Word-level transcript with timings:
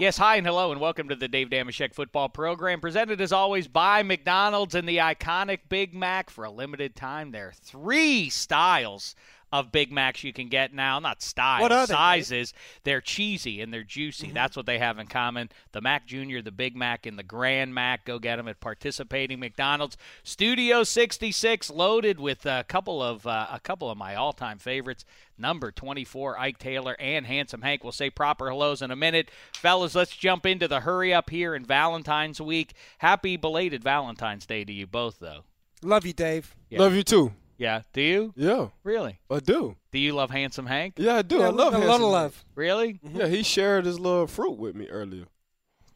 Yes, 0.00 0.16
hi 0.16 0.36
and 0.36 0.46
hello, 0.46 0.72
and 0.72 0.80
welcome 0.80 1.10
to 1.10 1.14
the 1.14 1.28
Dave 1.28 1.50
Dameshek 1.50 1.92
football 1.92 2.30
program, 2.30 2.80
presented 2.80 3.20
as 3.20 3.32
always 3.32 3.68
by 3.68 4.02
McDonald's 4.02 4.74
and 4.74 4.88
the 4.88 4.96
iconic 4.96 5.58
Big 5.68 5.92
Mac 5.92 6.30
for 6.30 6.44
a 6.44 6.50
limited 6.50 6.96
time. 6.96 7.32
There 7.32 7.48
are 7.48 7.52
three 7.52 8.30
styles 8.30 9.14
of 9.52 9.72
Big 9.72 9.90
Macs 9.90 10.22
you 10.22 10.32
can 10.32 10.48
get 10.48 10.72
now. 10.72 10.98
Not 10.98 11.22
styles, 11.22 11.62
What 11.62 11.72
are 11.72 11.86
they, 11.86 11.94
sizes. 11.94 12.54
They're 12.84 13.00
cheesy 13.00 13.60
and 13.60 13.72
they're 13.72 13.82
juicy. 13.82 14.26
Mm-hmm. 14.26 14.34
That's 14.34 14.56
what 14.56 14.66
they 14.66 14.78
have 14.78 14.98
in 14.98 15.06
common. 15.06 15.50
The 15.72 15.80
Mac 15.80 16.06
Jr., 16.06 16.40
the 16.42 16.52
Big 16.52 16.76
Mac, 16.76 17.06
and 17.06 17.18
the 17.18 17.22
Grand 17.22 17.74
Mac. 17.74 18.04
Go 18.04 18.18
get 18.18 18.36
them 18.36 18.48
at 18.48 18.60
participating 18.60 19.40
McDonald's. 19.40 19.96
Studio 20.22 20.82
66 20.82 21.70
loaded 21.70 22.20
with 22.20 22.46
a 22.46 22.64
couple 22.68 23.02
of 23.02 23.26
uh, 23.26 23.46
a 23.50 23.60
couple 23.60 23.90
of 23.90 23.98
my 23.98 24.14
all-time 24.14 24.58
favorites. 24.58 25.04
Number 25.36 25.70
24, 25.72 26.38
Ike 26.38 26.58
Taylor 26.58 26.96
and 27.00 27.26
Handsome 27.26 27.62
Hank. 27.62 27.82
We'll 27.82 27.92
say 27.92 28.10
proper 28.10 28.48
hellos 28.48 28.82
in 28.82 28.90
a 28.90 28.96
minute. 28.96 29.30
Fellas, 29.54 29.94
let's 29.94 30.14
jump 30.14 30.44
into 30.44 30.68
the 30.68 30.80
hurry 30.80 31.14
up 31.14 31.30
here 31.30 31.54
in 31.54 31.64
Valentine's 31.64 32.40
week. 32.40 32.74
Happy 32.98 33.36
belated 33.36 33.82
Valentine's 33.82 34.44
Day 34.44 34.64
to 34.64 34.72
you 34.72 34.86
both, 34.86 35.18
though. 35.18 35.44
Love 35.82 36.04
you, 36.04 36.12
Dave. 36.12 36.54
Yeah. 36.68 36.80
Love 36.80 36.94
you 36.94 37.02
too. 37.02 37.32
Yeah. 37.60 37.82
Do 37.92 38.00
you? 38.00 38.32
Yeah, 38.36 38.68
Really? 38.84 39.20
I 39.30 39.38
do. 39.40 39.76
Do 39.92 39.98
you 39.98 40.14
love 40.14 40.30
Handsome 40.30 40.64
Hank? 40.66 40.94
Yeah, 40.96 41.16
I 41.16 41.22
do. 41.22 41.38
Yeah, 41.38 41.46
I 41.46 41.50
love 41.50 41.74
him. 41.74 41.82
a 41.82 41.84
Handsome 41.84 42.02
lot 42.02 42.06
of 42.06 42.12
love. 42.12 42.44
Really? 42.54 42.98
Yeah, 43.02 43.26
he 43.28 43.42
shared 43.42 43.84
his 43.84 44.00
little 44.00 44.26
fruit 44.26 44.56
with 44.58 44.74
me 44.74 44.88
earlier 44.88 45.26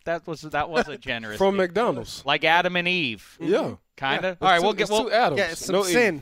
That 0.04 0.26
was 0.26 0.42
that 0.42 0.68
was 0.68 0.86
a 0.88 0.98
generous 0.98 1.38
from 1.38 1.54
gift. 1.56 1.70
McDonald's. 1.70 2.22
like 2.26 2.44
Adam 2.44 2.76
and 2.76 2.86
Eve, 2.86 3.38
Yeah. 3.40 3.76
kind 3.96 4.24
of. 4.26 4.32
It's 4.34 4.42
All 4.42 4.48
right, 4.48 4.58
two- 4.58 4.62
we'll 4.62 4.72
get 4.74 4.82
it's 4.82 4.90
we'll, 4.90 5.04
two 5.04 5.12
Adams. 5.12 5.38
Yeah, 5.38 5.54
some 5.54 5.72
no 5.76 5.82
sin. 5.84 6.20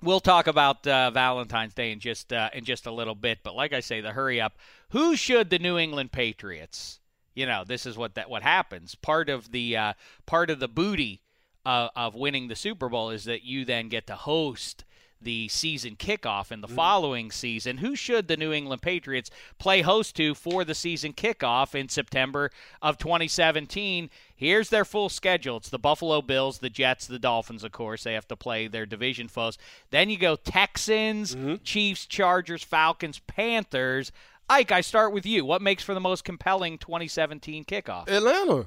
we'll 0.00 0.20
talk 0.20 0.46
about 0.46 0.86
uh, 0.86 1.10
Valentine's 1.10 1.74
Day 1.74 1.90
in 1.90 1.98
just 1.98 2.32
uh, 2.32 2.50
in 2.52 2.64
just 2.64 2.86
a 2.86 2.92
little 2.92 3.16
bit. 3.16 3.40
But 3.42 3.56
like 3.56 3.72
I 3.72 3.80
say, 3.80 4.00
the 4.00 4.12
hurry 4.12 4.40
up. 4.40 4.56
Who 4.90 5.16
should 5.16 5.50
the 5.50 5.58
New 5.58 5.76
England 5.76 6.12
Patriots? 6.12 7.00
You 7.34 7.46
know, 7.46 7.64
this 7.66 7.84
is 7.86 7.96
what 7.96 8.14
that 8.14 8.30
what 8.30 8.42
happens. 8.42 8.94
Part 8.94 9.28
of 9.28 9.50
the 9.50 9.76
uh, 9.76 9.92
part 10.26 10.50
of 10.50 10.60
the 10.60 10.68
booty 10.68 11.22
uh, 11.64 11.88
of 11.94 12.14
winning 12.14 12.48
the 12.48 12.56
Super 12.56 12.88
Bowl 12.88 13.10
is 13.10 13.24
that 13.24 13.44
you 13.44 13.64
then 13.64 13.88
get 13.88 14.06
to 14.08 14.14
host 14.14 14.84
the 15.24 15.48
season 15.48 15.96
kickoff 15.96 16.50
in 16.50 16.60
the 16.60 16.68
following 16.68 17.30
season. 17.30 17.78
Who 17.78 17.94
should 17.94 18.28
the 18.28 18.36
New 18.36 18.52
England 18.52 18.82
Patriots 18.82 19.30
play 19.58 19.82
host 19.82 20.16
to 20.16 20.34
for 20.34 20.64
the 20.64 20.74
season 20.74 21.12
kickoff 21.12 21.74
in 21.74 21.88
September 21.88 22.50
of 22.80 22.98
2017? 22.98 24.10
Here's 24.34 24.68
their 24.70 24.84
full 24.84 25.08
schedule. 25.08 25.58
It's 25.58 25.68
the 25.68 25.78
Buffalo 25.78 26.22
Bills, 26.22 26.58
the 26.58 26.70
Jets, 26.70 27.06
the 27.06 27.20
Dolphins, 27.20 27.62
of 27.62 27.72
course. 27.72 28.02
They 28.02 28.14
have 28.14 28.26
to 28.28 28.36
play 28.36 28.66
their 28.66 28.86
division 28.86 29.28
foes. 29.28 29.58
Then 29.90 30.10
you 30.10 30.18
go 30.18 30.36
Texans, 30.36 31.36
Chiefs, 31.62 32.06
Chargers, 32.06 32.64
Falcons, 32.64 33.20
Panthers. 33.20 34.10
Ike, 34.48 34.72
I 34.72 34.80
start 34.80 35.12
with 35.12 35.24
you. 35.24 35.44
What 35.44 35.62
makes 35.62 35.84
for 35.84 35.94
the 35.94 36.00
most 36.00 36.24
compelling 36.24 36.78
2017 36.78 37.64
kickoff? 37.64 38.08
Atlanta. 38.08 38.66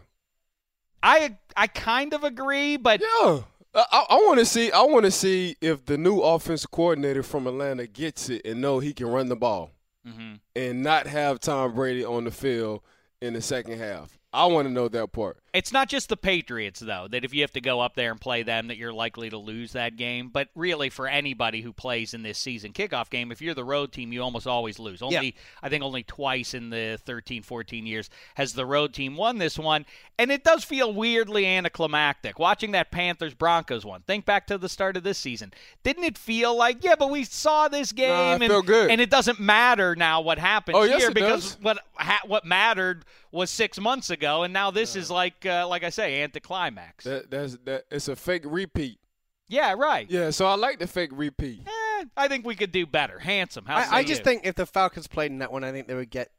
I 1.06 1.38
I 1.56 1.68
kind 1.68 2.14
of 2.14 2.24
agree, 2.24 2.78
but 2.78 3.00
Yeah. 3.02 3.42
I, 3.76 4.06
I, 4.10 4.16
want 4.16 4.40
to 4.40 4.46
see. 4.46 4.72
I 4.72 4.82
want 4.84 5.04
to 5.06 5.12
see 5.12 5.58
if 5.62 5.86
the 5.86 5.98
new 5.98 6.20
offensive 6.22 6.72
coordinator 6.72 7.24
from 7.24 7.46
Atlanta 7.46 7.86
gets 7.88 8.30
it 8.30 8.42
and 8.46 8.62
know 8.62 8.80
he 8.80 8.94
can 8.94 9.08
run 9.08 9.28
the 9.30 9.36
ball 9.36 9.72
Mhm. 10.08 10.40
and 10.56 10.82
not 10.82 11.08
have 11.08 11.40
Tom 11.42 11.76
Brady 11.76 12.04
on 12.06 12.24
the 12.24 12.32
field 12.32 12.82
in 13.22 13.34
the 13.34 13.42
second 13.42 13.78
half. 13.80 14.18
I 14.36 14.46
want 14.48 14.68
to 14.68 14.74
know 14.74 14.88
that 14.90 15.12
part. 15.12 15.38
It's 15.54 15.72
not 15.72 15.88
just 15.88 16.10
the 16.10 16.18
Patriots, 16.18 16.82
though, 16.82 17.08
that 17.10 17.24
if 17.24 17.34
you 17.34 17.40
have 17.42 17.54
to 17.54 17.62
go 17.62 17.80
up 17.80 17.96
there 17.96 18.12
and 18.12 18.20
play 18.20 18.44
them, 18.44 18.68
that 18.68 18.76
you're 18.76 18.92
likely 18.92 19.30
to 19.30 19.38
lose 19.38 19.72
that 19.72 19.96
game. 19.96 20.28
But 20.28 20.50
really, 20.54 20.90
for 20.90 21.08
anybody 21.08 21.62
who 21.62 21.72
plays 21.72 22.14
in 22.14 22.24
this 22.24 22.38
season 22.38 22.74
kickoff 22.74 23.10
game, 23.10 23.32
if 23.32 23.42
you're 23.42 23.54
the 23.54 23.64
road 23.64 23.94
team, 23.94 24.12
you 24.12 24.22
almost 24.22 24.48
always 24.48 24.80
lose. 24.80 25.02
Only, 25.02 25.34
I 25.64 25.70
think, 25.70 25.82
only 25.82 26.04
twice 26.04 26.54
in 26.54 26.70
the 26.72 27.00
13, 27.06 27.42
14 27.42 27.86
years 27.86 28.10
has 28.36 28.52
the 28.52 28.66
road 28.66 28.94
team 28.94 29.16
won 29.16 29.38
this 29.38 29.58
one. 29.58 29.86
And 30.20 30.30
it 30.30 30.44
does 30.44 30.66
feel 30.66 30.94
weirdly 30.94 31.46
anticlimactic. 31.46 32.38
Watching 32.38 32.72
that 32.72 32.92
Panthers 32.92 33.34
Broncos 33.34 33.86
one, 33.86 34.02
think 34.02 34.26
back 34.26 34.48
to 34.48 34.58
the 34.58 34.68
start 34.70 34.98
of 34.98 35.04
this 35.04 35.18
season. 35.18 35.54
Didn't 35.84 36.04
it 36.04 36.18
feel 36.18 36.54
like, 36.56 36.84
yeah, 36.84 36.96
but 37.00 37.10
we 37.10 37.24
saw 37.24 37.70
this 37.70 37.94
game, 37.94 38.10
Nah, 38.10 38.34
and, 38.36 38.44
felt 38.48 38.66
good. 38.66 38.92
and 38.92 39.00
it 39.00 39.10
doesn't 39.10 39.40
matter 39.40 39.96
now 39.96 40.20
what 40.20 40.38
happens 40.38 40.78
Oh, 40.78 40.84
yes, 40.84 41.00
here 41.02 41.12
it 41.12 41.14
because 41.14 41.56
does. 41.56 41.64
what 41.64 41.80
ha- 41.96 42.22
what 42.28 42.44
mattered 42.44 43.06
was 43.32 43.50
six 43.50 43.78
months 43.80 44.10
ago, 44.10 44.25
and 44.26 44.54
now 44.54 44.72
this 44.72 44.96
is 44.96 45.10
like 45.12 45.46
uh, 45.46 45.68
like 45.68 45.84
I 45.84 45.90
say, 45.90 46.22
anticlimax. 46.24 47.06
That 47.06 47.30
that's 47.32 47.58
that. 47.66 47.86
It's 47.92 48.08
a 48.08 48.16
fake 48.16 48.44
repeat. 48.46 49.00
yeah, 49.48 49.74
right. 49.74 50.10
Yeah. 50.10 50.32
So 50.32 50.46
I 50.46 50.56
like 50.56 50.80
the 50.80 50.88
fake 50.88 51.12
repeat. 51.14 51.62
Eh, 51.66 52.06
I 52.18 52.28
think 52.28 52.46
we 52.46 52.56
could 52.56 52.72
do 52.72 52.86
better. 52.86 53.20
Handsome. 53.20 53.66
How 53.66 53.78
I, 53.78 53.98
I 53.98 54.04
just 54.04 54.24
think 54.24 54.46
if 54.46 54.56
the 54.56 54.66
Falcons 54.66 55.08
played 55.08 55.32
in 55.32 55.40
that 55.40 55.52
one, 55.52 55.64
I 55.64 55.72
think 55.72 55.88
they 55.88 55.96
would 55.96 56.10
get 56.10 56.32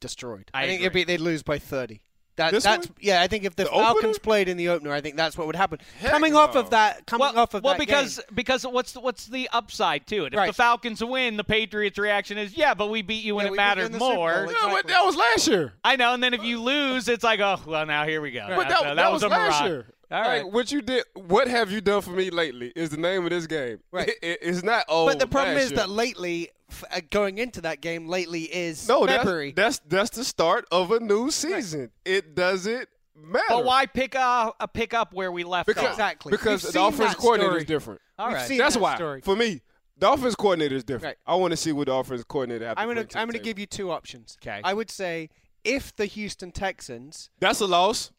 destroyed. 0.00 0.50
I 0.54 0.66
think 0.66 0.80
it'd 0.80 0.92
be, 0.92 1.04
they'd 1.04 1.20
lose 1.20 1.42
by 1.42 1.58
30. 1.58 2.00
That, 2.40 2.52
This 2.52 2.64
that's 2.64 2.88
one? 2.88 2.96
yeah. 3.00 3.20
I 3.22 3.26
think 3.26 3.44
if 3.44 3.54
the, 3.54 3.64
The 3.64 3.68
Falcons 3.70 4.04
opener? 4.16 4.18
played 4.20 4.48
in 4.48 4.56
the 4.56 4.68
opener, 4.68 4.92
I 4.92 5.00
think 5.00 5.16
that's 5.16 5.36
what 5.38 5.46
would 5.46 5.56
happen. 5.56 5.78
Heck 6.00 6.10
coming 6.10 6.34
off 6.34 6.56
of 6.56 6.70
that, 6.70 7.06
coming 7.06 7.20
well, 7.20 7.38
off 7.38 7.54
of 7.54 7.62
well 7.62 7.74
that 7.74 7.78
because 7.78 8.16
game, 8.16 8.24
because 8.34 8.64
what's 8.66 8.92
the, 8.92 9.00
what's 9.00 9.26
the 9.26 9.48
upside 9.52 10.06
to 10.08 10.24
it? 10.24 10.32
If 10.32 10.38
Right. 10.38 10.46
the 10.48 10.52
Falcons 10.54 11.04
win, 11.04 11.36
the 11.36 11.44
Patriots' 11.44 11.98
reaction 11.98 12.38
is, 12.38 12.56
yeah, 12.56 12.74
but 12.74 12.88
we 12.88 13.02
beat 13.02 13.22
you 13.24 13.34
when 13.34 13.44
Yeah, 13.44 13.48
it 13.48 13.52
we 13.52 13.56
mattered 13.58 13.84
in 13.86 13.92
the 13.92 13.98
Super 13.98 14.14
more. 14.14 14.44
Bowl. 14.46 14.52
Yeah, 14.54 14.68
but 14.72 14.86
that 14.88 15.04
was 15.04 15.16
last 15.16 15.46
year. 15.48 15.72
I 15.84 15.96
know, 15.96 16.14
and 16.14 16.22
then 16.22 16.34
if 16.34 16.42
you 16.42 16.60
lose, 16.62 17.08
it's 17.08 17.22
like, 17.24 17.40
oh, 17.40 17.60
well, 17.66 17.84
now 17.86 18.04
here 18.06 18.20
we 18.20 18.30
go. 18.30 18.46
But 18.48 18.68
that, 18.68 18.78
So 18.78 18.94
that, 18.94 19.12
was, 19.12 19.22
a 19.22 19.28
last 19.28 19.60
mirage. 19.60 19.70
year. 19.70 19.86
All 20.12 20.20
right. 20.22 20.42
Like, 20.44 20.52
what 20.52 20.72
you 20.72 20.82
did? 20.82 21.04
What 21.14 21.46
have 21.46 21.70
you 21.70 21.80
done 21.80 22.00
for 22.02 22.10
me 22.10 22.30
lately? 22.30 22.72
Is 22.74 22.90
the 22.90 22.96
name 22.96 23.22
of 23.24 23.30
this 23.30 23.46
game. 23.46 23.78
Right. 23.92 24.08
It- 24.08 24.18
it- 24.22 24.38
it's 24.42 24.62
not. 24.64 24.84
Oh, 24.88 25.06
but 25.06 25.18
the 25.20 25.26
problem 25.28 25.54
last 25.54 25.64
is 25.66 25.70
year. 25.70 25.76
that 25.76 25.88
lately, 25.90 26.50
f- 26.82 26.96
uh, 26.96 27.00
going 27.10 27.38
into 27.38 27.60
that 27.62 27.80
game, 27.80 28.06
lately 28.08 28.42
is 28.44 28.88
no, 28.88 29.06
that's, 29.06 29.18
February. 29.18 29.52
that's 29.52 29.78
that's 29.86 30.10
the 30.10 30.24
start 30.24 30.66
of 30.72 30.90
a 30.92 31.00
new 31.00 31.30
season. 31.30 31.90
It 32.04 32.34
doesn't 32.34 32.88
matter. 33.16 33.44
But 33.48 33.64
why 33.64 33.86
pick 33.86 34.14
a, 34.14 34.52
a 34.60 34.68
pick 34.68 34.94
up 34.94 35.12
where 35.12 35.30
we 35.32 35.44
left 35.44 35.66
Because, 35.66 35.84
off? 35.84 35.90
Exactly. 35.92 36.30
Because 36.30 36.62
We've 36.64 36.72
the 36.72 36.78
seen 36.78 36.88
offensive 36.88 37.18
coordinator 37.18 37.50
story. 37.50 37.60
is 37.62 37.66
different. 37.68 38.00
All 38.18 38.28
We've 38.28 38.36
right. 38.36 38.48
seen 38.48 38.58
That's 38.58 38.74
that 38.74 38.80
why. 38.80 38.94
story. 38.96 39.20
For 39.22 39.36
me, 39.36 39.60
the 39.98 40.10
offensive 40.10 40.38
coordinator 40.38 40.74
is 40.76 40.84
different. 40.84 41.16
Right. 41.26 41.32
I 41.32 41.36
want 41.36 41.50
to 41.52 41.56
see 41.56 41.72
what 41.72 41.86
the 41.86 41.94
offensive 41.94 42.26
coordinator 42.28 42.66
has 42.66 42.74
to 42.76 42.80
I'm 42.80 42.88
gonna 42.88 43.00
bring 43.00 43.08
to 43.08 43.18
I'm 43.18 43.26
gonna 43.26 43.34
table. 43.34 43.44
give 43.44 43.58
you 43.58 43.66
two 43.66 43.90
options. 43.90 44.36
'Kay. 44.40 44.60
I 44.64 44.72
would 44.74 44.90
say 44.90 45.28
if 45.64 45.94
the 45.96 46.06
Houston 46.06 46.52
Texans, 46.52 47.30
That's 47.38 47.60
a 47.60 47.66
loss. 47.66 48.10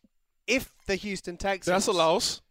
if 0.48 0.74
the 0.86 0.96
Houston 0.96 1.38
Texans, 1.38 1.72
That's 1.74 1.88
a 1.88 1.92
loss. 1.92 2.42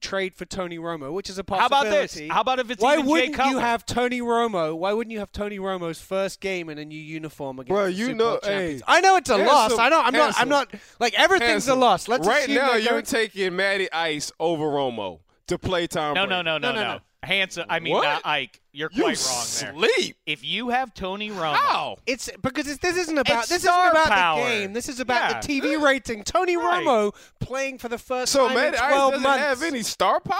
Trade 0.00 0.34
for 0.34 0.44
Tony 0.44 0.78
Romo, 0.78 1.12
which 1.12 1.30
is 1.30 1.38
a 1.38 1.44
possibility. 1.44 1.62
How 1.62 1.66
about 1.66 1.84
possibility. 1.84 2.26
this? 2.28 2.32
How 2.34 2.40
about 2.42 2.58
if 2.58 2.70
it's 2.70 2.82
why 2.82 2.94
even 2.94 3.06
wouldn't 3.06 3.36
you 3.36 3.58
have 3.58 3.86
Tony 3.86 4.20
Romo? 4.20 4.76
Why 4.76 4.92
wouldn't 4.92 5.12
you 5.12 5.18
have 5.20 5.32
Tony 5.32 5.58
Romo's 5.58 6.00
first 6.00 6.40
game 6.40 6.68
in 6.68 6.78
a 6.78 6.84
new 6.84 6.98
uniform 7.00 7.58
against 7.58 7.70
Bro, 7.74 7.84
the 7.86 7.92
you 7.92 8.06
Super 8.06 8.16
know- 8.18 8.38
champions? 8.42 8.80
hey, 8.80 8.84
I 8.86 9.00
know 9.00 9.16
it's 9.16 9.30
a 9.30 9.36
handsome, 9.38 9.54
loss. 9.54 9.78
I 9.78 9.88
know. 9.88 10.00
I'm 10.02 10.12
not. 10.12 10.34
I'm 10.38 10.48
not. 10.48 10.74
Like 11.00 11.14
everything's 11.14 11.68
a 11.68 11.74
loss. 11.74 12.06
Let's 12.08 12.26
right 12.26 12.48
now, 12.48 12.74
you're 12.74 12.92
going- 12.92 13.04
taking 13.04 13.56
Matty 13.56 13.90
Ice 13.92 14.30
over 14.38 14.64
Romo 14.64 15.20
to 15.46 15.58
play 15.58 15.86
Tom 15.86 16.14
No, 16.14 16.26
Brady. 16.26 16.30
no, 16.30 16.42
no, 16.42 16.58
no, 16.58 16.68
No, 16.70 16.74
no, 16.74 16.82
no, 16.82 16.94
no. 16.94 17.00
Handsome. 17.22 17.66
I 17.70 17.80
mean, 17.80 17.94
What? 17.94 18.06
uh, 18.06 18.20
Ike. 18.24 18.60
You're 18.76 18.90
You 18.92 19.02
quite 19.04 19.24
wrong 19.24 19.76
there. 19.78 19.88
sleep. 19.96 20.16
If 20.26 20.44
you 20.44 20.70
have 20.70 20.92
Tony 20.94 21.30
Romo, 21.30 21.54
How? 21.54 21.98
It's 22.06 22.28
because 22.42 22.66
it's, 22.66 22.78
this 22.78 22.96
isn't 22.96 23.16
about 23.16 23.40
It's 23.44 23.48
this 23.48 23.58
isn't 23.62 23.70
about 23.72 24.06
power. 24.08 24.42
the 24.44 24.50
game. 24.50 24.72
This 24.72 24.88
is 24.88 24.98
about 24.98 25.30
Yeah. 25.30 25.40
the 25.40 25.46
TV 25.46 25.80
rating. 25.80 26.24
Tony 26.24 26.56
Right. 26.56 26.84
Romo 26.84 27.14
playing 27.38 27.78
for 27.78 27.88
the 27.88 27.98
first 27.98 28.32
So 28.32 28.48
time 28.48 28.56
Matty 28.56 28.76
in 28.76 28.82
Ice 28.82 28.90
12 28.92 29.10
doesn't 29.12 29.22
months. 29.22 29.44
have 29.44 29.62
any 29.62 29.82
star 29.84 30.18
power? 30.18 30.38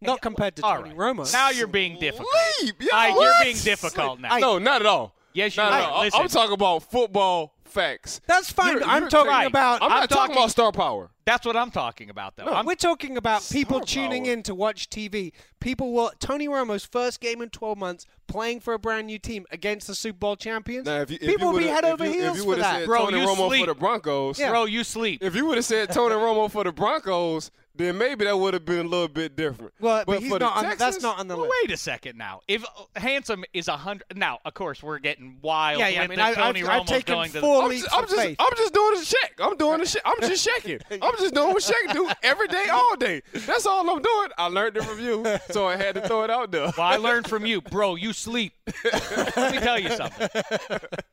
Not 0.00 0.20
compared 0.22 0.56
to 0.56 0.64
All 0.64 0.76
Tony 0.76 0.90
right. 0.94 1.14
Romo. 1.16 1.30
Now 1.32 1.50
you're 1.50 1.66
being 1.66 1.98
difficult. 2.00 2.28
Sleep. 2.58 2.74
Yo, 2.80 2.88
Ike, 2.92 3.08
you're 3.10 3.16
what? 3.18 3.44
being 3.44 3.56
difficult 3.58 4.20
now. 4.20 4.38
No, 4.38 4.58
not 4.58 4.80
at 4.80 4.86
all. 4.86 5.14
Yes, 5.34 5.56
you 5.56 5.62
Not 5.62 5.72
are. 5.72 5.82
all. 5.90 6.00
I- 6.00 6.04
Listen. 6.04 6.20
I'm 6.22 6.28
talking 6.28 6.54
about 6.54 6.82
football 6.90 7.54
facts. 7.64 8.22
That's 8.26 8.50
fine. 8.50 8.72
You're- 8.72 8.84
I'm 8.86 9.02
you're 9.02 9.10
talking 9.10 9.30
right. 9.30 9.46
about. 9.46 9.82
I'm, 9.82 9.92
I'm 9.92 10.00
not 10.00 10.08
talking, 10.08 10.16
talking- 10.28 10.36
about 10.36 10.50
star 10.50 10.72
power. 10.72 11.10
That's 11.26 11.44
what 11.44 11.56
I'm 11.56 11.72
talking 11.72 12.08
about, 12.08 12.36
though. 12.36 12.44
No, 12.44 12.52
I'm, 12.52 12.64
We're 12.66 12.76
talking 12.76 13.16
about 13.16 13.46
people 13.52 13.80
tuning 13.80 14.24
power. 14.24 14.32
in 14.32 14.42
to 14.44 14.54
watch 14.54 14.88
TV. 14.88 15.32
People 15.60 15.92
will 15.92 16.12
Tony 16.20 16.46
Romo's 16.46 16.84
first 16.86 17.20
game 17.20 17.42
in 17.42 17.50
12 17.50 17.76
months 17.76 18.06
playing 18.28 18.60
for 18.60 18.74
a 18.74 18.78
brand 18.78 19.08
new 19.08 19.18
team 19.18 19.44
against 19.50 19.88
the 19.88 19.94
Super 19.96 20.18
Bowl 20.18 20.36
champions. 20.36 20.86
Now, 20.86 21.00
if 21.00 21.10
you, 21.10 21.18
if 21.20 21.26
people 21.26 21.48
you 21.48 21.52
will 21.52 21.58
be 21.58 21.64
would've- 21.64 21.74
head 21.74 21.84
if 21.84 21.90
over 21.94 22.04
you, 22.06 22.12
heels 22.12 22.38
if 22.38 22.44
you 22.44 22.50
for 22.52 22.56
that. 22.60 22.76
said 22.78 22.86
Bro, 22.86 22.98
Tony 23.06 23.20
you 23.20 23.26
Romo 23.26 23.48
sleep. 23.48 23.60
for 23.66 23.74
the 23.74 23.78
Broncos, 23.78 24.38
Yeah. 24.38 24.50
bro, 24.50 24.64
you 24.66 24.84
sleep. 24.84 25.22
if 25.22 25.34
you 25.34 25.46
would 25.46 25.56
have 25.56 25.64
said 25.64 25.90
Tony 25.92 26.14
Romo 26.14 26.48
for 26.50 26.62
the 26.62 26.72
Broncos, 26.72 27.50
then 27.76 27.98
maybe 27.98 28.24
that 28.24 28.38
would 28.38 28.54
have 28.54 28.64
been 28.64 28.86
a 28.86 28.88
little 28.88 29.08
bit 29.08 29.36
different. 29.36 29.72
Well, 29.80 30.04
but 30.06 30.20
he's 30.20 30.28
for 30.30 30.38
the 30.38 30.44
not 30.46 30.64
on- 30.64 30.76
that's 30.78 31.02
not 31.02 31.18
on 31.18 31.28
the 31.28 31.36
Well, 31.36 31.46
list. 31.46 31.54
wait 31.64 31.70
a 31.72 31.76
second 31.76 32.16
now. 32.18 32.40
If 32.48 32.64
uh, 32.64 32.68
Handsome 33.00 33.44
is 33.52 33.68
a 33.68 33.76
hundred, 33.76 34.04
now 34.14 34.38
of 34.44 34.54
course 34.54 34.82
we're 34.82 34.98
getting 34.98 35.38
wild. 35.42 35.80
Yeah, 35.80 35.88
yeah, 35.88 35.98
I 35.98 36.02
with 36.02 36.10
mean, 36.10 36.18
the 36.18 36.24
I- 36.24 36.34
Tony 36.34 36.60
I've- 36.62 36.68
I've 36.68 36.80
Romo's 36.82 36.88
taken 36.88 37.14
going 37.14 37.30
to 37.32 37.40
four 37.40 37.62
I'm 37.64 37.70
just, 37.72 37.88
I'm 37.92 38.06
just. 38.08 38.18
I'm 38.38 38.56
just 38.56 38.74
doing 38.74 38.96
a 39.00 39.04
check. 39.04 39.32
I'm 39.40 39.56
doing 39.56 39.80
a 39.80 39.86
check. 39.86 40.02
I'm 40.04 40.20
just 40.20 40.44
checking. 40.44 40.78
I'm 41.02 41.16
just 41.18 41.34
doing 41.34 41.48
what 41.52 41.62
Shaq 41.62 41.92
do 41.92 42.10
every 42.22 42.48
day, 42.48 42.66
all 42.72 42.96
day. 42.96 43.22
That's 43.32 43.66
all 43.66 43.88
I'm 43.88 44.02
doing. 44.02 44.28
I 44.38 44.46
learned 44.48 44.76
it 44.76 44.84
from 44.84 45.00
you, 45.00 45.24
so 45.50 45.66
I 45.66 45.76
had 45.76 45.94
to 45.96 46.00
throw 46.06 46.24
it 46.24 46.30
out 46.30 46.50
there. 46.50 46.72
Well, 46.76 46.86
I 46.86 46.96
learned 46.96 47.28
from 47.28 47.46
you, 47.46 47.60
bro. 47.60 47.94
You 47.94 48.12
sleep. 48.12 48.52
Let 49.36 49.52
me 49.54 49.58
tell 49.60 49.78
you 49.78 49.90
something. 49.90 50.28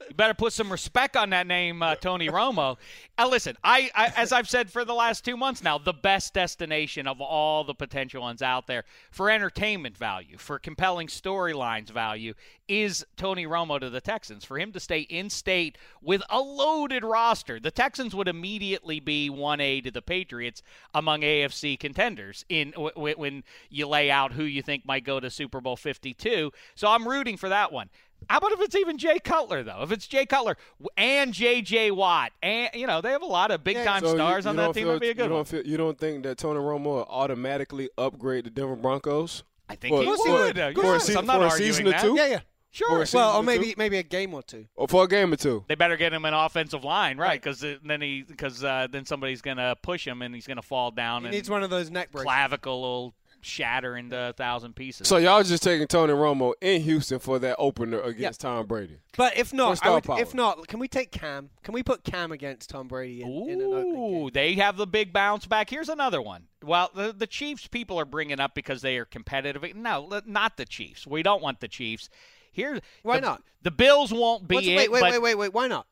You 0.09 0.16
better 0.16 0.33
put 0.33 0.54
some 0.54 0.71
respect 0.71 1.16
on 1.16 1.30
that 1.31 1.48
name, 1.48 1.81
uh, 1.81 1.95
Tony 1.95 2.30
Romo. 2.30 2.77
Uh, 3.18 3.27
listen, 3.27 3.56
I, 3.63 3.89
I, 3.95 4.12
as 4.16 4.31
I've 4.31 4.50
said 4.50 4.71
for 4.71 4.86
the 4.86 4.94
last 4.94 5.24
two 5.25 5.38
months 5.38 5.63
now, 5.63 5.77
the 5.77 5.94
best 5.94 6.27
destination 6.53 7.07
of 7.07 7.19
all 7.19 7.63
the 7.63 7.73
potential 7.73 8.21
ones 8.21 8.44
out 8.44 8.67
there 8.67 8.83
for 9.09 9.29
entertainment 9.31 9.97
value, 9.97 10.38
for 10.38 10.59
compelling 10.59 11.07
storylines 11.07 11.89
value, 11.89 12.33
is 12.67 13.03
Tony 13.17 13.45
Romo 13.45 13.79
to 13.79 13.89
the 13.89 14.00
Texans. 14.00 14.45
For 14.45 14.59
him 14.59 14.71
to 14.73 14.79
stay 14.79 15.00
in 15.01 15.31
state 15.31 15.77
with 16.01 16.21
a 16.29 16.39
loaded 16.39 17.03
roster, 17.03 17.59
the 17.59 17.71
Texans 17.71 18.13
would 18.13 18.27
immediately 18.27 19.00
be 19.00 19.31
1A 19.31 19.83
to 19.83 19.91
the 19.91 20.01
Patriots 20.01 20.61
among 20.94 21.21
AFC 21.21 21.79
contenders 21.79 22.45
in 22.50 22.71
when 22.95 23.44
you 23.69 23.88
lay 23.88 24.11
out 24.11 24.33
who 24.33 24.44
you 24.44 24.61
think 24.61 24.85
might 24.85 25.03
go 25.03 25.19
to 25.19 25.31
Super 25.31 25.59
Bowl 25.59 25.75
52. 25.75 26.51
So 26.75 26.88
I'm 26.88 27.07
rooting 27.07 27.38
for 27.38 27.49
that 27.49 27.71
one. 27.71 27.89
How 28.29 28.37
about 28.37 28.51
if 28.53 28.61
it's 28.61 28.75
even 28.75 28.97
Jay 28.97 29.19
Cutler 29.19 29.63
though? 29.63 29.81
If 29.83 29.91
it's 29.91 30.07
Jay 30.07 30.25
Cutler 30.25 30.57
and 30.97 31.33
J.J. 31.33 31.91
Watt, 31.91 32.31
and 32.41 32.69
you 32.73 32.87
know 32.87 33.01
they 33.01 33.11
have 33.11 33.21
a 33.21 33.25
lot 33.25 33.51
of 33.51 33.63
big 33.63 33.77
time 33.83 34.01
So 34.01 34.15
stars 34.15 34.45
you 34.45 34.49
on 34.49 34.55
that 34.57 34.73
team, 34.73 34.87
that'd 34.87 35.01
be 35.01 35.09
a 35.09 35.13
good 35.13 35.23
you 35.23 35.29
don't 35.29 35.37
one. 35.37 35.45
Feel, 35.45 35.65
you 35.65 35.77
don't 35.77 35.97
think 35.97 36.23
that 36.23 36.37
Tony 36.37 36.59
Romo 36.59 36.83
will 36.83 37.07
automatically 37.09 37.89
upgrade 37.97 38.45
the 38.45 38.49
Denver 38.49 38.75
Broncos? 38.75 39.43
I 39.69 39.75
think 39.75 39.95
for, 39.95 40.01
he 40.01 40.05
for- 40.05 40.31
would. 40.31 40.55
For, 40.55 40.61
a, 40.61 40.73
yes, 40.75 41.05
season, 41.05 41.19
I'm 41.19 41.25
not 41.25 41.37
for 41.39 41.45
a 41.45 41.49
arguing 41.49 41.73
season 41.73 41.87
or 41.87 41.99
two, 41.99 42.15
Yeah, 42.15 42.27
yeah. 42.27 42.39
Sure. 42.73 43.01
Or 43.01 43.05
Well, 43.13 43.33
or 43.35 43.39
or 43.41 43.43
maybe 43.43 43.65
two? 43.67 43.73
maybe 43.77 43.97
a 43.97 44.03
game 44.03 44.33
or 44.33 44.41
two. 44.41 44.65
or 44.73 44.87
for 44.87 45.03
a 45.03 45.07
game 45.07 45.31
or 45.31 45.35
two. 45.35 45.63
They 45.67 45.75
better 45.75 45.95
get 45.95 46.11
him 46.11 46.25
an 46.25 46.33
offensive 46.33 46.83
line, 46.83 47.17
right? 47.19 47.39
Because 47.39 47.63
then 47.83 48.01
he, 48.01 48.23
because 48.23 48.63
uh, 48.63 48.87
then 48.89 49.05
somebody's 49.05 49.43
gonna 49.43 49.75
push 49.83 50.07
him 50.07 50.23
and 50.23 50.33
he's 50.33 50.47
gonna 50.47 50.63
fall 50.63 50.89
down 50.89 51.21
He 51.21 51.27
and 51.27 51.35
needs 51.35 51.51
one 51.51 51.61
of 51.61 51.69
those 51.69 51.91
neck 51.91 52.11
braces. 52.11 52.25
clavicle 52.25 52.81
will 52.81 53.13
shatter 53.44 53.95
into 53.95 54.18
a 54.30 54.34
thousand 54.34 54.75
pieces. 54.75 55.07
So 55.07 55.18
y'all 55.18 55.44
just 55.44 55.63
taking 55.63 55.88
Tony 55.88 56.13
Romo 56.13 56.54
in 56.62 56.81
Houston 56.81 57.19
for 57.19 57.40
that 57.40 57.56
opener 57.60 58.01
against 58.01 58.42
Tom 58.42 58.66
Brady. 58.66 58.98
But 59.18 59.38
if 59.38 59.54
not, 59.54 59.80
would, 59.86 60.19
if 60.19 60.34
not, 60.34 60.68
can 60.68 60.80
we 60.80 60.88
take 60.88 61.12
Cam? 61.12 61.50
Can 61.63 61.74
we 61.74 61.84
put 61.84 62.04
Cam 62.04 62.31
against 62.31 62.69
Tom 62.69 62.88
Brady 62.88 63.22
in, 63.22 63.50
in 63.50 63.62
an 63.62 63.68
opening 63.74 63.95
Ooh, 63.95 64.22
game? 64.25 64.30
they 64.34 64.54
have 64.56 64.78
the 64.78 64.88
big 64.88 65.13
bounce 65.13 65.45
back. 65.45 65.69
Here's 65.69 65.90
another 65.90 66.22
one. 66.22 66.48
Well, 66.63 66.90
the, 66.95 67.13
the 67.13 67.28
Chiefs 67.28 67.68
people 67.68 68.00
are 68.00 68.06
bringing 68.06 68.40
up 68.40 68.56
because 68.56 68.81
they 68.81 68.98
are 68.98 69.06
competitive. 69.06 69.75
No, 69.75 70.22
not 70.25 70.57
the 70.57 70.66
Chiefs. 70.66 71.06
We 71.06 71.24
don't 71.24 71.42
want 71.42 71.60
the 71.60 71.68
Chiefs. 71.68 72.10
Here, 72.51 72.80
Why 73.01 73.16
the- 73.18 73.22
not? 73.22 73.44
The 73.63 73.72
Bills 73.72 74.13
won't 74.13 74.48
be 74.48 74.56
What's- 74.56 74.68
it, 74.68 74.75
wait, 74.75 74.92
wait, 74.92 75.00
but 75.01 75.12
wait, 75.13 75.22
wait, 75.22 75.36
wait. 75.36 75.54
Why 75.54 75.68
not? 75.68 75.88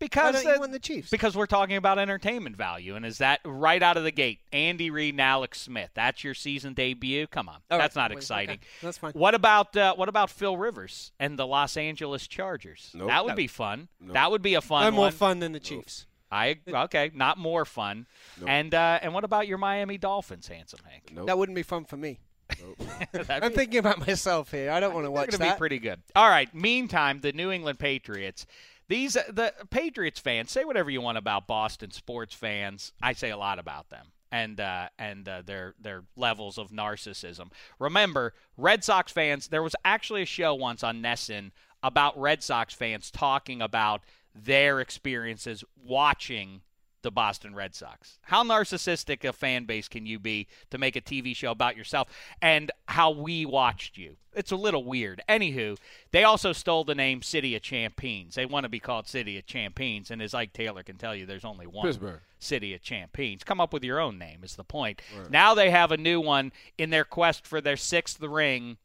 Why 0.00 0.06
because 0.06 0.34
don't 0.42 0.44
you 0.44 0.56
uh, 0.56 0.60
want 0.60 0.72
the 0.72 0.78
Chiefs? 0.78 1.10
because 1.10 1.36
we're 1.36 1.46
talking 1.46 1.76
about 1.76 1.98
entertainment 1.98 2.56
value, 2.56 2.96
and 2.96 3.04
is 3.04 3.18
that 3.18 3.40
right 3.44 3.82
out 3.82 3.96
of 3.96 4.04
the 4.04 4.10
gate? 4.10 4.40
Andy 4.52 4.90
Reid 4.90 5.14
and 5.14 5.20
Alex 5.20 5.60
Smith. 5.60 5.90
That's 5.94 6.24
your 6.24 6.34
season 6.34 6.72
debut. 6.72 7.26
Come 7.26 7.48
on, 7.48 7.56
All 7.70 7.78
right, 7.78 7.84
that's 7.84 7.96
not 7.96 8.10
wait, 8.10 8.16
exciting. 8.18 8.54
okay, 8.56 8.66
that's 8.82 8.98
fine. 8.98 9.12
What 9.12 9.34
about 9.34 9.76
uh, 9.76 9.94
what 9.94 10.08
about 10.08 10.30
Phil 10.30 10.56
Rivers 10.56 11.12
and 11.20 11.38
the 11.38 11.46
Los 11.46 11.76
Angeles 11.76 12.26
Chargers? 12.26 12.90
Nope. 12.94 13.08
That 13.08 13.24
would 13.24 13.36
be 13.36 13.46
fun. 13.46 13.88
Nope. 14.00 14.14
That 14.14 14.30
would 14.30 14.42
be 14.42 14.54
a 14.54 14.60
fun 14.60 14.84
No 14.84 14.90
more 14.90 15.06
one. 15.06 15.12
fun 15.12 15.38
than 15.40 15.52
the 15.52 15.60
Chiefs. 15.60 16.06
I 16.32 16.58
okay, 16.68 17.10
not 17.14 17.38
more 17.38 17.64
fun. 17.64 18.06
And 18.46 18.72
uh, 18.74 19.00
and 19.02 19.12
what 19.12 19.24
about 19.24 19.48
your 19.48 19.58
Miami 19.58 19.98
Dolphins, 19.98 20.48
handsome 20.48 20.80
Hank? 20.88 21.10
Nope. 21.12 21.26
That 21.26 21.36
wouldn't 21.36 21.56
be 21.56 21.62
fun 21.62 21.84
for 21.84 21.96
me. 21.96 22.20
That'd 23.12 23.30
I'm 23.44 23.52
thinking 23.52 23.78
about 23.78 24.06
myself 24.06 24.50
here. 24.50 24.70
I 24.70 24.80
don't 24.80 24.94
want 24.94 25.06
to 25.06 25.10
watch 25.10 25.26
going 25.26 25.32
to 25.32 25.38
that. 25.38 25.56
be 25.56 25.58
pretty 25.58 25.78
good. 25.78 26.00
All 26.16 26.28
right. 26.28 26.52
Meantime, 26.54 27.20
the 27.20 27.32
New 27.32 27.50
England 27.50 27.78
Patriots. 27.78 28.46
These 28.90 29.12
the 29.12 29.54
Patriots 29.70 30.18
fans 30.18 30.50
say 30.50 30.64
whatever 30.64 30.90
you 30.90 31.00
want 31.00 31.16
about 31.16 31.46
Boston 31.46 31.92
sports 31.92 32.34
fans. 32.34 32.92
I 33.00 33.12
say 33.12 33.30
a 33.30 33.36
lot 33.36 33.60
about 33.60 33.88
them 33.88 34.06
and 34.32 34.58
uh, 34.58 34.88
and 34.98 35.28
uh, 35.28 35.42
their 35.46 35.76
their 35.80 36.02
levels 36.16 36.58
of 36.58 36.72
narcissism. 36.72 37.52
Remember, 37.78 38.34
Red 38.56 38.82
Sox 38.82 39.12
fans. 39.12 39.46
There 39.46 39.62
was 39.62 39.76
actually 39.84 40.22
a 40.22 40.26
show 40.26 40.56
once 40.56 40.82
on 40.82 41.00
NESN 41.00 41.52
about 41.84 42.20
Red 42.20 42.42
Sox 42.42 42.74
fans 42.74 43.12
talking 43.12 43.62
about 43.62 44.02
their 44.34 44.80
experiences 44.80 45.62
watching 45.80 46.62
the 47.02 47.10
Boston 47.10 47.54
Red 47.54 47.74
Sox. 47.74 48.18
How 48.22 48.44
narcissistic 48.44 49.24
a 49.28 49.32
fan 49.32 49.64
base 49.64 49.88
can 49.88 50.06
you 50.06 50.18
be 50.18 50.46
to 50.70 50.78
make 50.78 50.96
a 50.96 51.00
TV 51.00 51.34
show 51.34 51.50
about 51.50 51.76
yourself 51.76 52.08
and 52.40 52.70
how 52.86 53.10
we 53.10 53.44
watched 53.46 53.96
you? 53.96 54.16
It's 54.32 54.52
a 54.52 54.56
little 54.56 54.84
weird. 54.84 55.22
Anywho, 55.28 55.76
they 56.12 56.22
also 56.24 56.52
stole 56.52 56.84
the 56.84 56.94
name 56.94 57.22
City 57.22 57.56
of 57.56 57.62
Champions. 57.62 58.36
They 58.36 58.46
want 58.46 58.64
to 58.64 58.68
be 58.68 58.78
called 58.78 59.08
City 59.08 59.38
of 59.38 59.46
Champions, 59.46 60.10
and 60.10 60.22
as 60.22 60.34
Ike 60.34 60.52
Taylor 60.52 60.82
can 60.82 60.96
tell 60.96 61.14
you, 61.16 61.26
there's 61.26 61.44
only 61.44 61.66
one 61.66 61.86
Pittsburgh. 61.86 62.20
City 62.38 62.74
of 62.74 62.82
Champions. 62.82 63.42
Come 63.42 63.60
up 63.60 63.72
with 63.72 63.82
your 63.82 63.98
own 63.98 64.18
name 64.18 64.44
is 64.44 64.56
the 64.56 64.64
point. 64.64 65.02
Now 65.30 65.54
they 65.54 65.70
have 65.70 65.90
a 65.90 65.96
new 65.96 66.20
one 66.20 66.52
in 66.78 66.90
their 66.90 67.04
quest 67.04 67.46
for 67.46 67.60
their 67.60 67.76
sixth 67.76 68.20
ring. 68.20 68.76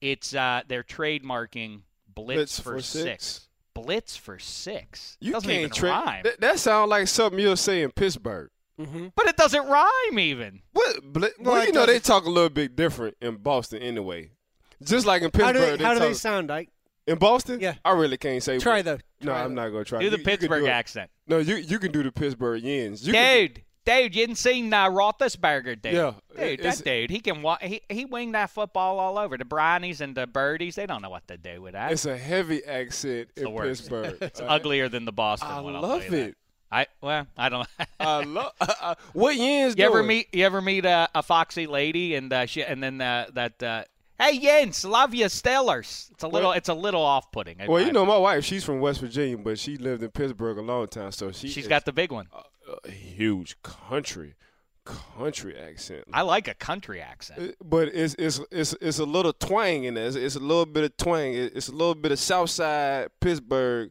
It's 0.00 0.34
uh, 0.34 0.62
they're 0.68 0.84
trademarking 0.84 1.80
Blitz, 2.14 2.36
Blitz 2.36 2.60
for, 2.60 2.76
for 2.76 2.82
six. 2.82 3.26
six. 3.26 3.46
Blitz 3.74 4.16
for 4.16 4.38
six. 4.38 5.16
You 5.20 5.32
doesn't 5.32 5.48
can't 5.48 5.60
even 5.60 5.70
tra- 5.72 5.90
rhyme. 5.90 6.22
That, 6.24 6.40
that 6.40 6.58
sounds 6.58 6.90
like 6.90 7.08
something 7.08 7.38
you'll 7.38 7.56
say 7.56 7.82
in 7.82 7.90
Pittsburgh. 7.92 8.50
Mm-hmm. 8.80 9.08
But 9.14 9.28
it 9.28 9.36
doesn't 9.36 9.66
rhyme 9.66 10.18
even. 10.18 10.62
What? 10.72 11.02
Bl- 11.12 11.26
No, 11.38 11.50
well, 11.52 11.66
you 11.66 11.72
know 11.72 11.86
they 11.86 11.98
talk 11.98 12.24
a 12.24 12.30
little 12.30 12.48
bit 12.48 12.74
different 12.76 13.16
in 13.20 13.36
Boston 13.36 13.82
anyway. 13.82 14.30
Just 14.82 15.06
like 15.06 15.20
in 15.22 15.26
How 15.34 15.52
Pittsburgh, 15.52 15.70
do 15.72 15.76
they, 15.76 15.84
how 15.84 15.92
do 15.94 15.98
talk- 16.00 16.08
they 16.08 16.14
sound, 16.14 16.50
Ike? 16.50 16.70
in 17.06 17.18
Boston. 17.18 17.60
Yeah. 17.60 17.74
I 17.84 17.92
really 17.92 18.16
can't 18.16 18.42
say. 18.42 18.58
Try 18.58 18.82
though. 18.82 18.98
No, 19.20 19.32
Try 19.32 19.44
I'm 19.44 19.54
not 19.54 19.68
gonna 19.68 19.84
try. 19.84 20.00
Do 20.00 20.08
the 20.10 20.18
you 20.18 20.24
can 20.24 20.32
Pittsburgh 20.38 20.62
do 20.64 20.68
accent. 20.68 21.10
No, 21.26 21.38
you 21.38 21.56
you 21.56 21.78
can 21.78 21.92
do 21.92 22.02
the 22.02 22.12
Pittsburgh 22.12 22.62
yins. 22.62 23.06
You 23.06 23.12
can- 23.12 23.50
Dude, 23.86 24.14
you 24.14 24.26
didn't 24.26 24.36
see 24.36 24.66
uh, 24.68 24.90
Roethlisberger, 24.90 25.80
dude. 25.80 25.92
Yeah, 25.94 26.12
dude, 26.36 26.60
that 26.60 26.82
dude, 26.84 27.10
he 27.10 27.20
can 27.20 27.40
wa- 27.40 27.58
he 27.62 27.80
he 27.88 28.04
winged 28.04 28.34
that 28.34 28.50
football 28.50 28.98
all 28.98 29.18
over. 29.18 29.38
The 29.38 29.46
brownies 29.46 30.00
and 30.02 30.14
the 30.14 30.26
birdies, 30.26 30.74
they 30.74 30.86
don't 30.86 31.00
know 31.00 31.08
what 31.08 31.26
to 31.28 31.38
do 31.38 31.62
with 31.62 31.72
that. 31.72 31.92
It's 31.92 32.04
a 32.04 32.16
heavy 32.16 32.62
accent 32.64 33.30
in 33.36 33.50
worst. 33.52 33.82
Pittsburgh. 33.82 34.18
It's 34.20 34.40
uglier 34.40 34.88
than 34.88 35.06
the 35.06 35.12
Boston 35.12 35.48
I 35.50 35.60
one. 35.60 35.74
I'll 35.76 35.82
love 35.82 36.04
you 36.04 36.10
that. 36.10 36.28
it. 36.28 36.36
I 36.70 36.86
well, 37.00 37.26
I 37.36 37.48
don't. 37.48 37.68
I 38.00 38.22
love. 38.22 38.52
Uh, 38.60 38.94
what 39.12 39.34
yins? 39.36 39.74
you 39.76 39.84
ever 39.84 40.02
meet 40.02 40.28
you 40.32 40.44
ever 40.44 40.60
meet 40.60 40.84
a, 40.84 41.08
a 41.14 41.22
foxy 41.22 41.66
lady 41.66 42.14
and 42.14 42.32
uh, 42.32 42.46
she 42.46 42.62
and 42.62 42.82
then 42.82 43.00
uh, 43.00 43.26
that 43.32 43.62
uh, 43.62 43.84
Hey 44.20 44.38
Jens, 44.38 44.84
love 44.84 45.14
you, 45.14 45.24
Steelers. 45.26 46.10
It's 46.10 46.22
a 46.22 46.28
little, 46.28 46.50
Well- 46.50 46.56
it's 46.58 46.68
a 46.68 46.74
little 46.74 47.00
off-putting. 47.02 47.56
Well, 47.66 47.82
you 47.84 47.90
know, 47.90 48.04
my 48.04 48.18
wife, 48.18 48.44
she's 48.44 48.62
from 48.62 48.80
West 48.80 49.00
Virginia, 49.00 49.38
but 49.38 49.58
she 49.58 49.78
lived 49.78 50.02
in 50.02 50.10
Pittsburgh 50.10 50.58
a 50.58 50.62
long 50.62 50.86
time, 50.88 51.10
so 51.12 51.32
she 51.32 51.48
she's 51.48 51.64
is 51.64 51.68
got 51.68 51.86
the 51.86 51.92
big 51.92 52.12
one. 52.12 52.26
a 52.84 52.90
huge 52.90 53.60
country, 53.62 54.34
country 54.84 55.56
accent. 55.58 56.04
I 56.12 56.20
like 56.22 56.48
a 56.48 56.54
country 56.54 57.00
accent. 57.00 57.40
Uh, 57.40 57.64
But 57.64 57.88
it's 57.94 58.14
it's 58.18 58.40
it's 58.50 58.74
it's 58.82 58.98
a 58.98 59.04
little 59.06 59.32
twang 59.32 59.84
in 59.84 59.94
there. 59.94 60.06
It's, 60.06 60.16
it's 60.16 60.36
a 60.36 60.40
little 60.40 60.66
bit 60.66 60.84
of 60.84 60.96
twang. 60.98 61.32
It's 61.34 61.68
a 61.68 61.72
little 61.72 61.94
bit 61.94 62.12
of 62.12 62.18
Southside 62.18 63.08
Pittsburgh 63.20 63.90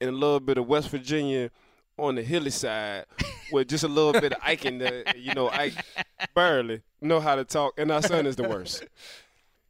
and 0.00 0.08
a 0.08 0.12
little 0.14 0.40
bit 0.40 0.56
of 0.56 0.66
West 0.66 0.88
Virginia 0.88 1.50
on 1.98 2.14
the 2.14 2.22
hilly 2.22 2.50
side 2.50 3.04
with 3.52 3.68
just 3.68 3.84
a 3.84 3.88
little 3.88 4.18
bit 4.18 4.32
of 4.32 4.38
Ike 4.42 4.64
in 4.64 4.78
there. 4.78 5.04
You 5.14 5.34
know, 5.34 5.50
Ike 5.50 5.74
barely 6.34 6.80
know 7.02 7.20
how 7.20 7.34
to 7.36 7.44
talk, 7.44 7.74
and 7.76 7.92
our 7.92 8.00
son 8.02 8.26
is 8.26 8.36
the 8.36 8.48
worst. 8.48 8.84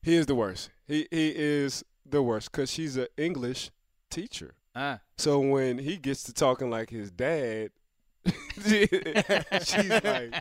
He 0.03 0.15
is 0.17 0.27
the 0.27 0.35
worst. 0.35 0.71
He 0.87 1.07
he 1.11 1.29
is 1.37 1.85
the 2.07 2.23
worst 2.23 2.51
because 2.53 2.71
she's 2.71 2.97
an 2.97 3.07
English 3.17 3.71
teacher. 4.11 4.55
Uh, 4.75 4.99
So 5.17 5.41
when 5.41 5.79
he 5.79 5.97
gets 5.97 6.23
to 6.25 6.33
talking 6.33 6.71
like 6.71 6.91
his 6.91 7.11
dad, 7.11 7.71
she's 8.63 9.91
like, 10.05 10.35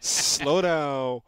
slow 0.00 0.62
down, 0.62 1.20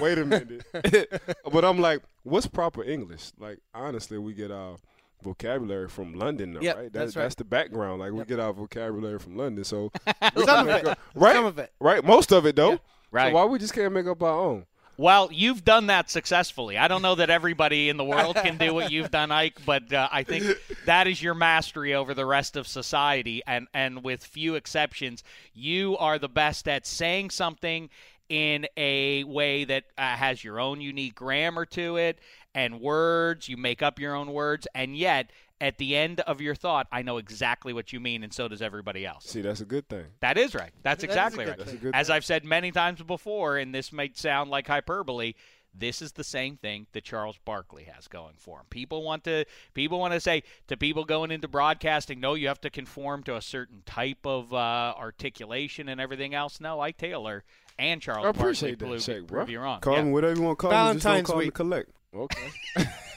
wait 0.00 0.18
a 0.18 0.24
minute. 0.24 0.64
but 1.52 1.64
I'm 1.64 1.78
like, 1.80 2.02
what's 2.22 2.46
proper 2.46 2.82
English? 2.84 3.32
Like, 3.38 3.58
honestly, 3.74 4.18
we 4.18 4.32
get 4.34 4.50
our 4.50 4.76
vocabulary 5.22 5.88
from 5.88 6.14
London, 6.14 6.54
though, 6.54 6.60
Yep, 6.60 6.76
right? 6.76 6.92
that's 6.92 7.16
right. 7.16 7.22
That's 7.24 7.34
the 7.34 7.44
background. 7.44 8.00
Like, 8.00 8.12
we 8.12 8.24
get 8.24 8.40
our 8.40 8.52
vocabulary 8.52 9.18
from 9.18 9.36
London. 9.36 9.64
So, 9.64 9.90
Some 10.44 10.68
of 10.68 10.74
it. 10.86 10.98
right? 11.14 11.34
Some 11.34 11.44
of 11.44 11.58
it. 11.58 11.72
Right? 11.80 12.04
Most 12.04 12.32
of 12.32 12.46
it, 12.46 12.56
though. 12.56 12.78
Right. 13.10 13.30
So 13.30 13.34
why 13.34 13.44
we 13.44 13.58
just 13.58 13.74
can't 13.74 13.92
make 13.92 14.06
up 14.06 14.22
our 14.22 14.38
own? 14.38 14.64
Well, 15.00 15.30
you've 15.32 15.64
done 15.64 15.86
that 15.86 16.10
successfully. 16.10 16.76
I 16.76 16.86
don't 16.86 17.00
know 17.00 17.14
that 17.14 17.30
everybody 17.30 17.88
in 17.88 17.96
the 17.96 18.04
world 18.04 18.36
can 18.36 18.58
do 18.58 18.74
what 18.74 18.92
you've 18.92 19.10
done, 19.10 19.32
Ike, 19.32 19.64
but 19.64 19.90
uh, 19.90 20.10
I 20.12 20.24
think 20.24 20.44
that 20.84 21.06
is 21.06 21.22
your 21.22 21.32
mastery 21.32 21.94
over 21.94 22.12
the 22.12 22.26
rest 22.26 22.54
of 22.54 22.68
society. 22.68 23.40
And, 23.46 23.66
and 23.72 24.04
with 24.04 24.22
few 24.22 24.56
exceptions, 24.56 25.24
you 25.54 25.96
are 25.96 26.18
the 26.18 26.28
best 26.28 26.68
at 26.68 26.86
saying 26.86 27.30
something 27.30 27.88
in 28.28 28.66
a 28.76 29.24
way 29.24 29.64
that 29.64 29.84
uh, 29.96 30.02
has 30.02 30.44
your 30.44 30.60
own 30.60 30.82
unique 30.82 31.14
grammar 31.14 31.64
to 31.64 31.96
it 31.96 32.18
and 32.54 32.78
words. 32.78 33.48
You 33.48 33.56
make 33.56 33.80
up 33.80 33.98
your 33.98 34.14
own 34.14 34.34
words. 34.34 34.68
And 34.74 34.94
yet, 34.94 35.30
at 35.60 35.78
the 35.78 35.96
end 35.96 36.20
of 36.20 36.40
your 36.40 36.54
thought, 36.54 36.86
I 36.90 37.02
know 37.02 37.18
exactly 37.18 37.72
what 37.72 37.92
you 37.92 38.00
mean, 38.00 38.22
and 38.24 38.32
so 38.32 38.48
does 38.48 38.62
everybody 38.62 39.04
else. 39.04 39.26
See, 39.26 39.42
that's 39.42 39.60
a 39.60 39.64
good 39.66 39.88
thing. 39.88 40.06
That 40.20 40.38
is 40.38 40.54
right. 40.54 40.70
That's 40.82 41.02
That 41.02 41.10
is 41.10 41.16
a 41.16 41.18
exactly 41.18 41.44
right. 41.46 41.58
That's 41.58 41.70
As 41.94 42.06
thing. 42.06 42.16
I've 42.16 42.24
said 42.24 42.44
many 42.44 42.70
times 42.72 43.02
before, 43.02 43.58
and 43.58 43.74
this 43.74 43.92
may 43.92 44.10
sound 44.14 44.50
like 44.50 44.66
hyperbole, 44.68 45.34
this 45.72 46.02
is 46.02 46.12
the 46.12 46.24
same 46.24 46.56
thing 46.56 46.86
that 46.92 47.04
Charles 47.04 47.38
Barkley 47.44 47.84
has 47.84 48.08
going 48.08 48.34
for 48.38 48.58
him. 48.58 48.66
People 48.70 49.04
want 49.04 49.22
to 49.24 49.44
people 49.72 50.00
want 50.00 50.12
to 50.14 50.18
say 50.20 50.42
to 50.66 50.76
people 50.76 51.04
going 51.04 51.30
into 51.30 51.46
broadcasting, 51.46 52.18
no, 52.20 52.34
you 52.34 52.48
have 52.48 52.60
to 52.62 52.70
conform 52.70 53.22
to 53.24 53.36
a 53.36 53.42
certain 53.42 53.82
type 53.86 54.26
of 54.26 54.52
uh, 54.52 54.94
articulation 54.98 55.88
and 55.88 56.00
everything 56.00 56.34
else. 56.34 56.60
No, 56.60 56.80
Ike 56.80 56.96
Taylor 56.96 57.44
and 57.78 58.02
Charles 58.02 58.26
I 58.26 58.30
appreciate 58.30 58.78
Barkley 58.80 58.96
that, 58.98 59.04
prove, 59.06 59.16
Shake, 59.18 59.26
bro. 59.28 59.38
prove 59.40 59.50
you 59.50 59.60
wrong. 59.60 59.80
Call 59.80 59.94
Yeah. 59.96 60.02
me 60.04 60.10
whatever 60.12 60.34
you 60.34 60.42
want 60.42 60.58
to 60.58 60.62
call 60.62 60.70
me. 60.70 60.76
Just 60.76 60.92
don't 60.92 61.00
Valentine's 61.02 61.26
call 61.28 61.36
me 61.38 61.44
week. 61.44 61.54
collect. 61.54 61.90
Okay. 62.14 62.50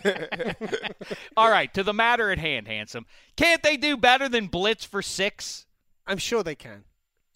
All 1.38 1.50
right, 1.50 1.74
to 1.74 1.84
the 1.84 1.94
matter 1.94 2.32
at 2.32 2.38
hand, 2.40 2.68
handsome. 2.68 3.06
Can't 3.36 3.64
they 3.64 3.78
do 3.78 3.98
better 3.98 4.30
than 4.30 4.48
blitz 4.48 4.86
for 4.86 5.02
six? 5.02 5.66
I'm 6.06 6.18
sure 6.18 6.44
they 6.44 6.56
can. 6.56 6.84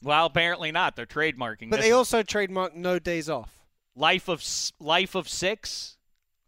Well, 0.03 0.25
apparently 0.25 0.71
not. 0.71 0.95
They're 0.95 1.05
trademarking. 1.05 1.69
But 1.69 1.77
this. 1.77 1.85
they 1.85 1.91
also 1.91 2.21
trademark 2.21 2.75
no 2.75 2.99
days 2.99 3.29
off. 3.29 3.51
Life 3.95 4.27
of 4.27 4.43
Life 4.79 5.15
of 5.15 5.27
Six, 5.27 5.97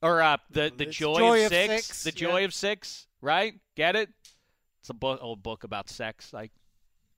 or 0.04 0.22
uh, 0.22 0.38
the 0.52 0.72
the 0.76 0.86
joy, 0.86 1.18
Joy 1.18 1.40
of, 1.40 1.46
of 1.46 1.52
six, 1.52 1.86
Six, 1.88 2.04
the 2.04 2.12
yeah. 2.12 2.30
joy 2.30 2.46
of 2.46 2.54
six, 2.54 3.08
right? 3.22 3.56
Get 3.76 3.96
it? 3.96 4.10
It's 4.82 4.90
a 4.90 4.94
book, 4.94 5.20
old 5.22 5.42
book 5.42 5.64
about 5.64 5.90
sex. 5.90 6.32
Like, 6.32 6.52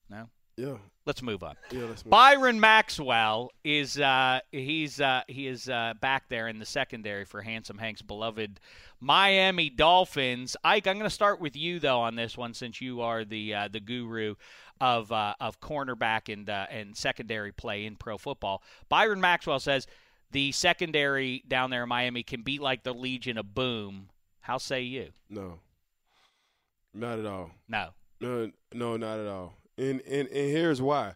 no. 0.10 0.30
Yeah. 0.58 0.78
Let's 1.06 1.24
move 1.24 1.42
on. 1.42 1.56
Yeah, 1.72 1.88
that's 1.88 2.04
Byron 2.04 2.60
Maxwell 2.60 3.50
is 3.64 4.00
uh, 4.00 4.40
he's 4.52 5.02
uh, 5.02 5.24
he 5.28 5.48
is 5.48 5.68
uh, 5.68 5.96
back 6.00 6.30
there 6.30 6.48
in 6.48 6.60
the 6.60 6.66
secondary 6.66 7.26
for 7.26 7.42
Handsome 7.42 7.80
Hank's 7.80 8.04
beloved 8.04 8.60
Miami 9.00 9.72
Dolphins. 9.72 10.56
Ike, 10.64 10.86
I'm 10.86 10.98
going 10.98 11.06
to 11.06 11.10
start 11.10 11.42
with 11.42 11.56
you 11.56 11.80
though 11.80 12.02
on 12.02 12.16
this 12.16 12.38
one 12.38 12.54
since 12.54 12.82
you 12.82 13.02
are 13.02 13.26
the 13.26 13.54
uh, 13.56 13.68
the 13.68 13.80
guru 13.80 14.36
of 14.80 15.12
uh, 15.12 15.34
of 15.40 15.60
cornerback 15.60 16.32
and 16.32 16.48
uh, 16.48 16.68
and 16.70 16.96
secondary 16.96 17.52
play 17.52 17.86
in 17.86 17.96
pro 17.96 18.20
football. 18.20 18.62
Byron 18.88 19.22
Maxwell 19.22 19.60
says 19.60 19.88
the 20.32 20.52
secondary 20.52 21.44
down 21.48 21.72
there 21.72 21.84
in 21.84 21.90
Miami 21.90 22.22
can 22.22 22.44
be 22.44 22.60
like 22.60 22.84
the 22.84 22.94
Legion 22.94 23.40
of 23.40 23.56
Boom. 23.56 24.10
How 24.42 24.60
say 24.60 24.82
you? 24.82 25.10
No. 25.30 25.60
Not 26.94 27.20
at 27.20 27.26
all. 27.26 27.52
No. 27.68 27.90
No, 28.20 28.52
no, 28.74 28.98
not 28.98 29.20
at 29.20 29.28
all. 29.28 29.54
And, 29.82 30.00
and 30.02 30.28
and 30.28 30.52
here's 30.52 30.80
why. 30.80 31.16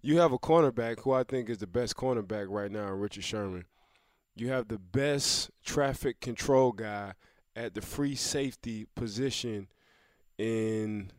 You 0.00 0.18
have 0.18 0.32
a 0.32 0.38
cornerback 0.38 1.00
who 1.00 1.10
I 1.10 1.24
think 1.24 1.50
is 1.50 1.58
the 1.58 1.66
best 1.66 1.96
cornerback 1.96 2.46
right 2.48 2.70
now, 2.70 2.88
Richard 2.92 3.24
Sherman. 3.24 3.64
You 4.36 4.48
have 4.50 4.68
the 4.68 4.78
best 4.78 5.50
traffic 5.64 6.20
control 6.20 6.70
guy 6.70 7.14
at 7.56 7.74
the 7.74 7.80
free 7.80 8.14
safety 8.14 8.86
position 8.94 9.66
in 10.38 11.10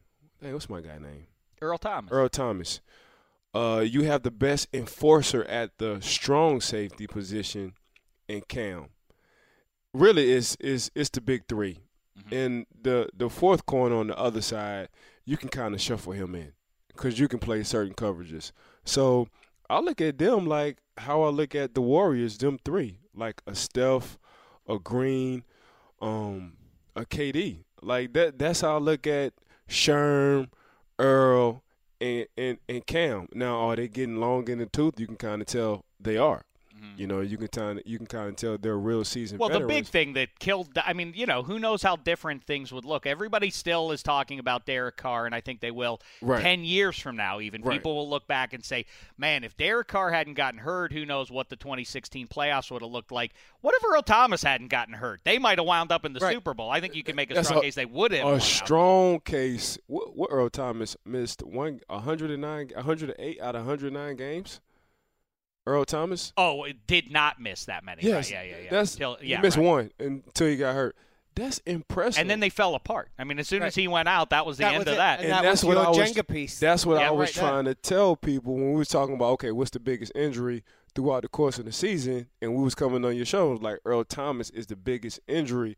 hey, 0.42 0.54
what's 0.54 0.70
my 0.70 0.80
guy 0.80 0.98
name? 0.98 1.28
Earl 1.62 1.78
Thomas. 1.78 2.12
Earl 2.12 2.30
Thomas. 2.30 2.80
Uh, 3.54 3.84
you 3.86 4.04
have 4.04 4.24
the 4.24 4.32
best 4.32 4.70
enforcer 4.72 5.44
at 5.44 5.78
the 5.80 6.00
strong 6.00 6.62
safety 6.62 7.06
position 7.06 7.74
in 8.30 8.42
Cam. 8.42 8.90
Really, 9.94 10.32
it's, 10.32 10.56
it's, 10.60 10.92
it's 10.94 11.10
the 11.10 11.22
big 11.22 11.48
3 11.50 11.80
And 12.32 12.68
the, 12.80 13.10
the 13.16 13.30
fourth 13.30 13.66
corner 13.66 13.96
on 13.96 14.08
the 14.08 14.18
other 14.18 14.42
side, 14.42 14.90
you 15.26 15.38
can 15.38 15.50
kind 15.50 15.74
of 15.74 15.82
shuffle 15.82 16.14
him 16.14 16.36
in 16.36 16.54
because 16.98 17.20
you 17.20 17.28
can 17.28 17.40
play 17.40 17.64
certain 17.64 17.94
coverages. 17.94 18.52
So 18.84 19.28
I 19.70 19.80
look 19.80 20.02
at 20.02 20.18
them 20.18 20.46
like 20.46 20.78
how 20.98 21.24
I 21.24 21.30
look 21.30 21.56
at 21.56 21.74
the 21.74 21.82
Warriors, 21.82 22.38
them 22.38 22.60
three, 22.64 23.00
like 23.14 23.42
a 23.46 23.56
Steph, 23.56 24.18
a 24.68 24.80
Green, 24.80 25.44
um, 26.02 26.54
a 26.96 27.06
KD. 27.06 27.64
Like 27.82 28.14
that. 28.14 28.40
That's 28.40 28.62
how 28.62 28.76
I 28.76 28.80
look 28.80 29.06
at 29.06 29.34
Sherm, 29.70 30.50
Earl, 30.98 31.64
and, 32.02 32.26
and 32.38 32.58
and 32.68 32.86
Cam. 32.86 33.28
Now, 33.34 33.70
are 33.70 33.76
they 33.76 33.88
getting 33.88 34.18
long 34.18 34.48
in 34.50 34.58
the 34.58 34.66
tooth? 34.66 35.00
You 35.00 35.08
can 35.08 35.16
kind 35.16 35.42
of 35.42 35.48
tell 35.48 35.86
they 36.00 36.18
are. 36.18 36.44
Mm-hmm. 36.78 37.02
You 37.02 37.08
know, 37.08 37.22
you 37.22 37.38
can 37.38 37.48
kind 37.48 37.80
of 37.80 37.88
you 37.88 37.98
can 37.98 38.06
kind 38.08 38.30
of 38.30 38.36
tell 38.36 38.58
they're 38.58 38.78
real 38.78 39.04
seasoned. 39.04 39.40
Well, 39.40 39.50
the 39.50 39.62
big 39.62 39.86
thing 39.88 40.14
that 40.14 40.38
killed, 40.40 40.70
I 40.86 40.94
mean, 40.94 41.14
you 41.16 41.26
know, 41.26 41.42
who 41.44 41.58
knows 41.60 41.82
how 41.82 41.96
different 41.96 42.44
things 42.44 42.72
would 42.72 42.86
look. 42.86 43.06
Everybody 43.06 43.50
still 43.50 43.92
is 43.92 44.04
talking 44.04 44.40
about 44.40 44.66
Derek 44.66 44.98
Carr, 44.98 45.26
and 45.26 45.34
I 45.34 45.42
think 45.42 45.60
they 45.60 45.72
will 45.72 46.00
Right. 46.22 46.42
10 46.42 46.64
years 46.64 46.98
from 47.00 47.16
now, 47.16 47.40
even. 47.40 47.62
Right. 47.64 47.74
People 47.78 47.96
will 47.96 48.10
look 48.10 48.28
back 48.28 48.54
and 48.54 48.64
say, 48.64 48.86
man, 49.18 49.44
if 49.44 49.58
Derek 49.58 49.88
Carr 49.88 50.12
hadn't 50.12 50.36
gotten 50.36 50.60
hurt, 50.60 50.92
who 50.94 51.06
knows 51.06 51.32
what 51.32 51.50
the 51.50 51.56
2016 51.56 52.28
playoffs 52.28 52.70
would 52.72 52.82
have 52.82 52.92
looked 52.92 53.12
like. 53.12 53.34
What 53.62 53.74
if 53.76 53.84
Earl 53.84 54.02
Thomas 54.04 54.44
hadn't 54.44 54.68
gotten 54.68 54.94
hurt? 54.94 55.22
They 55.24 55.40
might 55.40 55.58
have 55.58 55.68
wound 55.68 55.92
up 55.92 56.06
in 56.06 56.14
the 56.14 56.20
Right. 56.20 56.34
Super 56.34 56.54
Bowl. 56.54 56.70
I 56.70 56.80
think 56.80 56.96
you 56.96 57.04
can 57.04 57.16
make 57.16 57.32
a 57.32 57.34
That's 57.34 57.48
strong 57.48 57.60
a- 57.62 57.64
case 57.64 57.76
they 57.76 57.86
would 57.86 58.12
have. 58.12 58.22
a 58.22 58.26
won 58.26 58.36
out. 58.36 58.42
strong 58.44 59.20
case. 59.22 59.78
What, 59.88 60.16
what 60.16 60.30
Earl 60.32 60.50
Thomas 60.50 60.96
missed 61.06 61.42
one 61.44 61.82
109, 61.90 62.72
108 62.76 63.42
out 63.42 63.56
of 63.56 63.62
109 63.66 64.16
games. 64.16 64.60
Earl 65.68 65.86
Thomas. 65.86 66.34
Oh, 66.38 66.64
it 66.64 66.88
did 66.88 67.12
not 67.12 67.40
miss 67.40 67.66
that 67.66 67.84
many. 67.84 68.02
Yes, 68.04 68.32
Right, 68.32 68.46
yeah, 68.48 68.56
yeah, 68.58 68.64
yeah. 68.64 68.70
That's 68.72 68.96
Till- 68.96 69.18
he 69.22 69.28
yeah, 69.30 69.42
missed 69.42 69.58
right. 69.58 69.66
one 69.66 69.92
until 70.00 70.48
he 70.48 70.56
got 70.58 70.74
hurt. 70.76 70.96
That's 71.36 71.60
impressive. 71.68 72.20
And 72.20 72.28
then 72.30 72.40
they 72.40 72.50
fell 72.50 72.74
apart. 72.74 73.10
I 73.20 73.24
mean, 73.24 73.38
as 73.38 73.48
soon 73.48 73.62
as 73.62 73.76
he 73.76 73.88
went 73.88 74.08
out, 74.08 74.32
that 74.32 74.44
was 74.46 74.58
the 74.58 74.64
That 74.64 74.74
end 74.74 74.80
was 74.80 74.88
of 74.88 74.94
it. 74.94 74.98
that. 74.98 75.20
And 75.20 75.26
And 75.28 75.34
that 75.34 75.44
that's 75.44 75.62
was 75.64 75.76
what 75.76 75.82
your 75.82 75.86
I 75.86 75.90
was- 76.08 76.14
Jenga 76.16 76.28
piece. 76.28 76.60
That's 76.60 76.84
what 76.86 77.00
Yeah, 77.00 77.10
I 77.10 77.12
was 77.12 77.30
right 77.30 77.36
there. 77.36 77.50
trying 77.52 77.66
to 77.66 77.76
tell 77.76 78.16
people 78.16 78.56
when 78.56 78.72
we 78.72 78.78
were 78.78 78.86
talking 78.86 79.14
about 79.14 79.34
okay, 79.34 79.52
what's 79.52 79.70
the 79.70 79.80
biggest 79.80 80.12
injury 80.16 80.64
throughout 80.96 81.22
the 81.22 81.28
course 81.28 81.60
of 81.60 81.66
the 81.66 81.72
season, 81.72 82.28
and 82.42 82.56
we 82.56 82.64
was 82.64 82.74
coming 82.74 83.06
on 83.06 83.16
your 83.16 83.26
show 83.26 83.52
like 83.52 83.80
Earl 83.86 84.04
Thomas 84.04 84.50
is 84.50 84.66
the 84.66 84.76
biggest 84.76 85.20
injury 85.28 85.78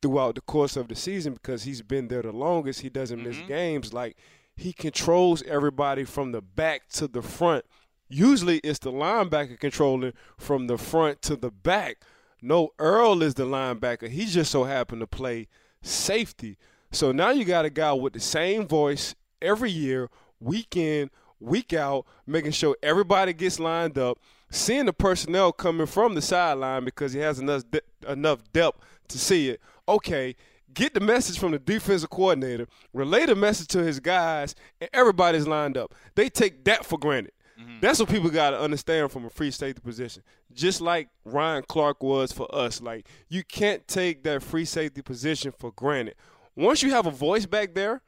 throughout 0.00 0.36
the 0.36 0.40
course 0.40 0.76
of 0.76 0.86
the 0.86 0.94
season 0.94 1.32
because 1.32 1.64
he's 1.64 1.82
been 1.82 2.06
there 2.08 2.22
the 2.22 2.30
longest. 2.32 2.80
He 2.82 2.88
doesn't 2.88 3.20
miss 3.22 3.36
Mhm. 3.38 3.48
games. 3.48 3.92
Like 3.92 4.16
he 4.56 4.72
controls 4.72 5.42
everybody 5.44 6.04
from 6.04 6.30
the 6.30 6.40
back 6.42 6.88
to 6.90 7.08
the 7.08 7.22
front. 7.22 7.64
Usually 8.12 8.58
it's 8.58 8.78
the 8.78 8.92
linebacker 8.92 9.58
controlling 9.58 10.12
from 10.36 10.66
the 10.66 10.76
front 10.76 11.22
to 11.22 11.34
the 11.34 11.50
back. 11.50 12.02
No, 12.42 12.74
Earl 12.78 13.22
is 13.22 13.32
the 13.32 13.46
linebacker. 13.46 14.10
He 14.10 14.26
just 14.26 14.50
so 14.50 14.64
happened 14.64 15.00
to 15.00 15.06
play 15.06 15.48
safety. 15.80 16.58
So 16.90 17.10
now 17.10 17.30
you 17.30 17.46
got 17.46 17.64
a 17.64 17.70
guy 17.70 17.94
with 17.94 18.12
the 18.12 18.20
same 18.20 18.68
voice 18.68 19.14
every 19.40 19.70
year, 19.70 20.10
week 20.40 20.76
in, 20.76 21.10
week 21.40 21.72
out, 21.72 22.04
making 22.26 22.50
sure 22.50 22.76
everybody 22.82 23.32
gets 23.32 23.58
lined 23.58 23.96
up, 23.96 24.18
seeing 24.50 24.84
the 24.84 24.92
personnel 24.92 25.50
coming 25.50 25.86
from 25.86 26.14
the 26.14 26.20
sideline 26.20 26.84
because 26.84 27.14
he 27.14 27.20
has 27.20 27.38
enough 27.38 27.62
de- 27.70 27.80
enough 28.06 28.40
depth 28.52 28.78
to 29.08 29.18
see 29.18 29.48
it. 29.48 29.60
Okay, 29.88 30.36
get 30.74 30.92
the 30.92 31.00
message 31.00 31.38
from 31.38 31.52
the 31.52 31.58
defensive 31.58 32.10
coordinator, 32.10 32.66
relay 32.92 33.24
the 33.24 33.34
message 33.34 33.68
to 33.68 33.82
his 33.82 34.00
guys, 34.00 34.54
and 34.82 34.90
everybody's 34.92 35.48
lined 35.48 35.78
up. 35.78 35.94
They 36.14 36.28
take 36.28 36.64
that 36.64 36.84
for 36.84 36.98
granted. 36.98 37.32
Mm-hmm. 37.62 37.80
That's 37.80 38.00
what 38.00 38.08
people 38.08 38.30
got 38.30 38.50
to 38.50 38.60
understand 38.60 39.10
from 39.12 39.24
a 39.24 39.30
free 39.30 39.50
safety 39.50 39.80
position. 39.80 40.22
Just 40.52 40.80
like 40.80 41.08
Ryan 41.24 41.64
Clark 41.68 42.02
was 42.02 42.32
for 42.32 42.52
us. 42.54 42.80
Like, 42.80 43.06
you 43.28 43.44
can't 43.44 43.86
take 43.86 44.22
that 44.24 44.42
free 44.42 44.64
safety 44.64 45.02
position 45.02 45.52
for 45.58 45.72
granted. 45.72 46.14
Once 46.56 46.82
you 46.82 46.90
have 46.90 47.06
a 47.06 47.10
voice 47.10 47.46
back 47.46 47.74
there 47.74 48.02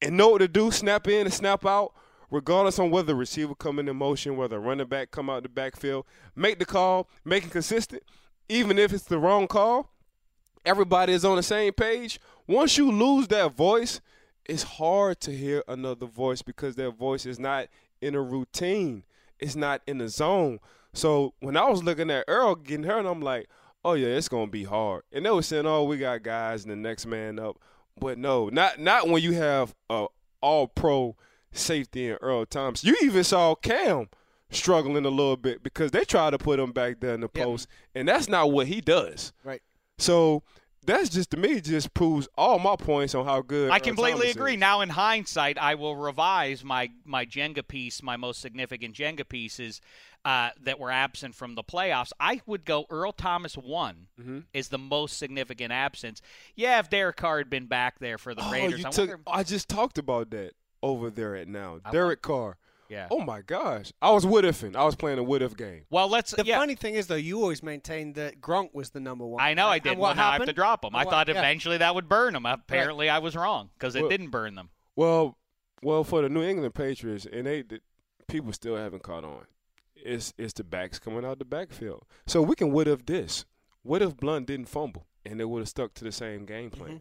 and 0.00 0.16
know 0.16 0.30
what 0.30 0.38
to 0.38 0.48
do, 0.48 0.70
snap 0.70 1.06
in 1.06 1.26
and 1.26 1.32
snap 1.32 1.64
out, 1.64 1.92
regardless 2.30 2.78
on 2.78 2.90
whether 2.90 3.08
the 3.08 3.14
receiver 3.14 3.54
come 3.54 3.78
in 3.78 3.96
motion, 3.96 4.36
whether 4.36 4.56
a 4.56 4.60
running 4.60 4.88
back 4.88 5.10
come 5.10 5.30
out 5.30 5.42
the 5.42 5.48
backfield, 5.48 6.04
make 6.34 6.58
the 6.58 6.64
call, 6.64 7.08
make 7.24 7.44
it 7.44 7.50
consistent. 7.50 8.02
Even 8.48 8.78
if 8.78 8.92
it's 8.92 9.04
the 9.04 9.18
wrong 9.18 9.46
call, 9.46 9.90
everybody 10.64 11.12
is 11.12 11.24
on 11.24 11.36
the 11.36 11.42
same 11.42 11.72
page. 11.72 12.18
Once 12.46 12.76
you 12.76 12.90
lose 12.90 13.28
that 13.28 13.52
voice, 13.52 14.00
it's 14.44 14.64
hard 14.64 15.20
to 15.20 15.30
hear 15.30 15.62
another 15.68 16.06
voice 16.06 16.42
because 16.42 16.74
their 16.74 16.90
voice 16.90 17.24
is 17.26 17.38
not 17.38 17.68
in 18.02 18.14
a 18.14 18.20
routine. 18.20 19.04
It's 19.38 19.56
not 19.56 19.82
in 19.86 19.98
the 19.98 20.08
zone. 20.08 20.58
So 20.92 21.34
when 21.40 21.56
I 21.56 21.68
was 21.68 21.82
looking 21.82 22.10
at 22.10 22.24
Earl 22.28 22.56
getting 22.56 22.84
hurt, 22.84 23.06
I'm 23.06 23.22
like, 23.22 23.48
oh 23.84 23.94
yeah, 23.94 24.08
it's 24.08 24.28
gonna 24.28 24.50
be 24.50 24.64
hard. 24.64 25.02
And 25.12 25.24
they 25.24 25.30
were 25.30 25.42
saying, 25.42 25.66
oh, 25.66 25.84
we 25.84 25.96
got 25.98 26.22
guys 26.22 26.64
and 26.64 26.70
the 26.72 26.76
next 26.76 27.06
man 27.06 27.38
up. 27.38 27.58
But 27.98 28.18
no, 28.18 28.48
not 28.48 28.78
not 28.78 29.08
when 29.08 29.22
you 29.22 29.32
have 29.32 29.74
a 29.88 30.06
all 30.40 30.66
pro 30.68 31.16
safety 31.52 32.08
in 32.08 32.16
Earl 32.20 32.46
Thomas. 32.46 32.84
You 32.84 32.96
even 33.02 33.24
saw 33.24 33.54
Cam 33.54 34.08
struggling 34.50 35.04
a 35.04 35.10
little 35.10 35.36
bit 35.36 35.62
because 35.62 35.90
they 35.92 36.04
tried 36.04 36.30
to 36.30 36.38
put 36.38 36.58
him 36.60 36.72
back 36.72 37.00
there 37.00 37.14
in 37.14 37.20
the 37.20 37.30
Yep. 37.34 37.44
post, 37.44 37.68
and 37.94 38.06
that's 38.08 38.28
not 38.28 38.50
what 38.52 38.66
he 38.66 38.80
does. 38.80 39.32
Right. 39.44 39.62
So 39.98 40.42
that's 40.84 41.08
just 41.08 41.30
to 41.30 41.36
me 41.36 41.60
just 41.60 41.94
proves 41.94 42.28
all 42.36 42.58
my 42.58 42.76
points 42.76 43.14
on 43.14 43.24
how 43.24 43.40
good 43.42 43.70
I 43.70 43.78
completely 43.78 44.30
agree. 44.30 44.54
is. 44.54 44.60
Now, 44.60 44.80
in 44.80 44.88
hindsight, 44.88 45.58
I 45.58 45.74
will 45.76 45.96
revise 45.96 46.64
my 46.64 46.90
my 47.04 47.24
Jenga 47.26 47.66
piece, 47.66 48.02
my 48.02 48.16
most 48.16 48.40
significant 48.40 48.94
Jenga 48.94 49.28
pieces 49.28 49.80
uh, 50.24 50.50
that 50.62 50.78
were 50.78 50.90
absent 50.90 51.34
from 51.34 51.54
the 51.56 51.64
playoffs. 51.64 52.12
I 52.20 52.40
would 52.46 52.64
go 52.64 52.86
Earl 52.90 53.12
Thomas 53.12 53.54
one 53.56 54.06
Mm-hmm. 54.20 54.40
is 54.54 54.68
the 54.68 54.78
most 54.78 55.18
significant 55.18 55.72
absence. 55.72 56.20
Yeah, 56.54 56.78
if 56.78 56.88
Derek 56.90 57.16
Carr 57.16 57.38
had 57.38 57.50
been 57.50 57.66
back 57.66 57.98
there 57.98 58.18
for 58.18 58.34
the 58.34 58.42
Oh, 58.44 58.50
Raiders, 58.52 58.84
I 58.84 58.90
took. 58.90 59.08
wonder. 59.08 59.20
I 59.26 59.42
just 59.42 59.68
talked 59.68 59.98
about 59.98 60.30
that 60.30 60.52
over 60.82 61.10
there 61.10 61.34
at 61.36 61.48
now. 61.48 61.80
I 61.84 61.90
Derek 61.90 62.22
Carr. 62.22 62.56
Yeah. 62.92 63.08
Oh 63.10 63.20
my 63.20 63.40
gosh, 63.40 63.90
I 64.02 64.10
was 64.10 64.26
what 64.26 64.44
ifing. 64.44 64.76
I 64.76 64.84
was 64.84 64.94
playing 64.94 65.18
a 65.18 65.22
what 65.22 65.40
if 65.40 65.56
game. 65.56 65.84
Well, 65.90 66.08
let's. 66.08 66.32
The 66.32 66.44
yeah. 66.44 66.58
funny 66.58 66.74
thing 66.74 66.94
is, 66.94 67.06
though, 67.06 67.14
you 67.14 67.40
always 67.40 67.62
maintained 67.62 68.16
that 68.16 68.40
Gronk 68.40 68.74
was 68.74 68.90
the 68.90 69.00
number 69.00 69.24
one. 69.24 69.40
I 69.42 69.54
know 69.54 69.66
I 69.68 69.76
And 69.76 69.84
did. 69.84 69.98
what 69.98 70.08
Well, 70.08 70.14
now 70.16 70.28
I 70.28 70.32
have 70.34 70.44
to 70.46 70.52
drop 70.52 70.84
him. 70.84 70.94
I 70.94 71.04
What- 71.04 71.10
thought 71.10 71.28
yeah. 71.28 71.38
eventually 71.38 71.78
that 71.78 71.94
would 71.94 72.08
burn 72.08 72.36
him. 72.36 72.44
Apparently, 72.44 73.08
I 73.08 73.18
was 73.18 73.34
wrong 73.34 73.70
because 73.78 73.94
it 73.96 74.02
Well- 74.02 74.10
didn't 74.10 74.28
burn 74.30 74.54
them. 74.56 74.68
Well, 74.94 75.38
well, 75.82 76.04
for 76.04 76.20
the 76.22 76.28
New 76.28 76.42
England 76.42 76.74
Patriots, 76.74 77.26
and 77.32 77.46
they, 77.46 77.62
the, 77.62 77.80
people 78.28 78.52
still 78.52 78.76
haven't 78.76 79.02
caught 79.02 79.24
on. 79.24 79.46
It's 79.96 80.34
it's 80.36 80.52
the 80.52 80.64
backs 80.64 80.98
coming 80.98 81.24
out 81.24 81.38
the 81.38 81.44
backfield. 81.44 82.04
So 82.26 82.42
we 82.42 82.56
can 82.56 82.72
what 82.72 82.88
if 82.88 83.06
this? 83.06 83.46
What 83.82 84.02
if 84.02 84.16
Blount 84.16 84.46
didn't 84.46 84.66
fumble 84.66 85.06
and 85.24 85.40
they 85.40 85.44
would 85.44 85.60
have 85.60 85.68
stuck 85.68 85.94
to 85.94 86.04
the 86.04 86.12
same 86.12 86.44
game 86.44 86.70
plan? 86.70 86.88
Mm-hmm. 86.90 86.96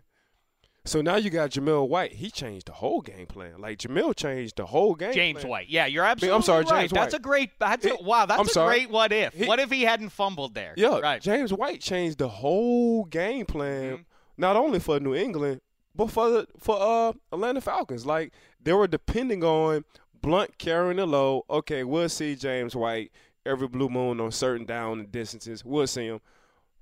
So 0.84 1.00
now 1.02 1.16
you 1.16 1.30
got 1.30 1.52
Jamil 1.52 1.88
White. 1.88 2.14
He 2.14 2.32
changed 2.32 2.66
the 2.68 2.72
whole 2.72 3.02
game 3.02 3.28
plan. 3.28 3.60
Like 3.60 3.78
Jamil 3.78 4.16
changed 4.16 4.58
the 4.58 4.66
whole 4.66 4.96
game. 4.96 5.14
James 5.14 5.42
plan. 5.42 5.50
White. 5.52 5.70
Yeah, 5.70 5.86
you're 5.86 6.04
absolutely 6.04 6.36
I'm 6.36 6.42
sorry, 6.42 6.64
right. 6.66 6.80
James 6.82 6.92
That's 6.92 7.14
White. 7.14 7.20
a 7.20 7.22
great. 7.22 7.52
That's 7.60 7.86
a, 7.86 7.96
He- 7.98 8.04
wow. 8.04 8.26
That's 8.26 8.40
I'm 8.40 8.48
a 8.48 8.50
sorry. 8.50 8.80
great 8.80 8.90
what 8.90 9.12
if. 9.12 9.34
He- 9.34 9.46
what 9.46 9.60
if 9.60 9.70
he 9.70 9.84
hadn't 9.84 10.10
fumbled 10.10 10.56
there? 10.56 10.74
Yeah, 10.76 11.00
right. 11.00 11.22
James 11.22 11.54
White 11.54 11.82
changed 11.82 12.18
the 12.18 12.28
whole 12.30 13.06
game 13.06 13.46
plan, 13.46 13.98
Mhm. 13.98 14.06
not 14.38 14.56
only 14.56 14.80
for 14.80 15.00
New 15.00 15.14
England, 15.14 15.62
but 15.96 16.10
for 16.10 16.30
the, 16.30 16.48
for 16.58 16.78
uh 16.80 17.14
Atlanta 17.32 17.62
Falcons. 17.62 18.06
Like 18.08 18.34
they 18.60 18.74
were 18.74 18.88
depending 18.88 19.44
on 19.44 19.86
Blount 20.22 20.58
carrying 20.58 20.98
the 20.98 21.06
load. 21.06 21.44
Okay, 21.50 21.84
we'll 21.84 22.10
see 22.10 22.36
James 22.36 22.76
White 22.76 23.12
every 23.46 23.68
blue 23.68 23.90
moon 23.90 24.20
on 24.20 24.32
certain 24.32 24.66
down 24.66 25.00
and 25.02 25.12
distances. 25.12 25.64
We'll 25.64 25.86
see 25.88 26.08
him. 26.08 26.22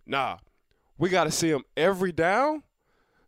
Nah, 0.06 0.38
we 0.98 1.10
got 1.10 1.26
to 1.26 1.32
see 1.32 1.50
him 1.50 1.64
every 1.76 2.12
down. 2.14 2.64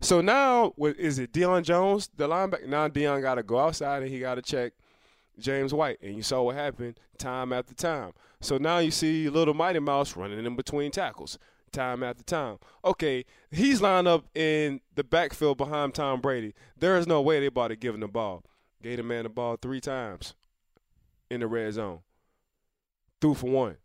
So 0.01 0.20
now, 0.20 0.74
is 0.77 1.20
it? 1.20 1.31
Deion 1.31 1.63
Jones, 1.63 2.10
the 2.15 2.27
linebacker. 2.27 2.67
Now 2.67 2.88
Deion 2.88 3.22
got 3.22 3.36
to 3.36 3.43
go 3.43 3.60
outside 3.60 4.01
and 4.01 4.12
he 4.12 4.20
got 4.20 4.36
to 4.36 4.41
check 4.41 4.74
James 5.39 5.74
White, 5.74 6.00
and 6.01 6.15
you 6.15 6.24
saw 6.24 6.41
what 6.41 6.55
happened 6.55 7.00
time 7.17 7.53
after 7.53 7.74
time. 7.74 8.12
So 8.41 8.58
now 8.58 8.79
you 8.79 8.91
see 8.91 9.29
little 9.29 9.53
Mighty 9.53 9.79
Mouse 9.79 10.15
running 10.15 10.43
in 10.43 10.55
between 10.55 10.91
tackles 10.91 11.38
time 11.72 12.03
after 12.03 12.24
time. 12.24 12.58
Okay, 12.84 13.25
he's 13.51 13.81
lined 13.81 14.08
up 14.08 14.25
in 14.36 14.81
the 14.96 15.03
backfield 15.03 15.58
behind 15.58 15.93
Tom 15.93 16.20
Brady. 16.20 16.53
There 16.77 16.98
is 16.98 17.07
no 17.07 17.22
way 17.22 17.40
they 17.40 17.46
about 17.46 17.70
to 17.70 17.75
give 17.75 17.96
him 17.96 18.01
the 18.01 18.07
ball. 18.07 18.44
Gave 18.81 18.98
the 18.98 19.03
man 19.03 19.24
the 19.24 19.29
ball 19.29 19.57
three 19.61 19.79
times 19.79 20.33
in 21.29 21.40
the 21.40 21.48
red 21.48 21.74
zone. 21.74 22.00
Threw 23.22 23.35
for 23.35 23.50
one. 23.50 23.77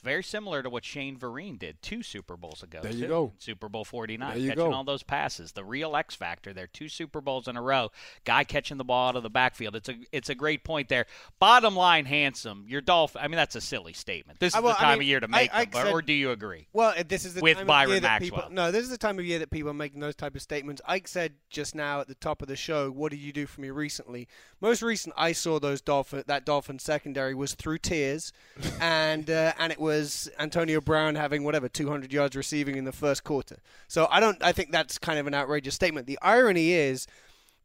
It's 0.00 0.04
very 0.06 0.22
similar 0.22 0.62
to 0.62 0.70
what 0.70 0.82
Shane 0.82 1.18
Vereen 1.18 1.58
did 1.58 1.82
two 1.82 2.02
Super 2.02 2.34
Bowls 2.34 2.62
ago. 2.62 2.80
There 2.82 2.90
you 2.90 3.02
too. 3.02 3.08
go. 3.08 3.32
Super 3.36 3.68
Bowl 3.68 3.84
49, 3.84 4.30
There 4.30 4.38
you 4.38 4.48
catching 4.48 4.64
go. 4.70 4.72
all 4.72 4.82
those 4.82 5.02
passes. 5.02 5.52
The 5.52 5.62
real 5.62 5.94
X 5.94 6.14
factor 6.14 6.54
there. 6.54 6.66
Two 6.66 6.88
Super 6.88 7.20
Bowls 7.20 7.48
in 7.48 7.56
a 7.58 7.60
row. 7.60 7.90
Guy 8.24 8.44
catching 8.44 8.78
the 8.78 8.84
ball 8.84 9.10
out 9.10 9.16
of 9.16 9.22
the 9.22 9.28
backfield. 9.28 9.76
It's 9.76 9.90
a 9.90 9.96
it's 10.10 10.30
a 10.30 10.34
great 10.34 10.64
point 10.64 10.88
there. 10.88 11.04
Bottom 11.38 11.76
line, 11.76 12.06
handsome. 12.06 12.64
Your 12.66 12.80
Dolphin. 12.80 13.20
I 13.22 13.28
mean, 13.28 13.36
that's 13.36 13.56
a 13.56 13.60
silly 13.60 13.92
statement. 13.92 14.40
This 14.40 14.54
is 14.54 14.62
well, 14.62 14.72
the 14.72 14.78
I 14.78 14.84
time 14.84 14.98
mean, 15.00 15.04
of 15.04 15.08
year 15.08 15.20
to 15.20 15.28
make 15.28 15.54
I 15.54 15.66
them, 15.66 15.74
or- 15.78 15.84
said- 15.84 15.92
or 15.92 16.00
do 16.00 16.14
you 16.14 16.30
agree? 16.30 16.66
Well, 16.72 16.94
this 17.06 17.26
is 17.26 17.34
the 17.34 17.42
With 17.42 17.58
time 17.58 17.66
Byron 17.66 17.90
of 17.90 17.92
year 17.96 18.00
that 18.00 18.22
Maxwell. 18.22 18.40
people. 18.44 18.54
No, 18.54 18.70
this 18.72 18.84
is 18.84 18.88
the 18.88 18.96
time 18.96 19.18
of 19.18 19.26
year 19.26 19.38
that 19.40 19.50
people 19.50 19.68
are 19.70 19.74
making 19.74 20.00
those 20.00 20.16
type 20.16 20.34
of 20.34 20.40
statements. 20.40 20.80
Ike 20.86 21.08
said 21.08 21.34
just 21.50 21.74
now 21.74 22.00
at 22.00 22.08
the 22.08 22.14
top 22.14 22.40
of 22.40 22.48
the 22.48 22.56
show, 22.56 22.90
"What 22.90 23.10
did 23.10 23.20
you 23.20 23.34
do 23.34 23.44
for 23.46 23.60
me 23.60 23.68
recently?" 23.68 24.28
Most 24.62 24.80
recent 24.80 25.14
I 25.18 25.32
saw 25.32 25.60
those 25.60 25.82
dolphin 25.82 26.24
that 26.26 26.46
dolphin 26.46 26.78
secondary 26.78 27.34
was 27.34 27.52
through 27.52 27.78
tears, 27.80 28.32
and 28.80 29.28
uh, 29.28 29.52
and 29.58 29.70
it 29.70 29.78
was 29.78 29.89
Antonio 30.38 30.80
Brown 30.80 31.14
having 31.14 31.44
whatever 31.44 31.68
200 31.68 32.12
yards 32.12 32.36
receiving 32.36 32.76
in 32.76 32.84
the 32.84 32.92
first 32.92 33.24
quarter. 33.24 33.58
So 33.88 34.06
I 34.10 34.20
don't. 34.20 34.42
I 34.42 34.52
think 34.52 34.72
that's 34.72 34.98
kind 34.98 35.18
of 35.18 35.26
an 35.26 35.34
outrageous 35.34 35.74
statement. 35.74 36.06
The 36.06 36.18
irony 36.22 36.72
is 36.72 37.06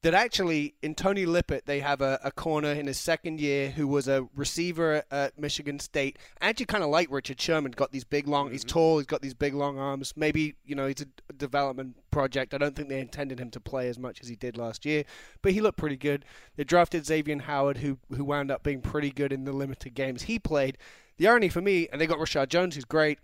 that 0.05 0.13
actually 0.13 0.75
in 0.83 0.93
Tony 0.93 1.25
Lippett 1.25 1.65
they 1.65 1.79
have 1.79 1.99
a, 1.99 2.19
a 2.23 2.31
corner 2.31 2.71
in 2.71 2.85
his 2.85 2.99
second 2.99 3.41
year 3.41 3.71
who 3.71 3.87
was 3.87 4.07
a 4.07 4.27
receiver 4.35 5.01
at 5.09 5.39
Michigan 5.39 5.79
State. 5.79 6.19
Actually, 6.41 6.67
kind 6.67 6.83
of 6.83 6.91
like 6.91 7.09
Richard 7.09 7.41
Sherman, 7.41 7.71
got 7.71 7.91
these 7.91 8.03
big 8.03 8.27
long. 8.27 8.51
He's 8.51 8.61
mm-hmm. 8.61 8.69
tall. 8.69 8.97
He's 8.99 9.07
got 9.07 9.23
these 9.23 9.33
big 9.33 9.55
long 9.55 9.79
arms. 9.79 10.13
Maybe 10.15 10.53
you 10.63 10.75
know 10.75 10.85
he's 10.85 11.01
a 11.01 11.33
development 11.33 11.95
project. 12.11 12.53
I 12.53 12.59
don't 12.59 12.75
think 12.75 12.89
they 12.89 12.99
intended 12.99 13.39
him 13.39 13.49
to 13.49 13.59
play 13.59 13.89
as 13.89 13.97
much 13.97 14.21
as 14.21 14.27
he 14.27 14.35
did 14.35 14.57
last 14.57 14.85
year, 14.85 15.05
but 15.41 15.53
he 15.53 15.59
looked 15.61 15.79
pretty 15.79 15.97
good. 15.97 16.23
They 16.55 16.63
drafted 16.63 17.07
Xavier 17.07 17.39
Howard, 17.39 17.77
who 17.77 17.97
who 18.15 18.23
wound 18.23 18.51
up 18.51 18.61
being 18.61 18.81
pretty 18.81 19.09
good 19.09 19.33
in 19.33 19.45
the 19.45 19.53
limited 19.53 19.95
games 19.95 20.21
he 20.21 20.37
played. 20.37 20.77
The 21.17 21.27
irony 21.27 21.49
for 21.49 21.61
me, 21.61 21.87
and 21.91 21.99
they 22.01 22.07
got 22.07 22.17
Reshad 22.19 22.49
Jones, 22.49 22.75
who's 22.75 22.85
great. 22.85 23.19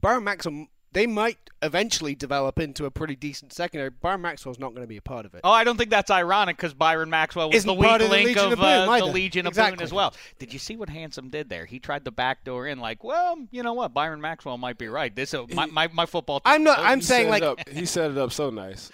Byron 0.00 0.24
Maxwell, 0.24 0.66
they 0.92 1.06
might 1.06 1.38
eventually 1.62 2.14
develop 2.14 2.58
into 2.60 2.84
a 2.84 2.90
pretty 2.90 3.16
decent 3.16 3.52
secondary. 3.52 3.90
Byron 3.90 4.20
Maxwell's 4.20 4.58
not 4.58 4.70
going 4.70 4.82
to 4.82 4.86
be 4.86 4.96
a 4.98 5.02
part 5.02 5.26
of 5.26 5.34
it. 5.34 5.40
Oh, 5.42 5.50
I 5.50 5.64
don't 5.64 5.76
think 5.76 5.90
that's 5.90 6.10
ironic 6.10 6.56
because 6.56 6.74
Byron 6.74 7.10
Maxwell 7.10 7.48
was 7.48 7.56
Isn't 7.56 7.66
the 7.66 7.74
weak 7.74 7.90
of 7.90 7.98
the 8.00 8.08
link 8.08 8.28
Legion 8.28 8.44
of, 8.46 8.52
of 8.52 8.58
Boom 8.58 8.88
uh, 8.88 8.98
the. 8.98 9.06
Legion 9.06 9.46
of 9.46 9.54
Boom 9.54 9.62
Exactly. 9.64 9.84
as 9.84 9.92
well. 9.92 10.14
Did 10.38 10.52
you 10.52 10.58
see 10.60 10.76
what 10.76 10.88
Handsome 10.88 11.28
did 11.28 11.48
there? 11.48 11.64
He 11.64 11.80
tried 11.80 12.04
the 12.04 12.12
back 12.12 12.44
door 12.44 12.68
in, 12.68 12.78
like, 12.78 13.02
well, 13.02 13.36
you 13.50 13.62
know 13.64 13.72
what? 13.72 13.92
Byron 13.92 14.20
Maxwell 14.20 14.56
might 14.58 14.78
be 14.78 14.86
right. 14.86 15.14
This 15.14 15.34
uh, 15.34 15.44
my, 15.54 15.66
my 15.66 15.88
my 15.92 16.06
football. 16.06 16.38
Team 16.40 16.52
I'm 16.52 16.62
not. 16.62 16.78
I'm 16.78 17.00
He 17.00 17.04
saying 17.04 17.30
like 17.30 17.42
up, 17.42 17.68
he 17.68 17.84
set 17.84 18.12
it 18.12 18.18
up 18.18 18.30
so 18.32 18.50
nice. 18.50 18.92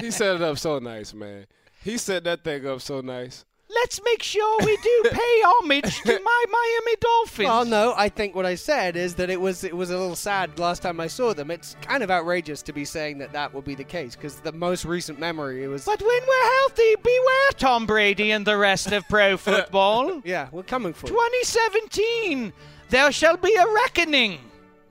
he 0.00 0.10
set 0.10 0.36
it 0.36 0.42
up 0.42 0.56
so 0.58 0.78
nice, 0.78 1.12
man. 1.12 1.46
He 1.84 1.98
set 1.98 2.24
that 2.24 2.42
thing 2.42 2.66
up 2.66 2.80
so 2.80 3.00
nice. 3.00 3.44
Let's 3.74 4.00
make 4.04 4.22
sure 4.22 4.58
we 4.60 4.76
do 4.76 5.02
pay 5.10 5.42
homage 5.44 6.00
to 6.02 6.20
my 6.20 6.44
Miami 6.50 6.96
Dolphins. 7.00 7.46
Well, 7.48 7.64
no, 7.64 7.94
I 7.96 8.08
think 8.08 8.34
what 8.34 8.44
I 8.44 8.54
said 8.54 8.96
is 8.96 9.14
that 9.14 9.30
it 9.30 9.40
was 9.40 9.64
it 9.64 9.76
was 9.76 9.90
a 9.90 9.98
little 9.98 10.16
sad 10.16 10.58
last 10.58 10.82
time 10.82 11.00
I 11.00 11.06
saw 11.06 11.32
them. 11.32 11.50
It's 11.50 11.76
kind 11.80 12.02
of 12.02 12.10
outrageous 12.10 12.62
to 12.62 12.72
be 12.72 12.84
saying 12.84 13.18
that 13.18 13.32
that 13.32 13.52
will 13.54 13.62
be 13.62 13.74
the 13.74 13.84
case 13.84 14.14
because 14.14 14.36
the 14.40 14.52
most 14.52 14.84
recent 14.84 15.18
memory 15.18 15.64
it 15.64 15.68
was. 15.68 15.84
But 15.84 16.00
when 16.00 16.20
we're 16.28 16.54
healthy, 16.60 16.96
beware 17.02 17.50
Tom 17.56 17.86
Brady 17.86 18.32
and 18.32 18.46
the 18.46 18.56
rest 18.56 18.92
of 18.92 19.08
pro 19.08 19.36
football. 19.38 20.20
Yeah, 20.24 20.48
we're 20.52 20.62
coming 20.62 20.92
for 20.92 21.06
you. 21.06 21.14
2017, 21.14 22.52
there 22.90 23.10
shall 23.12 23.36
be 23.36 23.54
a 23.54 23.66
reckoning. 23.66 24.38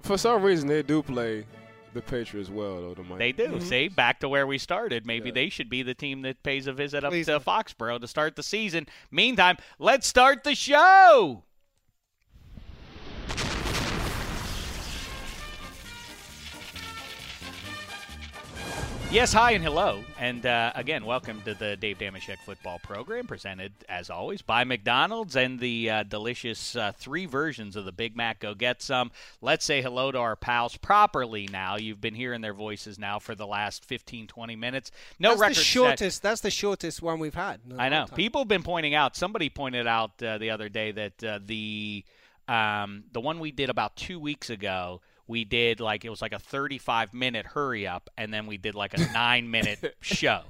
For 0.02 0.18
some 0.18 0.42
reason, 0.42 0.68
they 0.68 0.82
do 0.82 1.04
play 1.04 1.46
the 1.94 2.02
Patriots 2.02 2.50
well, 2.50 2.82
though. 2.82 2.94
The 2.94 3.04
Miami. 3.04 3.18
They 3.20 3.32
do. 3.32 3.48
Mm-hmm. 3.54 3.66
See, 3.66 3.88
back 3.88 4.20
to 4.22 4.30
where 4.30 4.48
we 4.48 4.58
started. 4.58 5.06
Maybe 5.06 5.30
Yeah. 5.30 5.34
they 5.36 5.50
should 5.50 5.70
be 5.70 5.84
the 5.84 5.94
team 5.94 6.22
that 6.24 6.42
pays 6.44 6.68
a 6.68 6.74
visit 6.74 7.04
up 7.04 7.12
Please 7.12 7.26
to 7.28 7.34
no. 7.34 7.40
Foxborough 7.40 8.00
to 8.00 8.08
start 8.08 8.36
the 8.36 8.44
season. 8.44 8.88
Meantime, 9.12 9.58
let's 9.80 10.08
start 10.08 10.44
the 10.44 10.56
show. 10.56 11.44
Yes, 19.12 19.34
hi 19.34 19.52
and 19.52 19.62
hello. 19.62 20.06
And 20.18 20.46
uh, 20.46 20.72
again, 20.74 21.04
welcome 21.04 21.42
to 21.42 21.54
the 21.54 21.76
Dave 21.76 21.98
Dameshek 21.98 22.38
football 22.38 22.80
program, 22.80 23.28
presented, 23.28 23.74
as 23.90 24.10
always, 24.10 24.42
by 24.42 24.64
McDonald's 24.64 25.36
and 25.36 25.60
the 25.60 25.90
uh, 25.90 26.04
delicious 26.04 26.78
uh, 26.78 26.94
three 26.98 27.26
versions 27.26 27.76
of 27.76 27.84
the 27.84 27.92
Big 27.92 28.16
Mac. 28.16 28.40
Go 28.40 28.56
get 28.56 28.82
some. 28.82 29.12
Let's 29.42 29.66
say 29.66 29.82
hello 29.82 30.14
to 30.14 30.18
our 30.18 30.38
pals 30.38 30.78
properly 30.78 31.50
now. 31.52 31.76
You've 31.76 32.00
been 32.00 32.16
hearing 32.16 32.40
their 32.40 32.54
voices 32.54 32.98
now 32.98 33.20
for 33.20 33.36
the 33.36 33.46
last 33.46 33.84
15, 33.84 34.28
20 34.28 34.56
minutes. 34.56 34.92
No 35.20 35.32
that's 35.32 35.42
record 35.42 35.56
the 35.56 35.60
set. 35.60 35.66
shortest. 35.66 36.24
That's 36.24 36.42
the 36.42 36.52
shortest 36.52 37.02
one 37.02 37.20
we've 37.20 37.36
had. 37.36 37.60
I 37.78 37.90
know. 37.90 38.06
People 38.16 38.40
have 38.42 38.48
been 38.48 38.64
pointing 38.64 38.96
out. 38.96 39.18
Somebody 39.18 39.50
pointed 39.50 39.88
out 39.88 40.24
uh, 40.24 40.38
the 40.38 40.52
other 40.52 40.70
day 40.70 40.94
that 40.94 41.22
uh, 41.22 41.40
the 41.46 42.06
um, 42.48 43.04
the 43.12 43.20
one 43.20 43.40
we 43.40 43.52
did 43.52 43.70
about 43.70 43.98
two 43.98 44.22
weeks 44.22 44.50
ago, 44.50 45.02
we 45.32 45.46
did 45.46 45.80
like 45.80 46.04
it 46.04 46.10
was 46.10 46.22
like 46.22 46.34
a 46.34 46.40
35 46.40 47.14
minute 47.14 47.46
hurry 47.46 47.88
up, 47.88 48.10
and 48.18 48.34
then 48.34 48.46
we 48.46 48.58
did 48.58 48.76
like 48.76 48.94
a 48.94 49.00
nine 49.14 49.50
minute 49.50 49.96
show 50.02 50.42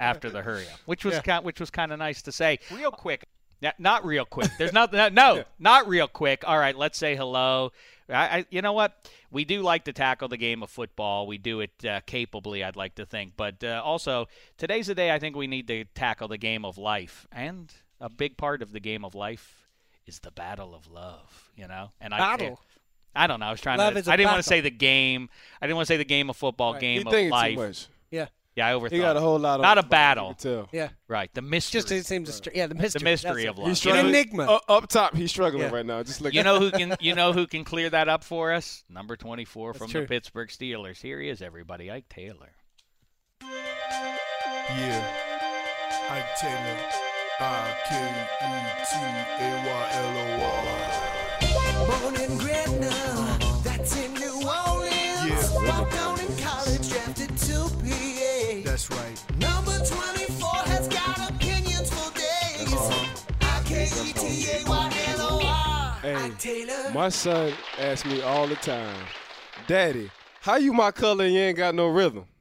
after 0.00 0.28
the 0.28 0.42
hurry 0.42 0.64
up, 0.64 0.80
which 0.86 1.04
was 1.04 1.20
kind, 1.20 1.44
which 1.44 1.60
was 1.60 1.70
kind 1.70 1.92
of 1.92 1.98
nice 2.00 2.20
to 2.22 2.32
say. 2.32 2.58
Real 2.70 2.90
quick. 2.90 3.26
Not 3.78 4.04
real 4.04 4.24
quick. 4.26 4.50
There's 4.58 4.72
nothing 4.72 4.98
no, 4.98 5.08
no, 5.08 5.44
not 5.58 5.88
real 5.88 6.08
quick. 6.08 6.42
All 6.46 6.58
right, 6.58 6.76
let's 6.76 6.98
say 6.98 7.16
hello. 7.16 7.72
I, 8.08 8.14
I, 8.14 8.46
you 8.50 8.60
know 8.60 8.72
what? 8.72 9.08
We 9.30 9.44
do 9.44 9.62
like 9.62 9.84
to 9.84 9.92
tackle 9.92 10.28
the 10.28 10.36
game 10.36 10.62
of 10.62 10.70
football. 10.70 11.26
We 11.26 11.38
do 11.38 11.60
it 11.60 11.70
uh, 11.84 12.00
capably, 12.06 12.62
I'd 12.62 12.76
like 12.76 12.96
to 12.96 13.06
think. 13.06 13.32
But 13.36 13.64
uh, 13.64 13.80
also, 13.84 14.28
today's 14.58 14.88
the 14.88 14.94
day 14.94 15.10
I 15.10 15.18
think 15.18 15.36
we 15.36 15.46
need 15.46 15.68
to 15.68 15.84
tackle 15.94 16.28
the 16.28 16.38
game 16.38 16.64
of 16.64 16.76
life, 16.76 17.26
and 17.32 17.72
a 18.00 18.10
big 18.10 18.36
part 18.36 18.62
of 18.62 18.72
the 18.72 18.80
game 18.80 19.04
of 19.04 19.14
life 19.14 19.68
is 20.06 20.18
the 20.18 20.30
battle 20.30 20.74
of 20.74 20.90
love. 20.90 21.50
You 21.56 21.66
know, 21.68 21.92
and 22.00 22.12
I 22.12 22.18
Battle? 22.18 22.60
I 23.16 23.26
don't 23.26 23.40
know. 23.40 23.46
I 23.46 23.50
was 23.50 23.60
trying 23.60 23.78
Love 23.78 23.94
to. 23.94 24.10
I 24.10 24.16
didn't 24.16 24.30
want 24.30 24.38
to 24.42 24.48
say 24.48 24.60
the 24.60 24.70
game. 24.70 25.28
I 25.60 25.66
didn't 25.66 25.76
want 25.76 25.86
to 25.88 25.92
say 25.92 25.96
the 25.96 26.04
game 26.04 26.30
of 26.30 26.36
football. 26.36 26.72
Right. 26.74 26.80
Game 26.80 27.00
He 27.00 27.06
of 27.06 27.12
thinking 27.12 27.30
life. 27.30 27.54
too 27.54 27.60
much. 27.66 27.86
Yeah. 28.10 28.26
Yeah, 28.54 28.68
I 28.68 28.72
overthought. 28.72 28.92
He 28.92 28.98
got 29.00 29.16
a 29.18 29.20
whole 29.20 29.38
lot 29.38 29.60
of 29.60 29.62
Not 29.62 29.76
a 29.76 29.82
battle. 29.82 30.28
can 30.28 30.36
tell. 30.36 30.68
Yeah. 30.72 30.88
Right, 31.08 31.28
the 31.34 31.42
mystery. 31.42 31.78
Just 31.80 31.92
it 31.92 32.06
seems 32.06 32.30
a 32.30 32.32
str- 32.32 32.48
yeah 32.54 32.66
the 32.66 32.74
mystery. 32.74 33.00
the 33.00 33.04
mystery 33.04 33.42
That's 33.44 33.50
of 33.50 33.56
it. 33.58 33.60
love. 33.60 33.68
He's 33.68 33.78
struggling. 33.78 34.06
enigma. 34.08 34.42
Uh, 34.44 34.58
up 34.72 34.88
top, 34.88 35.14
he's 35.14 35.30
struggling 35.30 35.64
Yeah. 35.64 35.74
right 35.74 35.84
now. 35.84 36.02
Just 36.02 36.22
look 36.22 36.32
You 36.32 36.42
know 36.42 36.58
who 36.60 36.70
can 36.70 36.96
you 36.98 37.14
know 37.14 37.34
who 37.34 37.46
can 37.46 37.64
clear 37.64 37.90
that 37.90 38.08
up 38.08 38.24
for 38.24 38.54
us? 38.54 38.82
Number 38.88 39.14
24 39.14 39.74
from 39.74 39.88
true. 39.90 40.00
the 40.00 40.06
Pittsburgh 40.06 40.48
Steelers. 40.48 41.02
Here 41.02 41.20
he 41.20 41.28
is 41.28 41.42
everybody, 41.42 41.90
Ike 41.90 42.08
Taylor. 42.08 42.48
Yeah. 43.42 45.06
Ike 46.08 46.36
Taylor. 46.40 46.78
I 47.38 47.76
K 47.88 47.94
E 47.96 48.50
T 48.88 48.96
A 49.44 49.50
Y 49.66 49.88
L 49.92 50.40
O 50.40 50.44
R. 50.46 51.15
Born 51.86 52.14
in 52.16 52.38
Gretna, 52.38 52.94
that's 53.62 53.96
in 53.96 54.12
New 54.14 54.34
Orleans. 54.46 55.52
Yeah. 55.52 55.78
Walked 55.78 55.92
down 55.92 56.20
in 56.20 56.36
college, 56.38 56.88
drafted 56.90 57.36
to 57.38 57.68
PA. 57.68 58.62
That's 58.64 58.90
right. 58.90 59.16
Number 59.38 59.76
24 59.84 60.48
has 60.72 60.88
got 60.88 61.30
opinions 61.30 61.90
for 61.90 62.10
days. 62.14 62.72
I-K-E-T-A-Y-L-O-R. 64.66 65.98
Hey, 66.02 66.30
Taylor. 66.38 66.90
My 66.92 67.08
son 67.08 67.52
asks 67.78 68.06
me 68.08 68.20
all 68.22 68.46
the 68.46 68.56
time, 68.56 68.96
Daddy, 69.66 70.10
how 70.40 70.56
you 70.56 70.72
my 70.72 70.90
color 70.90 71.24
and 71.24 71.34
you 71.34 71.40
ain't 71.40 71.56
got 71.56 71.74
no 71.74 71.88
rhythm? 71.88 72.24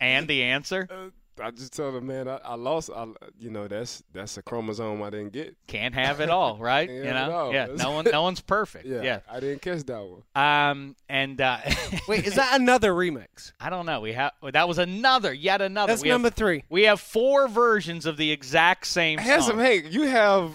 And 0.00 0.26
the 0.28 0.42
answer? 0.42 0.88
Uh, 0.90 1.10
I 1.42 1.50
just 1.50 1.72
tell 1.74 1.92
them, 1.92 2.06
man, 2.06 2.28
I, 2.28 2.36
I 2.44 2.54
lost. 2.54 2.90
I, 2.94 3.06
you 3.38 3.50
know, 3.50 3.68
that's 3.68 4.02
that's 4.12 4.36
a 4.38 4.42
chromosome 4.42 5.02
I 5.02 5.10
didn't 5.10 5.32
get. 5.32 5.56
Can't 5.66 5.94
have 5.94 6.20
it 6.20 6.30
all, 6.30 6.56
right? 6.60 6.88
You 6.88 7.04
know? 7.04 7.30
all. 7.30 7.52
Yeah, 7.52 7.66
no 7.76 7.90
one 7.92 8.06
no 8.10 8.22
one's 8.22 8.40
perfect. 8.40 8.86
Yeah, 8.86 9.02
Yeah. 9.02 9.20
I 9.30 9.40
didn't 9.40 9.62
catch 9.62 9.82
that 9.84 10.02
one. 10.02 10.22
Um 10.34 10.96
and 11.08 11.40
uh 11.40 11.58
Wait, 12.08 12.24
is 12.26 12.36
that 12.36 12.58
another 12.60 12.92
remix? 12.92 13.52
I 13.60 13.68
don't 13.70 13.86
know. 13.86 14.00
We 14.00 14.12
have 14.12 14.32
that 14.52 14.66
was 14.68 14.78
another 14.78 15.32
yet 15.32 15.60
another. 15.60 15.92
That's 15.92 16.02
we 16.02 16.08
have- 16.08 16.14
number 16.14 16.30
three. 16.30 16.64
We 16.68 16.84
have 16.84 17.00
four 17.00 17.48
versions 17.48 18.06
of 18.06 18.16
the 18.16 18.30
exact 18.32 18.86
same 18.86 19.18
Handsome 19.18 19.56
song. 19.56 19.60
Hank, 19.64 19.86
you 19.92 20.02
have 20.02 20.52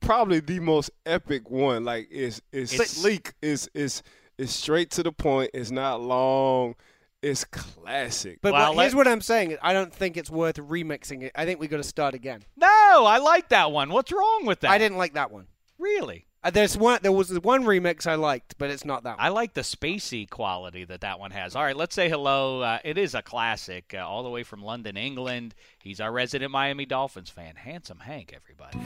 probably 0.00 0.40
the 0.40 0.60
most 0.60 0.90
epic 1.06 1.50
one. 1.50 1.84
Like 1.84 2.08
it's 2.10 2.40
it's, 2.52 2.72
It's- 2.72 2.90
sleek. 2.90 3.34
It's 3.42 3.68
it's 3.74 4.02
it's 4.38 4.52
straight 4.54 4.90
to 4.92 5.02
the 5.02 5.12
point. 5.12 5.50
It's 5.52 5.70
not 5.70 6.00
long. 6.00 6.74
It's 7.22 7.44
classic. 7.44 8.38
But, 8.40 8.52
Well, 8.54 8.74
but 8.74 8.80
here's 8.82 8.94
let- 8.94 8.98
what 8.98 9.08
I'm 9.08 9.20
saying. 9.20 9.58
I 9.62 9.72
don't 9.72 9.92
think 9.92 10.16
it's 10.16 10.30
worth 10.30 10.56
remixing 10.56 11.22
it. 11.22 11.32
I 11.34 11.44
think 11.44 11.60
we 11.60 11.68
got 11.68 11.76
to 11.76 11.82
start 11.82 12.14
again. 12.14 12.42
No, 12.56 12.66
I 12.68 13.18
like 13.18 13.50
that 13.50 13.72
one. 13.72 13.90
What's 13.90 14.10
wrong 14.10 14.46
with 14.46 14.60
that? 14.60 14.70
I 14.70 14.78
didn't 14.78 14.96
like 14.96 15.14
that 15.14 15.30
one. 15.30 15.46
Really? 15.78 16.26
Uh, 16.42 16.48
there's 16.48 16.78
one. 16.78 16.98
There 17.02 17.12
was 17.12 17.38
one 17.40 17.64
remix 17.64 18.06
I 18.06 18.14
liked, 18.14 18.56
but 18.56 18.70
it's 18.70 18.86
not 18.86 19.02
that 19.02 19.18
one. 19.18 19.26
I 19.26 19.28
like 19.28 19.52
the 19.52 19.60
spacey 19.60 20.28
quality 20.28 20.84
that 20.84 21.02
that 21.02 21.20
one 21.20 21.30
has. 21.32 21.54
All 21.54 21.62
right, 21.62 21.76
let's 21.76 21.94
say 21.94 22.08
hello. 22.08 22.62
Uh, 22.62 22.78
it 22.82 22.96
is 22.96 23.14
a 23.14 23.20
classic, 23.20 23.94
uh, 23.94 23.98
all 23.98 24.22
the 24.22 24.30
way 24.30 24.42
from 24.42 24.62
London, 24.62 24.96
England. 24.96 25.54
He's 25.82 26.00
our 26.00 26.10
resident 26.10 26.50
Miami 26.50 26.86
Dolphins 26.86 27.28
fan, 27.28 27.56
Handsome 27.56 27.98
Hank. 27.98 28.34
Everybody. 28.34 28.78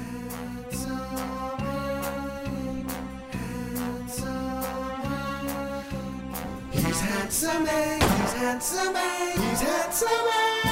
He's 6.94 7.02
handsome, 7.02 7.66
eh? 7.66 7.94
He's 7.94 8.32
handsome, 8.34 8.94
eh? 8.94 9.32
He's 9.32 9.60
handsome, 9.62 10.08
eh? 10.08 10.70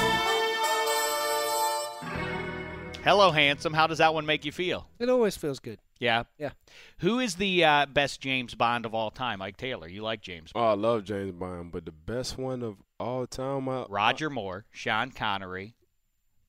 Hello, 3.03 3.29
handsome. 3.29 3.73
How 3.73 3.87
does 3.87 3.97
that 3.97 4.13
one 4.13 4.25
make 4.25 4.45
you 4.45 4.53
feel? 4.53 4.87
It 4.99 5.09
always 5.09 5.35
feels 5.35 5.59
good. 5.59 5.79
Yeah. 5.99 6.23
Yeah. 6.37 6.51
Who 6.99 7.19
is 7.19 7.35
the 7.35 7.65
uh, 7.65 7.87
best 7.87 8.21
James 8.21 8.55
Bond 8.55 8.85
of 8.85 8.95
all 8.95 9.11
time? 9.11 9.39
Mike 9.39 9.57
Taylor. 9.57 9.89
You 9.89 10.01
like 10.01 10.21
James? 10.21 10.53
Bond. 10.53 10.65
oh, 10.65 10.69
I 10.69 10.75
love 10.75 11.03
James 11.03 11.33
Bond, 11.33 11.73
but 11.73 11.83
the 11.83 11.91
best 11.91 12.37
one 12.37 12.63
of 12.63 12.77
all 13.01 13.27
time, 13.27 13.67
I, 13.67 13.85
Roger 13.89 14.29
Moore, 14.29 14.63
Sean 14.71 15.11
Connery, 15.11 15.75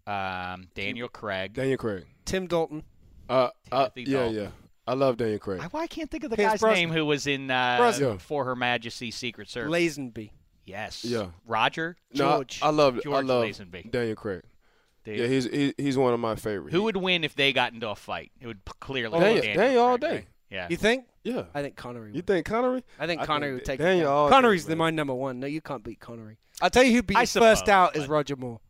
um, 0.06 0.68
Daniel 0.76 1.08
Craig. 1.08 1.54
Daniel 1.54 1.78
Craig. 1.78 2.04
Tim 2.24 2.46
Dalton. 2.46 2.84
Uh, 3.28 3.48
uh, 3.72 3.88
Timothy 3.88 4.12
yeah, 4.12 4.18
Dalton. 4.20 4.36
yeah. 4.36 4.48
I 4.86 4.94
love 4.94 5.16
Daniel 5.16 5.38
Craig. 5.38 5.60
I, 5.62 5.66
why 5.68 5.86
can't 5.86 6.10
think 6.10 6.24
of 6.24 6.30
the 6.30 6.36
Pierce 6.36 6.52
guy's 6.52 6.60
Brosnan. 6.60 6.80
name 6.88 6.90
who 6.90 7.06
was 7.06 7.26
in 7.26 7.50
uh, 7.50 7.76
Brosnan. 7.78 8.18
For 8.18 8.44
Her 8.44 8.54
Majesty's 8.56 9.14
Secret 9.16 9.48
Service? 9.48 9.72
Lazenby. 9.72 10.30
yes. 10.64 11.04
Yeah. 11.04 11.28
Roger. 11.46 11.96
No, 12.14 12.26
I- 12.28 12.30
George. 12.36 12.60
I, 12.62 12.70
love 12.70 12.96
I 12.96 13.00
George 13.00 13.24
love 13.26 13.44
Lazenby. 13.46 13.90
Daniel 13.90 14.16
Craig. 14.16 14.42
Dude. 15.04 15.18
Yeah, 15.18 15.26
he's 15.26 15.44
he, 15.44 15.74
he's 15.76 15.98
one 15.98 16.14
of 16.14 16.20
my 16.20 16.34
favorites. 16.34 16.74
Who 16.74 16.82
would 16.84 16.96
win 16.96 17.24
if 17.24 17.34
they 17.34 17.52
got 17.52 17.72
into 17.74 17.88
a 17.90 17.94
fight? 17.94 18.32
It 18.40 18.46
would 18.46 18.64
p- 18.64 18.72
clearly 18.80 19.18
Daniel- 19.20 19.34
be 19.42 19.48
Daniel, 19.48 19.62
Daniel 19.64 19.82
all 19.84 19.98
Craig, 19.98 20.00
day. 20.10 20.16
right? 20.16 20.26
Yeah. 20.50 20.66
You 20.70 20.76
think? 20.78 21.04
Yeah. 21.24 21.42
I 21.54 21.62
think 21.62 21.76
Connery. 21.76 22.12
You 22.14 22.22
think 22.22 22.46
Connery? 22.46 22.84
I 22.98 23.06
think 23.06 23.20
I 23.20 23.26
Connery 23.26 23.50
think 23.50 23.60
would 23.60 23.64
take 23.66 23.80
Daniel 23.80 24.06
it. 24.06 24.10
all 24.10 24.24
down. 24.26 24.30
day, 24.30 24.34
Connery's 24.36 24.64
the 24.64 24.70
man. 24.70 24.78
my 24.78 24.90
number 24.90 25.14
one. 25.14 25.40
No, 25.40 25.46
you 25.46 25.60
can't 25.60 25.82
beat 25.84 26.00
Connery. 26.00 26.38
I'll 26.62 26.70
tell 26.70 26.84
you 26.84 26.92
who'd 26.92 27.06
be 27.06 27.16
I 27.16 27.20
first 27.22 27.32
suppose, 27.32 27.68
out 27.68 27.96
is 27.96 28.04
but- 28.04 28.10
Roger 28.10 28.36
Moore. 28.36 28.60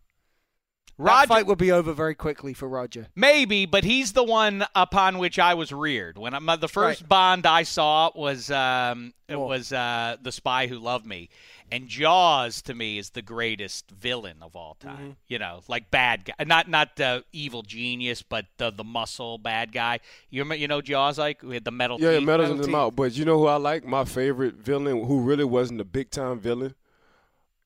That 0.99 1.29
fight 1.29 1.47
would 1.47 1.59
be 1.59 1.73
over 1.73 1.93
very 1.93 2.15
quickly 2.15 2.55
for 2.55 2.69
Roger. 2.69 3.09
Maybe, 3.17 3.67
but 3.67 3.83
he's 3.85 4.13
the 4.13 4.23
one 4.25 4.65
upon 4.75 5.19
which 5.19 5.39
I 5.39 5.55
was 5.55 5.73
reared. 5.73 6.19
When 6.19 6.35
I, 6.35 6.57
the 6.57 6.69
first 6.69 7.01
Right. 7.03 7.09
Bond 7.09 7.47
I 7.47 7.65
saw 7.65 8.11
was 8.15 8.51
um, 8.51 9.13
it 9.29 9.35
Moore. 9.37 9.49
was 9.49 9.73
uh, 9.73 10.17
the 10.23 10.31
Spy 10.31 10.69
Who 10.69 10.79
Loved 10.79 11.05
Me, 11.05 11.31
and 11.73 11.89
Jaws 11.89 12.63
to 12.63 12.75
me 12.75 12.99
is 12.99 13.11
the 13.11 13.23
greatest 13.23 13.91
villain 13.91 14.37
of 14.41 14.55
all 14.55 14.77
time. 14.79 14.97
Mm-hmm. 14.99 15.11
You 15.27 15.39
know, 15.41 15.61
like 15.67 15.91
bad 15.91 16.27
guy, 16.27 16.45
not 16.45 16.69
not 16.69 16.95
the 16.95 17.25
evil 17.33 17.63
genius, 17.63 18.23
but 18.23 18.47
the 18.59 18.71
the 18.71 18.85
muscle 18.85 19.37
bad 19.39 19.73
guy. 19.73 19.99
You 20.31 20.43
remember, 20.43 20.61
you 20.61 20.69
know 20.69 20.81
Jaws 20.81 21.19
like 21.19 21.43
we 21.43 21.55
had 21.55 21.65
the 21.65 21.73
metal. 21.73 22.01
Yeah, 22.01 22.19
teeth? 22.19 22.27
medals 22.27 22.51
in 22.51 22.59
the 22.61 22.69
mouth. 22.69 22.95
But 22.95 23.17
you 23.17 23.25
know 23.25 23.39
who 23.39 23.47
I 23.47 23.57
like? 23.57 23.85
My 23.85 24.05
favorite 24.05 24.55
villain, 24.57 25.05
who 25.05 25.21
really 25.23 25.45
wasn't 25.45 25.81
a 25.81 25.85
big 25.85 26.11
time 26.11 26.39
villain, 26.39 26.77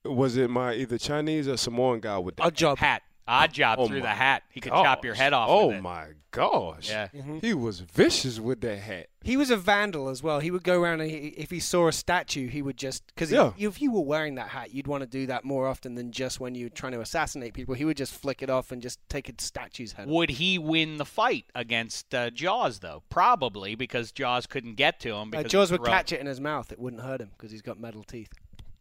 was 0.05 0.37
it 0.39 0.49
my 0.49 0.73
either 0.75 0.97
Chinese 0.97 1.47
or 1.47 1.59
Samoan 1.59 2.01
guy 2.01 2.17
with 2.19 2.37
that 2.37 2.55
Oddjob. 2.55 2.79
hat. 2.79 3.03
Odd 3.29 3.53
job 3.53 3.79
Oh 3.79 3.87
through 3.87 4.01
the 4.01 4.09
hat. 4.09 4.43
He 4.51 4.61
could 4.61 4.73
chop 4.73 5.05
your 5.05 5.15
head 5.15 5.33
off. 5.33 5.49
Oh 5.51 5.69
with 5.69 5.77
it. 5.77 5.83
my 5.83 6.07
gosh! 6.31 6.89
Yeah. 6.91 7.09
he 7.43 7.53
was 7.55 7.81
vicious 7.81 8.41
with 8.41 8.61
that 8.63 8.79
hat. 8.79 9.09
He 9.23 9.37
was 9.37 9.51
a 9.51 9.57
vandal 9.57 10.09
as 10.09 10.23
well. 10.23 10.41
He 10.41 10.51
would 10.51 10.63
go 10.63 10.81
around 10.81 11.01
and 11.03 11.11
he, 11.11 11.17
if 11.29 11.51
he 11.51 11.61
saw 11.61 11.89
a 11.89 11.93
statue, 11.93 12.49
he 12.49 12.63
would 12.63 12.77
just 12.79 13.07
because 13.09 13.31
Yeah. 13.31 13.53
if 13.59 13.83
you 13.83 13.91
were 13.93 14.01
wearing 14.01 14.37
that 14.37 14.49
hat, 14.49 14.73
you'd 14.73 14.87
want 14.87 15.03
to 15.03 15.07
do 15.07 15.27
that 15.27 15.45
more 15.45 15.67
often 15.67 15.95
than 15.97 16.13
just 16.13 16.41
when 16.41 16.55
you're 16.55 16.69
trying 16.71 16.93
to 16.93 17.01
assassinate 17.01 17.53
people. 17.53 17.75
He 17.75 17.85
would 17.85 17.97
just 17.97 18.15
flick 18.15 18.43
it 18.43 18.49
off 18.49 18.73
and 18.73 18.81
just 18.81 18.99
take 19.11 19.29
a 19.29 19.33
statue's 19.39 19.93
head. 19.93 20.05
off. 20.09 20.13
Would 20.15 20.31
he 20.31 20.59
win 20.59 20.97
the 20.97 21.05
fight 21.05 21.45
against 21.55 22.15
uh, 22.15 22.31
Jaws 22.31 22.79
though? 22.79 23.03
Probably 23.11 23.75
because 23.75 24.13
Jaws 24.13 24.47
couldn't 24.47 24.77
get 24.77 25.01
to 25.01 25.11
him. 25.15 25.29
Uh, 25.29 25.39
Because 25.43 25.53
Jaws 25.53 25.71
would 25.73 25.85
catch 25.85 26.13
it 26.13 26.21
in 26.21 26.27
his 26.27 26.41
mouth. 26.41 26.73
It 26.73 26.79
wouldn't 26.79 27.03
hurt 27.03 27.21
him 27.21 27.31
because 27.37 27.51
he's 27.51 27.63
got 27.63 27.79
metal 27.79 28.03
teeth, 28.05 28.31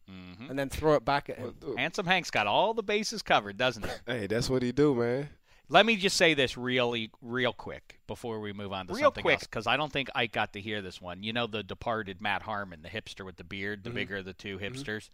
Mhm. 0.10 0.50
and 0.50 0.58
then 0.60 0.70
throw 0.70 0.94
it 0.96 1.04
back 1.06 1.30
at 1.30 1.38
him. 1.38 1.56
Handsome 1.78 2.06
Hank's 2.06 2.32
got 2.32 2.48
all 2.48 2.74
the 2.74 2.84
bases 2.84 3.22
covered, 3.22 3.58
doesn't 3.58 3.86
he? 3.86 3.92
Hey, 4.06 4.28
that's 4.28 4.50
what 4.50 4.62
he 4.64 4.72
do, 4.72 4.96
man. 4.96 5.30
Let 5.70 5.86
me 5.86 5.98
just 5.98 6.16
say 6.16 6.34
this 6.34 6.56
really, 6.58 7.12
real 7.22 7.52
quick 7.52 8.00
before 8.08 8.40
we 8.40 8.54
move 8.54 8.72
on 8.72 8.88
to 8.88 8.94
Real 8.94 9.08
something 9.08 9.22
quick. 9.22 9.34
else, 9.34 9.44
because 9.44 9.68
I 9.68 9.76
don't 9.76 9.92
think 9.92 10.10
Ike 10.16 10.32
got 10.32 10.54
to 10.54 10.62
hear 10.62 10.82
this 10.82 11.02
one. 11.02 11.24
You 11.24 11.34
know 11.34 11.46
the 11.46 11.62
departed 11.62 12.22
Matt 12.22 12.42
Harmon, 12.44 12.84
the 12.84 12.88
hipster 12.90 13.26
with 13.26 13.36
the 13.36 13.44
beard, 13.44 13.80
Mm-hmm. 13.80 13.90
the 13.90 13.94
bigger 13.94 14.16
of 14.18 14.26
the 14.26 14.32
2 14.34 14.60
hipsters. 14.60 15.10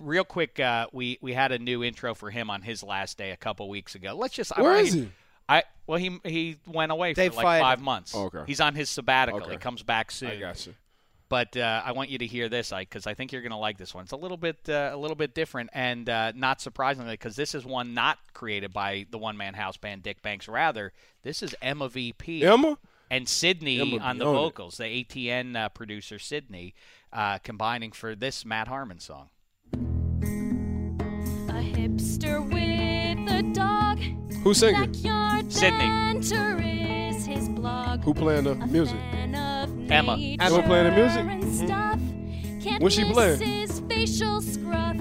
Real 0.00 0.24
quick, 0.24 0.58
uh, 0.58 0.88
we 0.92 1.18
we 1.20 1.32
had 1.34 1.52
a 1.52 1.58
new 1.60 1.84
intro 1.84 2.12
for 2.12 2.32
him 2.32 2.50
on 2.50 2.62
his 2.62 2.82
last 2.82 3.18
day 3.18 3.30
a 3.30 3.36
couple 3.36 3.68
weeks 3.68 3.94
ago. 3.94 4.16
Let's 4.16 4.34
just. 4.34 4.50
I 4.58 4.62
Where 4.62 4.72
wanna- 4.72 4.82
is 4.84 4.92
he? 4.94 5.10
I 5.48 5.62
well, 5.86 5.98
he 6.00 6.18
he 6.24 6.56
went 6.66 6.90
away 6.90 7.12
They 7.12 7.28
for 7.28 7.36
like 7.36 7.60
five 7.60 7.78
him. 7.78 7.84
months. 7.84 8.16
Okay. 8.16 8.42
He's 8.48 8.60
on 8.60 8.74
his 8.74 8.90
sabbatical. 8.90 9.42
Okay. 9.42 9.52
He 9.52 9.56
comes 9.58 9.84
back 9.84 10.10
soon. 10.10 10.30
I 10.30 10.40
got 10.40 10.66
you. 10.66 10.74
But 11.28 11.56
uh, 11.56 11.82
I 11.84 11.92
want 11.92 12.10
you 12.10 12.18
to 12.18 12.26
hear 12.26 12.48
this, 12.48 12.72
Ike, 12.72 12.88
because 12.90 13.06
I 13.06 13.14
think 13.14 13.32
you're 13.32 13.40
going 13.40 13.50
to 13.50 13.56
like 13.56 13.78
this 13.78 13.94
one. 13.94 14.04
It's 14.04 14.12
a 14.12 14.16
little 14.16 14.36
bit, 14.36 14.58
uh, 14.68 14.90
a 14.92 14.96
little 14.96 15.16
bit 15.16 15.34
different, 15.34 15.70
and 15.72 16.08
uh, 16.08 16.32
not 16.36 16.60
surprisingly, 16.60 17.14
because 17.14 17.34
this 17.34 17.54
is 17.54 17.64
one 17.64 17.94
not 17.94 18.18
created 18.34 18.72
by 18.72 19.06
the 19.10 19.18
one-man 19.18 19.54
house 19.54 19.76
band 19.76 20.02
Dick 20.02 20.20
Banks. 20.22 20.48
Rather, 20.48 20.92
this 21.22 21.42
is 21.42 21.56
Emma 21.62 21.88
VP 21.88 22.44
Emma? 22.44 22.76
and 23.10 23.28
Sydney 23.28 23.80
Emma 23.80 24.04
on 24.04 24.18
the 24.18 24.24
be 24.24 24.28
on 24.28 24.34
it. 24.34 24.38
vocals. 24.38 24.76
The 24.76 24.84
ATN 24.84 25.56
uh, 25.56 25.68
producer 25.70 26.18
Sydney 26.18 26.74
uh, 27.12 27.38
combining 27.38 27.92
for 27.92 28.14
this 28.14 28.44
Matt 28.44 28.68
Harmon 28.68 29.00
song. 29.00 29.30
A 29.72 29.76
hipster 31.62 32.44
with 32.44 33.32
a 33.32 33.42
dog. 33.54 33.98
Who's 34.42 34.58
singing? 34.58 34.92
Backyard 34.92 35.52
Sydney. 35.52 35.88
Banter 37.14 37.30
is 37.30 37.38
his 37.38 37.48
blog. 37.48 38.04
Who 38.04 38.14
playing 38.14 38.44
the 38.44 38.54
music? 38.54 38.98
Emma. 39.90 40.16
nature 40.16 40.42
Emma 40.42 40.62
playing 40.62 40.84
the 40.84 40.96
music? 40.96 41.20
and 41.20 41.42
mm-hmm. 41.42 41.66
stuff. 41.66 42.00
Can't 42.62 42.82
What's 42.82 42.94
she 42.94 43.04
playing? 43.04 43.40
His 43.40 43.80
facial 43.88 44.40
scruff. 44.40 44.96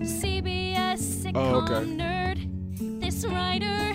CBS 0.00 0.98
sitcom 0.98 1.36
Oh, 1.36 1.62
okay. 1.62 1.86
nerd. 1.86 3.00
This 3.00 3.24
writer 3.26 3.92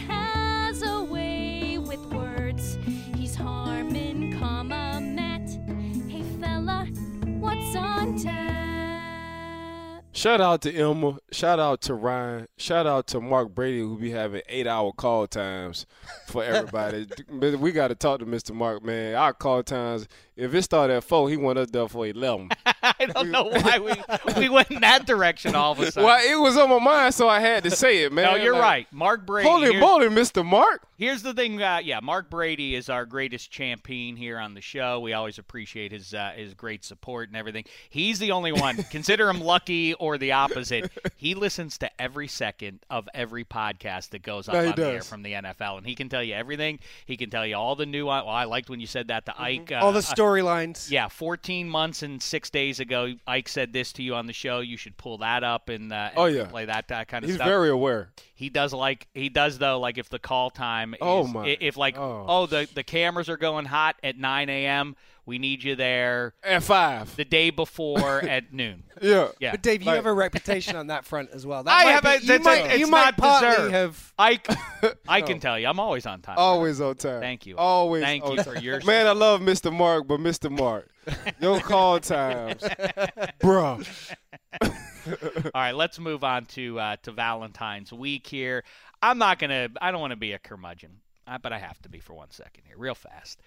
Shout 10.23 10.39
out 10.39 10.62
to 10.62 10.73
Emma. 10.73 11.17
Shout 11.33 11.59
out 11.59 11.81
to 11.81 11.93
Ryan. 11.93 12.47
Shout 12.55 12.88
out 12.88 13.07
to 13.07 13.19
Mark 13.19 13.53
Brady, 13.53 13.79
who 13.79 13.97
be 13.97 14.12
having 14.12 14.41
eight 14.47 14.67
hour 14.67 14.93
call 14.93 15.27
times 15.27 15.86
for 16.27 16.41
everybody. 16.45 17.05
We 17.29 17.73
got 17.73 17.89
to 17.89 17.95
talk 17.95 18.19
to 18.19 18.25
Mr. 18.25 18.55
Mark, 18.55 18.86
man. 18.86 19.15
Our 19.15 19.33
call 19.33 19.63
times, 19.63 20.07
if 20.38 20.53
it 20.53 20.62
started 20.62 20.93
at 20.93 21.03
four, 21.03 21.29
he 21.29 21.36
want 21.36 21.59
us 21.59 21.71
there 21.71 21.89
for 21.89 22.07
11. 22.07 22.51
I 22.83 23.05
don't 23.07 23.31
know 23.31 23.49
why 23.49 23.79
we 23.79 24.41
we 24.41 24.47
went 24.47 24.71
in 24.71 24.79
that 24.79 25.05
direction 25.05 25.55
all 25.55 25.73
of 25.73 25.79
a 25.79 25.91
sudden. 25.91 26.05
well, 26.05 26.21
it 26.25 26.41
was 26.41 26.57
on 26.57 26.69
my 26.69 26.79
mind, 26.79 27.13
so 27.13 27.27
I 27.27 27.41
had 27.41 27.63
to 27.65 27.71
say 27.71 28.03
it, 28.03 28.13
man. 28.13 28.25
no, 28.25 28.36
you're 28.36 28.53
Like, 28.53 28.62
right. 28.62 28.88
Mark 28.93 29.25
Brady. 29.25 29.49
Holy 29.49 29.77
moly, 29.77 30.07
Mr. 30.07 30.45
Mark. 30.45 30.88
Here's 30.97 31.21
the 31.21 31.33
thing, 31.33 31.62
uh, 31.62 31.81
yeah, 31.83 31.99
Mark 32.01 32.29
Brady 32.29 32.75
is 32.75 32.88
our 32.88 33.05
greatest 33.05 33.51
champion 33.51 34.15
here 34.15 34.38
on 34.38 34.53
the 34.53 34.62
show. 34.62 34.99
We 35.01 35.12
always 35.12 35.38
appreciate 35.38 35.91
his 35.91 36.13
uh, 36.13 36.31
his 36.36 36.53
great 36.53 36.86
support 36.86 37.27
and 37.27 37.36
everything. 37.36 37.65
He's 37.89 38.19
the 38.19 38.31
only 38.31 38.53
one. 38.53 38.77
Consider 38.91 39.29
him 39.29 39.41
lucky 39.41 39.95
or 39.95 40.12
the 40.17 40.32
opposite. 40.34 40.91
He 41.15 41.36
listens 41.36 41.78
to 41.80 41.89
every 42.02 42.28
second 42.28 42.80
of 42.89 43.08
every 43.13 43.43
podcast 43.45 44.10
that 44.10 44.21
goes 44.23 44.47
up 44.49 44.56
No, 44.56 44.69
on 44.69 44.76
the 44.76 44.86
air 44.86 45.02
from 45.02 45.23
the 45.23 45.34
NFL, 45.34 45.78
and 45.78 45.86
he 45.88 45.95
can 45.95 46.10
tell 46.10 46.23
you 46.23 46.34
everything. 46.34 46.80
He 47.06 47.17
can 47.17 47.30
tell 47.30 47.45
you 47.45 47.56
all 47.56 47.76
the 47.76 47.86
new. 47.86 48.08
Well, 48.08 48.28
I 48.28 48.43
liked 48.45 48.69
when 48.69 48.80
you 48.80 48.88
said 48.88 49.08
that 49.08 49.26
to 49.28 49.41
Ike. 49.41 49.71
Uh, 49.71 49.76
All 49.76 49.91
the 49.91 49.99
uh, 49.99 50.02
storylines. 50.02 50.89
yeah, 50.91 51.08
14 51.08 51.69
months 51.69 52.04
and 52.04 52.21
six 52.21 52.49
days 52.49 52.80
ago, 52.80 53.13
Ike 53.28 53.47
said 53.49 53.73
this 53.73 53.93
to 53.93 54.04
you 54.04 54.15
on 54.15 54.26
the 54.28 54.34
show. 54.34 54.60
You 54.60 54.78
should 54.78 54.97
pull 54.97 55.19
that 55.19 55.43
up 55.43 55.69
and, 55.69 55.91
uh, 55.93 56.10
Oh, 56.15 56.26
yeah. 56.26 56.45
play 56.45 56.65
that, 56.65 56.88
that 56.89 57.08
kind 57.08 57.23
of 57.23 57.30
He's 57.30 57.36
stuff. 57.36 57.47
very 57.47 57.69
aware. 57.69 58.10
He 58.36 58.49
does 58.49 58.73
like 58.73 59.08
he 59.13 59.30
does 59.30 59.58
though 59.58 59.80
like 59.80 59.97
if 59.97 60.10
the 60.10 60.19
call 60.19 60.49
time 60.49 60.93
is, 60.95 60.99
Oh, 61.02 61.26
my. 61.26 61.56
if 61.62 61.78
like 61.78 61.97
Oh. 61.97 62.26
oh, 62.28 62.45
the 62.45 62.67
the 62.73 62.84
cameras 62.84 63.30
are 63.30 63.38
going 63.38 63.65
hot 63.65 63.95
at 64.04 64.17
9 64.17 64.49
a.m. 64.49 64.95
we 65.25 65.39
need 65.39 65.63
you 65.63 65.75
there 65.75 66.33
At 66.43 66.63
five. 66.63 67.15
the 67.15 67.23
day 67.25 67.49
before 67.49 68.19
at 68.23 68.53
noon. 68.53 68.83
Yeah. 69.01 69.29
Yeah, 69.39 69.51
But 69.51 69.62
Dave, 69.62 69.81
you 69.81 69.88
Like- 69.88 69.95
have 69.95 70.05
a 70.05 70.13
reputation 70.13 70.75
on 70.75 70.88
that 70.88 71.05
front 71.05 71.29
as 71.31 71.45
well. 71.45 71.63
That 71.63 71.71
I 71.71 71.83
might 71.86 71.91
have 71.91 72.03
be- 72.03 72.09
a- 72.09 72.13
you 72.19 72.27
that's 72.27 72.41
a- 72.45 72.49
might, 72.49 72.65
it's 72.71 72.79
you 72.79 72.88
might 72.88 73.03
not 73.05 73.17
partly 73.17 73.49
deserved. 73.49 73.71
have. 73.73 74.13
Ike, 74.19 74.47
I 75.07 75.21
can 75.21 75.39
tell 75.39 75.57
you 75.57 75.67
I'm 75.67 75.79
always 75.79 76.05
on 76.05 76.21
time. 76.21 76.36
Always 76.38 76.81
on 76.81 76.95
time. 76.95 77.21
Thank 77.21 77.45
you. 77.45 77.55
Always 77.57 78.03
Thank 78.03 78.25
you 78.27 78.36
time. 78.38 78.45
for 78.45 78.57
your 78.57 78.83
Man, 78.83 79.07
I 79.07 79.12
love 79.12 79.41
Mr. 79.41 79.71
Mark, 79.71 80.07
but 80.07 80.19
Mr. 80.19 80.51
Mark, 80.51 80.89
your 81.39 81.59
call 81.62 81.99
times, 81.99 82.62
bruh. 83.41 83.88
All 84.62 85.51
right, 85.53 85.71
let's 85.75 85.99
move 85.99 86.23
on 86.23 86.45
to 86.45 86.79
uh, 86.79 86.95
to 87.03 87.12
Valentine's 87.12 87.91
week 87.91 88.27
here. 88.27 88.63
I'm 89.01 89.17
not 89.17 89.39
gonna. 89.39 89.69
I 89.81 89.91
don't 89.91 89.99
want 89.99 90.12
to 90.12 90.17
be 90.17 90.31
a 90.33 90.39
curmudgeon, 90.39 90.91
but 91.41 91.51
I 91.51 91.59
have 91.59 91.81
to 91.81 91.89
be 91.89 91.99
for 91.99 92.13
one 92.13 92.31
second 92.31 92.63
here, 92.67 92.77
real 92.77 92.95
fast. 92.95 93.41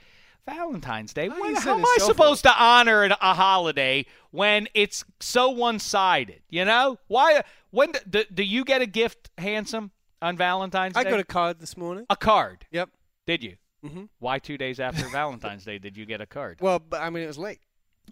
Valentine's 0.47 1.13
Day. 1.13 1.29
Why 1.29 1.41
When- 1.41 1.55
how 1.57 1.61
set 1.61 1.71
am 1.79 1.85
I 1.85 1.93
yourself 1.95 2.11
supposed 2.13 2.43
to 2.45 2.55
honor 2.63 3.03
an- 3.03 3.13
a 3.13 3.35
holiday 3.35 4.07
when 4.31 4.69
it's 4.75 5.05
so 5.21 5.51
one-sided? 5.51 6.43
You 6.49 6.65
know 6.65 6.99
why? 7.09 7.43
When 7.71 7.93
do, 7.93 7.99
do, 8.09 8.25
do 8.33 8.43
you 8.45 8.65
get 8.65 8.81
a 8.81 8.87
gift, 8.87 9.31
handsome, 9.39 9.91
on 10.23 10.37
Valentine's 10.37 10.97
I 10.97 11.03
Day? 11.03 11.09
I 11.09 11.13
got 11.13 11.21
a 11.21 11.25
card 11.25 11.59
this 11.61 11.77
morning. 11.77 12.07
a 12.09 12.17
card. 12.17 12.65
Yep. 12.71 12.91
Did 13.27 13.43
you? 13.43 13.57
hmm 13.85 14.05
Why 14.21 14.39
two 14.39 14.57
days 14.57 14.81
after 14.81 15.07
Valentine's 15.11 15.65
Day 15.65 15.79
did 15.79 15.97
you 15.97 16.07
get 16.07 16.21
a 16.21 16.27
card? 16.27 16.59
Well, 16.61 16.79
but 16.79 17.01
I 17.03 17.11
mean, 17.11 17.25
it 17.25 17.29
was 17.29 17.39
late. 17.39 17.61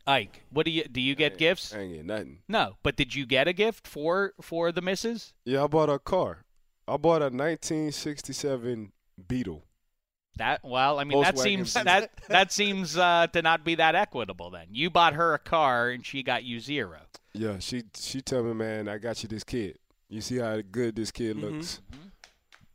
Ike, 0.09 0.43
what 0.51 0.67
do 0.67 0.73
you 0.73 0.85
do? 0.85 1.01
You 1.01 1.15
get 1.15 1.39
gifts? 1.39 1.73
I 1.73 1.79
ain't 1.79 1.91
getting 1.93 2.07
nothing. 2.09 2.39
No, 2.49 2.77
but 2.83 2.97
did 2.97 3.15
you 3.15 3.27
get 3.27 3.47
a 3.47 3.53
gift 3.53 3.87
for 3.87 4.35
for 4.41 4.73
the 4.73 4.83
missus? 4.83 5.33
Yeah, 5.45 5.63
I 5.65 5.67
bought 5.69 5.89
a 5.89 6.01
car. 6.01 6.45
I 6.89 6.97
bought 6.97 7.23
a 7.23 7.31
1967 7.31 8.93
Beetle. 9.29 9.64
That 10.37 10.61
well, 10.65 10.99
I 10.99 11.05
mean 11.05 11.23
that 11.23 11.37
Volkswagen 11.37 11.43
seems 11.43 11.75
that 11.75 12.11
that 12.29 12.53
seems 12.53 12.97
uh, 12.97 13.29
to 13.33 13.41
not 13.43 13.65
be 13.65 13.77
that 13.77 13.95
equitable. 13.95 14.51
Then 14.51 14.67
you 14.73 14.91
bought 14.91 15.15
her 15.15 15.35
a 15.35 15.39
car 15.39 15.91
and 15.91 16.05
she 16.05 16.23
got 16.23 16.43
you 16.45 16.59
zero. 16.61 16.99
Yeah, 17.33 17.59
she 17.61 17.85
she 17.97 18.21
told 18.21 18.47
me, 18.47 18.55
man, 18.55 18.89
I 18.89 18.99
got 18.99 19.23
you 19.23 19.29
this 19.29 19.45
kid. 19.45 19.79
You 20.09 20.21
see 20.21 20.39
how 20.39 20.61
good 20.71 20.97
this 20.97 21.11
kid 21.11 21.37
Mhm. 21.37 21.43
looks. 21.43 21.81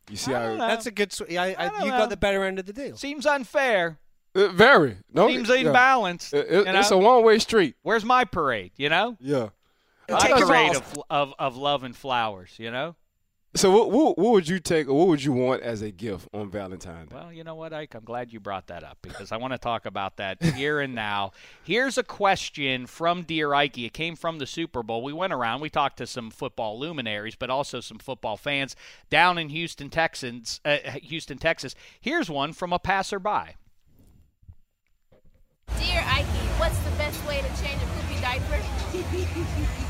You 0.10 0.16
see 0.18 0.34
I 0.34 0.42
don't 0.48 0.58
how 0.60 0.66
know. 0.66 0.68
That's 0.74 0.86
a 0.86 0.92
good. 0.92 1.12
Sw- 1.14 1.22
I, 1.32 1.36
I 1.36 1.56
I, 1.66 1.70
don't 1.70 1.80
you 1.86 1.92
know. 1.92 1.98
got 1.98 2.10
the 2.10 2.18
better 2.18 2.44
end 2.44 2.60
of 2.60 2.66
the 2.66 2.74
deal. 2.74 2.96
Seems 2.98 3.26
unfair. 3.26 4.00
uh, 4.36 4.48
very 4.50 4.98
no 5.14 5.28
Seems 5.28 5.50
yeah. 5.50 5.56
imbalanced. 5.58 6.34
It- 6.34 6.48
it- 6.50 6.66
you 6.68 6.72
know? 6.74 6.80
it's 6.80 6.92
a 6.92 6.98
one 6.98 7.24
way 7.24 7.40
street. 7.40 7.76
Where's 7.84 8.06
my 8.06 8.24
parade? 8.26 8.72
You 8.78 8.90
know, 8.90 9.18
Yeah. 9.20 9.50
my 10.10 10.20
Take 10.20 10.32
a 10.38 10.46
parade 10.46 10.76
of, 10.76 11.04
of 11.10 11.34
of 11.38 11.58
love 11.58 11.84
and 11.84 11.96
flowers. 11.96 12.52
You 12.58 12.72
know. 12.72 12.96
So 13.56 13.72
what, 13.72 13.90
what 13.90 14.18
what 14.20 14.32
would 14.34 14.48
you 14.48 14.60
take 14.60 14.88
what 14.88 15.08
would 15.08 15.24
you 15.24 15.34
want 15.34 15.64
as 15.64 15.82
a 15.82 15.90
gift 15.90 16.28
on 16.34 16.52
Valentine's 16.52 17.10
Day? 17.10 17.16
Well, 17.16 17.34
you 17.34 17.44
know 17.44 17.56
what, 17.56 17.74
Ike? 17.74 17.96
I'm 17.96 18.04
glad 18.04 18.32
you 18.32 18.40
brought 18.40 18.68
that 18.68 18.84
up 18.84 19.00
because 19.02 19.32
I 19.32 19.38
want 19.38 19.54
to 19.54 19.58
talk 19.58 19.88
about 19.88 20.18
that 20.18 20.42
here 20.44 20.80
and 20.80 20.94
now. 20.94 21.32
Here's 21.64 21.98
a 21.98 22.04
question 22.04 22.86
from 22.86 23.24
Dear 23.24 23.56
Ike. 23.56 23.80
It 23.80 23.94
came 23.94 24.16
from 24.16 24.38
the 24.38 24.46
Super 24.46 24.84
Bowl. 24.84 25.02
We 25.02 25.14
went 25.14 25.34
around, 25.34 25.62
we 25.62 25.70
talked 25.72 25.98
to 25.98 26.06
some 26.06 26.30
football 26.30 26.80
luminaries, 26.80 27.36
but 27.36 27.50
also 27.50 27.80
some 27.80 27.98
football 27.98 28.38
fans 28.38 28.76
down 29.10 29.40
in 29.40 29.50
Houston, 29.50 29.90
Texans, 29.90 30.62
uh, 30.64 30.78
Houston, 31.02 31.40
Texas. 31.40 31.74
Here's 32.00 32.30
one 32.30 32.54
from 32.54 32.72
a 32.72 32.78
passerby. 32.78 33.56
Dear 35.80 36.04
Ike, 36.06 36.26
what's 36.60 36.78
the 36.80 36.92
best 36.92 37.26
way 37.28 37.42
to 37.42 37.64
change 37.64 37.82
a 37.82 37.88
poopy 37.88 38.22
diaper? 38.22 39.86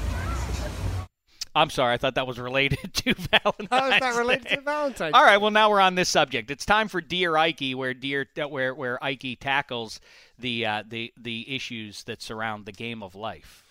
I'm 1.55 1.69
sorry, 1.69 1.93
I 1.93 1.97
thought 1.97 2.15
that 2.15 2.27
was 2.27 2.39
related 2.39 2.93
to 2.93 3.13
Valentine's. 3.13 3.67
How 3.71 3.89
is 3.89 3.99
that 3.99 4.17
related 4.17 4.43
Day. 4.45 4.55
to 4.55 4.61
Valentine's? 4.61 5.13
All 5.13 5.23
right, 5.23 5.37
well 5.37 5.51
now 5.51 5.69
we're 5.69 5.79
on 5.79 5.95
this 5.95 6.09
subject. 6.09 6.51
It's 6.51 6.65
time 6.65 6.87
for 6.87 7.01
Dear 7.01 7.35
Ike, 7.37 7.71
where 7.73 7.93
Dear 7.93 8.27
where 8.49 8.73
where 8.73 9.03
Ike 9.03 9.37
tackles 9.39 9.99
the 10.37 10.65
uh, 10.65 10.83
the 10.87 11.11
the 11.17 11.53
issues 11.53 12.03
that 12.03 12.21
surround 12.21 12.65
the 12.65 12.71
game 12.71 13.01
of 13.01 13.15
life. 13.15 13.63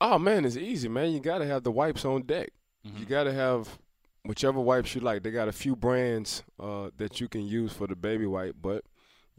Oh 0.00 0.18
man, 0.18 0.44
it's 0.44 0.56
easy, 0.56 0.88
man. 0.88 1.12
You 1.12 1.20
gotta 1.20 1.46
have 1.46 1.62
the 1.62 1.70
wipes 1.70 2.04
on 2.04 2.22
deck. 2.22 2.50
You 2.82 3.06
gotta 3.06 3.32
have 3.32 3.78
whichever 4.24 4.60
wipes 4.60 4.94
you 4.94 5.00
like. 5.00 5.22
They 5.22 5.30
got 5.30 5.48
a 5.48 5.52
few 5.52 5.74
brands 5.74 6.42
uh, 6.60 6.90
that 6.98 7.20
you 7.20 7.28
can 7.28 7.46
use 7.46 7.72
for 7.72 7.86
the 7.86 7.96
baby 7.96 8.26
wipe, 8.26 8.56
but 8.60 8.84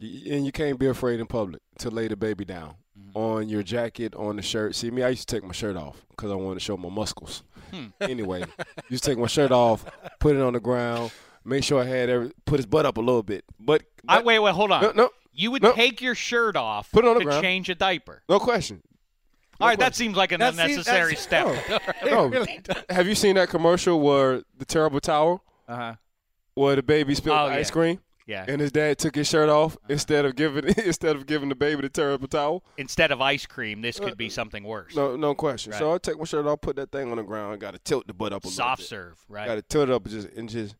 and 0.00 0.44
you 0.44 0.50
can't 0.52 0.78
be 0.78 0.86
afraid 0.86 1.20
in 1.20 1.26
public 1.26 1.62
to 1.78 1.90
lay 1.90 2.08
the 2.08 2.16
baby 2.16 2.44
down 2.44 2.74
on 3.14 3.48
your 3.48 3.62
jacket, 3.62 4.14
on 4.14 4.36
the 4.36 4.42
shirt. 4.42 4.74
See 4.74 4.90
me, 4.90 5.02
I 5.02 5.10
used 5.10 5.28
to 5.28 5.34
take 5.36 5.44
my 5.44 5.52
shirt 5.52 5.76
off 5.76 6.04
because 6.10 6.30
I 6.30 6.34
wanted 6.34 6.54
to 6.56 6.60
show 6.60 6.76
my 6.76 6.88
muscles. 6.88 7.42
Anyway, 8.00 8.44
used 8.88 9.04
to 9.04 9.10
take 9.10 9.18
my 9.18 9.26
shirt 9.26 9.52
off, 9.52 9.84
put 10.20 10.36
it 10.36 10.42
on 10.42 10.52
the 10.54 10.60
ground, 10.60 11.10
make 11.44 11.64
sure 11.64 11.80
I 11.82 11.86
had 11.86 12.08
every 12.08 12.32
put 12.44 12.58
his 12.58 12.66
butt 12.66 12.86
up 12.86 12.96
a 12.96 13.00
little 13.00 13.22
bit. 13.22 13.44
But, 13.58 13.82
I, 14.08 14.20
wait, 14.22 14.38
wait, 14.38 14.54
hold 14.54 14.72
on. 14.72 14.82
no, 14.82 14.92
no, 14.92 15.10
You 15.32 15.50
would 15.50 15.62
No. 15.62 15.72
take 15.72 16.00
your 16.00 16.14
shirt 16.14 16.56
off 16.56 16.90
Put 16.92 17.04
it 17.04 17.08
on 17.08 17.14
the 17.14 17.20
to 17.20 17.24
ground. 17.26 17.42
change 17.42 17.68
a 17.68 17.74
diaper. 17.74 18.22
no 18.28 18.38
question. 18.38 18.82
All 19.60 19.66
right, 19.68 19.78
that 19.78 19.94
seems 19.94 20.16
like 20.16 20.32
an 20.32 20.40
That 20.40 20.50
unnecessary 20.52 21.14
that's- 21.14 21.22
step. 21.22 21.82
No. 22.04 22.30
Have 22.90 23.06
you 23.08 23.14
seen 23.14 23.36
that 23.36 23.48
commercial 23.48 23.98
where 24.00 24.42
the 24.58 24.64
terrible 24.66 25.00
towel, 25.00 25.42
uh-huh. 25.66 25.94
where 26.54 26.76
the 26.76 26.82
baby 26.82 27.14
spilled 27.14 27.38
Oh, 27.38 27.46
the 27.48 27.54
yeah. 27.54 27.60
ice 27.60 27.70
cream? 27.70 27.98
Yeah. 28.26 28.44
and 28.48 28.60
his 28.60 28.72
dad 28.72 28.98
took 28.98 29.14
his 29.14 29.28
shirt 29.28 29.48
off 29.48 29.76
instead 29.88 30.24
of 30.24 30.34
giving 30.34 30.64
instead 30.84 31.14
of 31.14 31.26
giving 31.26 31.48
the 31.48 31.54
baby 31.54 31.82
the 31.82 31.88
terrible 31.88 32.26
towel. 32.26 32.64
Instead 32.76 33.12
of 33.12 33.20
ice 33.20 33.46
cream, 33.46 33.82
this 33.82 34.00
could 34.00 34.16
be 34.18 34.26
uh, 34.26 34.30
something 34.30 34.64
worse. 34.64 34.96
No, 34.96 35.14
no 35.16 35.34
question. 35.34 35.72
So 35.72 35.90
Right. 35.90 35.94
I 35.94 35.98
take 35.98 36.18
my 36.18 36.24
shirt 36.24 36.44
off, 36.46 36.60
put 36.60 36.74
that 36.76 36.90
thing 36.90 37.10
on 37.10 37.18
the 37.18 37.22
ground, 37.22 37.60
got 37.60 37.74
to 37.74 37.78
tilt 37.78 38.06
the 38.08 38.12
butt 38.14 38.32
up 38.32 38.44
a 38.44 38.48
Soft 38.48 38.58
little 38.58 38.76
Soft 38.76 38.82
serve, 38.88 39.24
right? 39.28 39.46
Got 39.46 39.54
to 39.56 39.62
tilt 39.62 39.88
it 39.88 39.92
up 39.92 40.04
and 40.06 40.12
just 40.14 40.28
and 40.30 40.48
just 40.48 40.74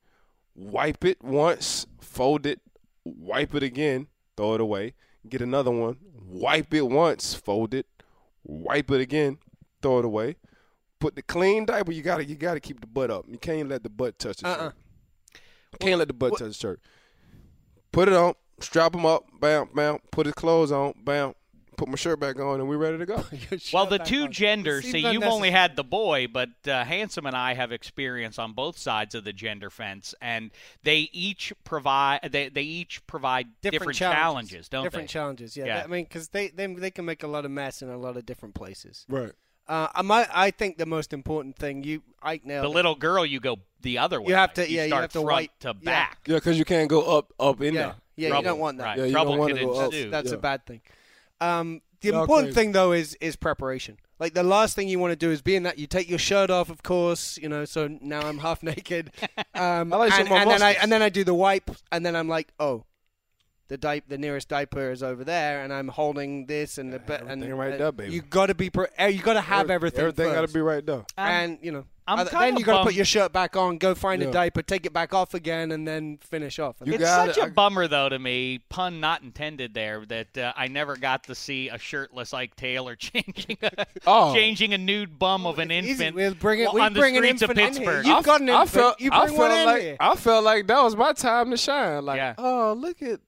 wipe 0.56 1.04
it 1.04 1.22
once, 1.22 1.86
fold 2.00 2.46
it, 2.46 2.60
wipe 3.04 3.54
it 3.54 3.62
again, 3.62 4.08
throw 4.36 4.54
it 4.54 4.60
away, 4.60 4.94
get 5.28 5.40
another 5.40 5.70
one, 5.70 5.98
wipe 6.26 6.74
it 6.74 6.82
once, 6.88 7.34
fold 7.34 7.74
it, 7.74 7.86
wipe 8.42 8.90
it 8.90 9.00
again, 9.00 9.38
throw 9.82 10.00
it 10.00 10.04
away. 10.04 10.36
Put 10.98 11.14
the 11.14 11.22
clean 11.22 11.66
diaper. 11.66 11.92
You 11.92 12.02
gotta 12.02 12.24
you 12.24 12.34
gotta 12.34 12.58
keep 12.58 12.80
the 12.80 12.86
butt 12.86 13.10
up. 13.10 13.26
You 13.28 13.38
can't 13.38 13.68
let 13.68 13.82
the 13.82 13.90
butt 13.90 14.18
touch 14.18 14.38
the 14.38 14.48
Uh-uh. 14.48 14.56
shirt. 14.58 14.74
Can't 15.78 15.98
let 15.98 16.08
the 16.08 16.14
butt 16.14 16.32
touch 16.38 16.48
the 16.48 16.54
shirt. 16.54 16.80
Put 17.92 18.08
it 18.08 18.14
on, 18.14 18.34
strap 18.60 18.94
him 18.94 19.06
up, 19.06 19.24
bam, 19.40 19.68
bam. 19.74 19.98
Put 20.10 20.26
his 20.26 20.34
clothes 20.34 20.70
on, 20.72 20.94
bam. 21.04 21.34
put 21.76 21.88
my 21.88 21.96
shirt 21.96 22.18
back 22.20 22.38
on, 22.40 22.60
and 22.60 22.68
we're 22.68 22.76
ready 22.78 22.98
to 22.98 23.06
go. 23.06 23.22
Well, 23.72 23.86
the 23.86 23.98
two 23.98 24.24
on. 24.24 24.32
genders. 24.32 24.84
It 24.84 24.92
See, 24.92 25.12
you've 25.12 25.22
only 25.24 25.50
had 25.50 25.76
the 25.76 25.84
boy, 25.84 26.26
but 26.26 26.48
uh, 26.66 26.84
Handsome 26.84 27.26
and 27.26 27.36
I 27.36 27.54
have 27.54 27.72
experience 27.72 28.38
on 28.38 28.52
both 28.52 28.78
sides 28.78 29.14
of 29.14 29.24
the 29.24 29.32
gender 29.32 29.70
fence, 29.70 30.14
and 30.20 30.50
they 30.84 31.08
each 31.12 31.52
provide 31.64 32.20
they, 32.30 32.48
they 32.48 32.62
each 32.62 33.06
provide 33.06 33.46
different, 33.62 33.94
challenges, 33.94 34.68
don't 34.68 34.84
different 34.84 35.08
they? 35.08 35.12
challenges. 35.12 35.56
Yeah, 35.56 35.66
Yeah. 35.66 35.82
I 35.84 35.86
mean, 35.86 36.04
because 36.04 36.28
they, 36.28 36.48
they 36.48 36.66
they 36.66 36.90
can 36.90 37.04
make 37.04 37.22
a 37.22 37.26
lot 37.28 37.44
of 37.44 37.50
mess 37.50 37.82
in 37.82 37.88
a 37.90 37.96
lot 37.98 38.16
of 38.16 38.24
different 38.26 38.54
places. 38.54 39.04
Right. 39.08 39.32
Uh, 39.68 39.88
I 39.94 40.26
I 40.46 40.50
think 40.52 40.78
the 40.78 40.86
most 40.86 41.12
important 41.12 41.56
thing 41.56 41.82
you 41.84 42.02
Ike 42.22 42.44
nailed. 42.44 42.64
the 42.64 42.70
it. 42.70 42.74
little 42.74 42.94
girl, 42.94 43.26
you 43.26 43.40
go 43.40 43.56
the 43.82 43.98
other 43.98 44.20
way. 44.20 44.28
You 44.28 44.34
have 44.34 44.54
to- 44.54 44.68
You 44.68 44.76
yeah, 44.76 44.84
you 44.84 44.94
have 44.94 45.10
to 45.12 45.20
front 45.20 45.26
wipe- 45.26 45.58
to 45.60 45.74
back. 45.74 46.18
Yeah, 46.26 46.36
because 46.36 46.58
you 46.58 46.64
can't 46.64 46.88
go 46.88 47.02
up 47.18 47.32
up 47.40 47.60
in 47.60 47.74
yeah, 47.74 47.80
there. 47.82 47.94
yeah, 48.16 48.28
Trouble. 48.28 48.42
you 48.42 48.48
don't 48.50 48.58
want 48.60 48.78
that. 48.78 48.84
Right. 48.84 48.98
Yeah, 48.98 49.04
you 49.06 49.12
Trouble 49.12 49.32
don't 49.32 49.38
wanna 49.40 49.54
can 49.54 49.66
go 49.66 49.74
up. 49.74 49.92
ensue. 49.92 50.10
That's 50.10 50.30
Yeah. 50.30 50.36
a 50.36 50.38
bad 50.38 50.66
thing. 50.66 50.80
Um, 51.40 51.82
the 52.00 52.08
Y'all 52.10 52.20
important 52.22 52.48
crazy. 52.54 52.60
thing 52.66 52.72
though 52.72 52.92
is 52.92 53.14
is 53.20 53.36
preparation. 53.36 53.98
Like 54.18 54.32
the 54.34 54.42
last 54.42 54.76
thing 54.76 54.88
you 54.88 54.98
want 54.98 55.12
to 55.12 55.16
do 55.16 55.30
is 55.30 55.42
be 55.42 55.56
in 55.56 55.64
that 55.64 55.78
you 55.78 55.86
take 55.86 56.08
your 56.08 56.18
shirt 56.18 56.48
off, 56.48 56.70
of 56.70 56.82
course, 56.82 57.36
you 57.38 57.48
know. 57.48 57.64
So 57.66 57.88
now 58.00 58.20
I'm 58.20 58.38
half 58.38 58.62
naked. 58.72 59.10
Um, 59.54 59.90
I 59.92 59.96
like 59.96 60.12
and, 60.12 60.20
some 60.20 60.28
more 60.28 60.38
and 60.38 60.50
then 60.50 60.62
I 60.62 60.72
and 60.72 60.92
then 60.92 61.00
I 61.02 61.08
do 61.08 61.24
the 61.24 61.34
wipe, 61.34 61.70
and 61.90 62.04
then 62.04 62.14
I'm 62.14 62.28
like, 62.28 62.48
oh, 62.60 62.84
the 63.68 63.76
di- 63.76 64.02
the 64.08 64.18
nearest 64.18 64.48
diaper 64.48 64.90
is 64.92 65.02
over 65.02 65.24
there, 65.24 65.62
and 65.62 65.72
I'm 65.72 65.88
holding 65.88 66.46
this 66.46 66.78
and 66.78 66.92
the 66.92 66.98
be- 67.00 67.14
and 67.14 67.30
everything 67.42 67.54
right 67.54 67.74
uh, 67.74 67.78
there, 67.78 67.92
baby. 67.92 68.12
You 68.14 68.22
got 68.22 68.46
to 68.46 68.54
be 68.54 68.70
pre- 68.70 68.86
uh, 68.98 69.06
you 69.06 69.22
got 69.22 69.34
to 69.34 69.40
have 69.40 69.70
everything. 69.70 70.00
Everything 70.00 70.32
got 70.32 70.46
to 70.46 70.52
be 70.54 70.60
right 70.60 70.84
there. 70.84 71.04
and 71.16 71.58
you 71.62 71.72
know, 71.72 71.84
I'm 72.08 72.20
other- 72.20 72.30
kinda 72.30 72.44
then 72.46 72.56
you 72.58 72.64
got 72.64 72.78
to 72.78 72.84
put 72.84 72.94
your 72.94 73.04
shirt 73.04 73.32
back 73.32 73.56
on, 73.56 73.78
go 73.78 73.92
find 73.96 74.22
Yeah. 74.22 74.28
a 74.28 74.32
diaper, 74.32 74.62
take 74.62 74.86
it 74.86 74.92
back 74.92 75.12
off 75.12 75.34
again, 75.34 75.72
and 75.72 75.88
then 75.88 76.18
finish 76.22 76.60
off. 76.60 76.76
You 76.84 76.92
it's 76.94 77.02
got 77.02 77.26
such 77.26 77.38
it. 77.38 77.40
a 77.40 77.46
I- 77.46 77.48
bummer, 77.48 77.88
though, 77.88 78.08
to 78.08 78.16
me, 78.20 78.60
pun 78.68 79.00
not 79.00 79.22
intended 79.22 79.74
there, 79.74 80.04
that 80.06 80.38
uh, 80.38 80.52
I 80.56 80.68
never 80.68 80.94
got 80.96 81.24
to 81.24 81.34
see 81.34 81.68
a 81.68 81.76
shirtless 81.78 82.32
Ike 82.32 82.54
Taylor 82.54 82.94
changing 82.96 83.56
a, 83.62 83.86
Oh. 84.06 84.32
changing 84.32 84.72
a 84.74 84.78
nude 84.78 85.18
bum 85.18 85.44
of 85.46 85.58
an 85.58 85.72
infant 85.72 86.14
we'll 86.14 86.34
bring 86.34 86.60
it- 86.60 86.72
we 86.72 86.80
on 86.80 86.92
the 86.92 87.00
bring 87.00 87.16
an 87.16 87.24
streets 87.24 87.42
of 87.42 87.50
infant 87.50 87.76
in 87.78 87.82
here. 87.82 87.92
Pittsburgh. 87.92 88.06
You've 88.06 88.24
got 88.24 88.40
an 88.40 88.50
I 88.50 88.60
infant, 88.62 88.70
felt, 88.70 89.00
you 89.00 89.10
I 89.12 89.24
bring 89.26 89.36
felt 89.36 89.50
one 89.50 89.58
in 89.58 89.66
like 89.66 89.82
here. 89.82 89.96
I 89.98 90.14
felt 90.14 90.44
like 90.44 90.66
that 90.68 90.80
was 90.84 90.94
my 90.94 91.12
time 91.12 91.50
to 91.50 91.56
shine. 91.56 92.04
Like, 92.04 92.18
Yeah. 92.18 92.34
oh, 92.38 92.72
look 92.78 93.02
at 93.02 93.18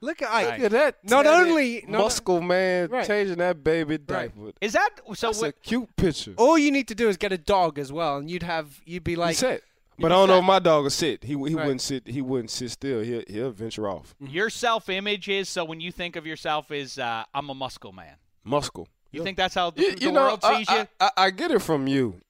Look 0.00 0.22
at 0.22 0.30
Ike. 0.30 0.46
look 0.58 0.60
at 0.66 0.70
that. 0.72 0.96
Not 1.04 1.24
tatted 1.24 1.48
only- 1.50 1.84
not- 1.88 1.98
muscle 1.98 2.40
man 2.40 2.88
Right. 2.88 3.06
changing 3.06 3.38
that 3.38 3.64
baby 3.64 3.98
diaper. 3.98 4.52
Is 4.60 4.72
that 4.74 4.90
so? 5.14 5.26
That's 5.28 5.40
wh- 5.40 5.46
a 5.46 5.52
cute 5.52 5.94
picture. 5.96 6.34
All 6.36 6.56
you 6.56 6.70
need 6.70 6.86
to 6.88 6.94
do 6.94 7.08
is 7.08 7.16
get 7.16 7.32
a 7.32 7.38
dog 7.38 7.78
as 7.78 7.92
well, 7.92 8.18
and 8.18 8.30
you'd 8.30 8.44
have 8.44 8.80
you'd 8.84 9.02
be 9.04 9.16
like, 9.16 9.36
said. 9.36 9.60
you'd 9.96 10.02
But 10.02 10.12
I 10.12 10.14
don't 10.14 10.28
know 10.28 10.38
if 10.38 10.44
my 10.44 10.60
dog 10.60 10.84
will 10.84 10.90
sit. 10.90 11.24
He 11.24 11.30
he 11.30 11.34
Right. 11.34 11.54
wouldn't 11.54 11.80
sit. 11.82 12.06
He 12.06 12.22
wouldn't 12.22 12.50
sit 12.50 12.70
still. 12.70 13.00
He'll 13.02 13.22
he'll 13.26 13.50
venture 13.50 13.88
off. 13.88 14.14
your 14.20 14.50
self 14.50 14.88
image 14.88 15.28
is 15.28 15.48
so 15.48 15.64
when 15.64 15.80
you 15.80 15.90
think 15.90 16.14
of 16.14 16.24
yourself 16.26 16.70
as 16.70 16.98
uh, 16.98 17.24
I'm 17.34 17.50
a 17.50 17.54
muscle 17.54 17.92
man. 17.92 18.14
Muscle. 18.44 18.86
You 19.10 19.24
think 19.24 19.36
that's 19.38 19.54
how 19.54 19.70
the, 19.70 19.80
You, 19.82 19.94
the 19.96 20.00
you 20.02 20.12
know, 20.12 20.22
world 20.26 20.40
I, 20.44 20.58
sees 20.58 20.70
you? 20.70 20.76
I, 20.76 20.88
I, 21.00 21.10
I 21.16 21.30
get 21.30 21.50
it 21.50 21.60
from 21.60 21.86
you. 21.88 22.20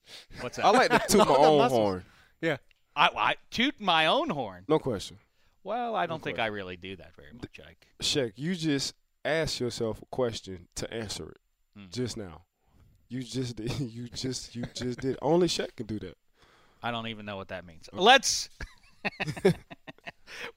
What's 0.40 0.56
that? 0.56 0.64
I 0.64 0.70
like 0.70 0.90
to 0.90 0.98
toot 1.08 1.26
my 1.28 1.34
own 1.36 1.58
muscles. 1.58 1.78
horn. 1.78 2.04
yeah. 2.40 2.56
I, 2.96 3.08
I 3.16 3.34
toot 3.50 3.80
my 3.80 4.06
own 4.06 4.30
horn. 4.30 4.64
No 4.68 4.78
question. 4.78 5.18
Well, 5.64 5.94
I 5.94 6.06
don't 6.06 6.22
think 6.22 6.38
I 6.38 6.46
really 6.46 6.76
do 6.76 6.96
that 6.96 7.14
very 7.16 7.32
much, 7.34 7.60
Ike. 7.66 7.86
Shaq, 8.02 8.32
you 8.36 8.54
just 8.54 8.94
asked 9.24 9.60
yourself 9.60 10.00
a 10.02 10.06
question 10.06 10.68
to 10.76 10.92
answer 10.92 11.30
it 11.30 11.38
Hmm. 11.76 11.86
just 11.90 12.16
now. 12.16 12.42
You 13.08 13.22
just 13.22 13.56
did. 13.56 13.72
You 13.80 14.08
just 14.08 14.54
you 14.56 14.64
just 14.74 15.00
did. 15.00 15.16
Only 15.22 15.48
Shaq 15.48 15.76
can 15.76 15.86
do 15.86 15.98
that. 16.00 16.16
I 16.82 16.90
don't 16.90 17.08
even 17.08 17.26
know 17.26 17.36
what 17.36 17.48
that 17.48 17.66
means. 17.66 17.88
Let's. 17.92 18.48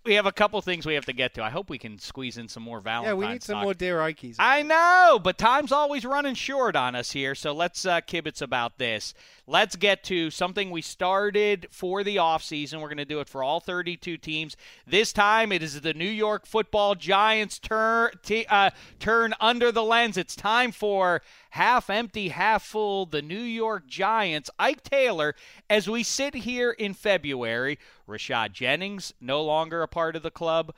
we 0.06 0.16
have 0.16 0.26
a 0.26 0.32
couple 0.32 0.62
things 0.62 0.86
we 0.86 0.96
have 0.96 1.06
to 1.06 1.14
get 1.14 1.34
to. 1.36 1.44
I 1.44 1.50
hope 1.50 1.70
we 1.70 1.78
can 1.78 1.98
squeeze 2.00 2.38
in 2.38 2.48
some 2.48 2.64
more 2.64 2.80
Valentine's. 2.82 3.08
Yeah, 3.10 3.14
we 3.28 3.34
need 3.34 3.44
some 3.44 3.56
talk. 3.56 3.64
more 3.64 3.74
dear 3.74 4.02
Ikes. 4.02 4.36
I 4.40 4.64
know, 4.64 5.20
but 5.22 5.38
time's 5.38 5.72
always 5.72 6.06
running 6.06 6.36
short 6.36 6.76
on 6.76 6.96
us 6.96 7.12
here, 7.12 7.36
so 7.36 7.54
let's 7.54 7.86
uh, 7.86 8.02
kibitz 8.02 8.42
about 8.42 8.78
this. 8.78 9.14
Let's 9.52 9.76
get 9.76 10.06
to 10.06 10.32
something 10.32 10.72
we 10.72 10.82
started 10.82 11.68
for 11.72 12.06
the 12.06 12.16
offseason. 12.16 12.76
We're 12.76 12.88
going 12.88 12.96
to 13.00 13.04
do 13.04 13.20
it 13.20 13.28
for 13.28 13.44
all 13.44 13.60
32 13.60 14.16
teams. 14.16 14.56
This 14.88 15.12
time 15.12 15.52
it 15.52 15.62
is 15.62 15.82
the 15.82 15.94
New 15.94 16.06
York 16.06 16.46
football 16.46 16.96
Giants 16.96 17.60
turn, 17.60 18.12
t- 18.24 18.46
uh, 18.46 18.70
turn 19.02 19.34
under 19.42 19.70
the 19.70 19.84
lens. 19.84 20.16
It's 20.16 20.38
time 20.38 20.72
for 20.72 21.22
half 21.50 21.90
empty, 21.90 22.30
half 22.30 22.64
full, 22.64 23.06
the 23.06 23.22
New 23.22 23.42
York 23.42 23.88
Giants. 23.88 24.50
Ike 24.58 24.84
Taylor, 24.84 25.36
as 25.70 25.90
we 25.90 26.02
sit 26.02 26.34
here 26.34 26.72
in 26.72 26.94
February, 26.94 27.78
Rashad 28.08 28.54
Jennings, 28.54 29.14
no 29.20 29.44
longer 29.44 29.82
a 29.82 29.88
part 29.90 30.16
of 30.16 30.24
the 30.24 30.32
club. 30.32 30.74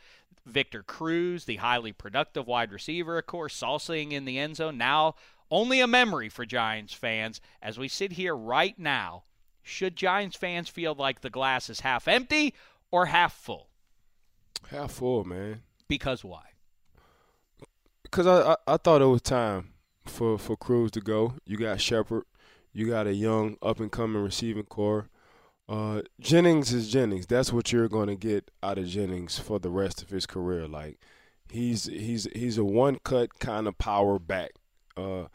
Victor 0.47 0.81
Cruz, 0.81 1.45
the 1.45 1.57
highly 1.57 1.91
productive 1.91 2.47
wide 2.47 2.71
receiver, 2.71 3.19
of 3.19 3.27
course, 3.27 3.57
salsaing 3.57 4.13
in 4.13 4.25
the 4.25 4.39
end 4.39 4.55
zone. 4.55 4.79
Now, 4.79 5.13
only 5.51 5.79
a 5.79 5.88
memory 5.88 6.29
for 6.29 6.45
Giants 6.45 6.93
fans. 6.93 7.41
As 7.62 7.77
we 7.77 7.88
sit 7.88 8.13
here 8.13 8.36
right 8.36 8.77
now, 8.77 9.23
should 9.62 9.95
Giants 9.95 10.36
fans 10.36 10.69
feel 10.69 10.93
like 10.93 11.21
the 11.21 11.29
glass 11.29 11.69
is 11.69 11.82
half 11.82 12.08
empty 12.08 12.53
or 12.91 13.08
half 13.08 13.34
full? 13.34 13.69
Half 14.69 14.93
full, 14.93 15.23
man. 15.23 15.62
Because 15.88 16.23
why? 16.23 16.43
Because 18.03 18.27
I, 18.27 18.53
I 18.53 18.73
I 18.73 18.77
thought 18.77 19.01
it 19.01 19.06
was 19.06 19.21
time 19.21 19.73
for 20.06 20.38
for 20.38 20.56
Cruz 20.56 20.91
to 20.91 21.01
go. 21.01 21.36
You 21.45 21.58
got 21.58 21.82
Shepard. 21.82 22.23
You 22.71 22.88
got 22.88 23.08
a 23.08 23.13
young 23.13 23.58
up 23.62 23.79
and 23.79 23.91
coming 23.91 24.21
receiving 24.21 24.63
core. 24.63 25.10
Uh, 25.69 26.01
Jennings 26.19 26.73
is 26.73 26.89
Jennings. 26.91 27.25
That's 27.25 27.53
what 27.53 27.71
you're 27.71 27.88
going 27.88 28.08
to 28.08 28.15
get 28.15 28.51
out 28.62 28.77
of 28.77 28.88
Jennings 28.88 29.39
for 29.39 29.60
the 29.60 29.69
rest 29.69 30.01
of 30.01 30.10
his 30.10 30.25
career. 30.25 30.67
Like 30.67 30.99
he's 31.49 31.86
he's 31.86 32.27
he's 32.36 32.58
a 32.58 32.63
one 32.65 32.99
cut 33.03 33.39
kind 33.39 33.67
of 33.67 33.77
power 33.77 34.19
back. 34.19 34.51
Uh, 34.95 35.25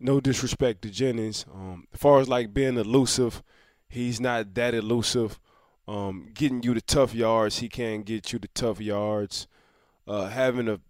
no 0.00 0.20
disrespect 0.20 0.82
to 0.82 0.90
Jennings. 0.90 1.44
Um, 1.52 1.86
as 1.92 2.00
far 2.00 2.20
as 2.20 2.28
like 2.28 2.54
being 2.54 2.76
elusive, 2.76 3.42
he's 3.88 4.20
not 4.20 4.54
that 4.54 4.74
elusive. 4.74 5.40
Um, 5.88 6.28
getting 6.34 6.62
you 6.62 6.74
the 6.74 6.80
tough 6.82 7.14
yards, 7.14 7.58
he 7.58 7.68
can 7.68 8.02
get 8.02 8.32
you 8.32 8.38
the 8.38 8.48
tough 8.48 8.80
yards. 8.80 9.46
Uh, 10.06 10.28
having 10.28 10.68
a 10.68 10.80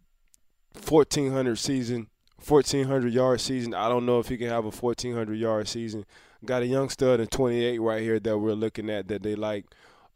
1400 0.88 1.56
season, 1.56 2.08
1400 2.46 3.12
yard 3.12 3.40
season. 3.40 3.74
I 3.74 3.88
don't 3.88 4.06
know 4.06 4.18
if 4.18 4.28
he 4.28 4.36
can 4.36 4.48
have 4.48 4.64
a 4.64 4.70
1400 4.70 5.34
yard 5.34 5.68
season. 5.68 6.04
Got 6.44 6.62
a 6.62 6.66
young 6.66 6.88
stud 6.88 7.20
in 7.20 7.26
28 7.26 7.78
right 7.80 8.02
here 8.02 8.20
that 8.20 8.38
we're 8.38 8.52
looking 8.52 8.88
at 8.90 9.08
that 9.08 9.22
they 9.22 9.34
like 9.34 9.64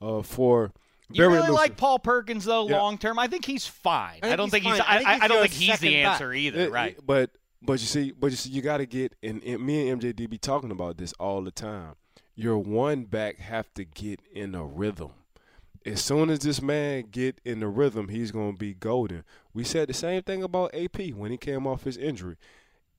uh, 0.00 0.22
for 0.22 0.72
You 1.10 1.16
very 1.22 1.28
really 1.34 1.38
elusive. 1.48 1.54
like 1.54 1.76
Paul 1.76 1.98
Perkins 1.98 2.44
though, 2.44 2.68
Yeah. 2.68 2.78
long 2.80 2.96
term. 2.98 3.18
I 3.18 3.26
think 3.26 3.44
he's 3.44 3.66
fine. 3.66 4.20
I, 4.22 4.26
think 4.28 4.36
don't 4.36 4.44
he's 4.46 4.50
think 4.52 4.64
he's. 4.64 4.78
fine. 4.78 4.86
I 4.88 4.96
think 4.98 5.08
he's 5.08 5.22
I 5.22 5.28
don't 5.28 5.40
think 5.42 5.52
he's 5.52 5.68
the 5.68 5.74
second 5.88 6.02
back. 6.02 6.12
answer 6.12 6.32
either. 6.32 6.60
It- 6.60 6.70
right. 6.72 6.96
But 7.04 7.30
but 7.64 7.74
you 7.74 7.86
see, 7.86 8.12
but 8.12 8.30
you 8.30 8.36
see, 8.36 8.50
you 8.50 8.62
got 8.62 8.78
to 8.78 8.86
get 8.86 9.14
and, 9.22 9.42
and 9.44 9.64
me 9.64 9.88
and 9.88 10.00
MJD 10.00 10.28
be 10.28 10.38
talking 10.38 10.70
about 10.70 10.98
this 10.98 11.12
all 11.14 11.42
the 11.42 11.50
time. 11.50 11.94
Your 12.34 12.58
one 12.58 13.04
back 13.04 13.38
have 13.38 13.72
to 13.74 13.84
get 13.84 14.20
in 14.32 14.54
a 14.54 14.64
rhythm. 14.64 15.10
As 15.84 16.00
soon 16.00 16.30
as 16.30 16.40
this 16.40 16.62
man 16.62 17.08
get 17.10 17.40
in 17.44 17.60
the 17.60 17.68
rhythm, 17.68 18.08
he's 18.08 18.30
gonna 18.30 18.52
be 18.52 18.72
golden. 18.72 19.24
We 19.52 19.64
said 19.64 19.88
the 19.88 19.94
same 19.94 20.22
thing 20.22 20.42
about 20.42 20.74
AP 20.74 21.10
when 21.14 21.30
he 21.30 21.36
came 21.36 21.66
off 21.66 21.84
his 21.84 21.96
injury. 21.96 22.36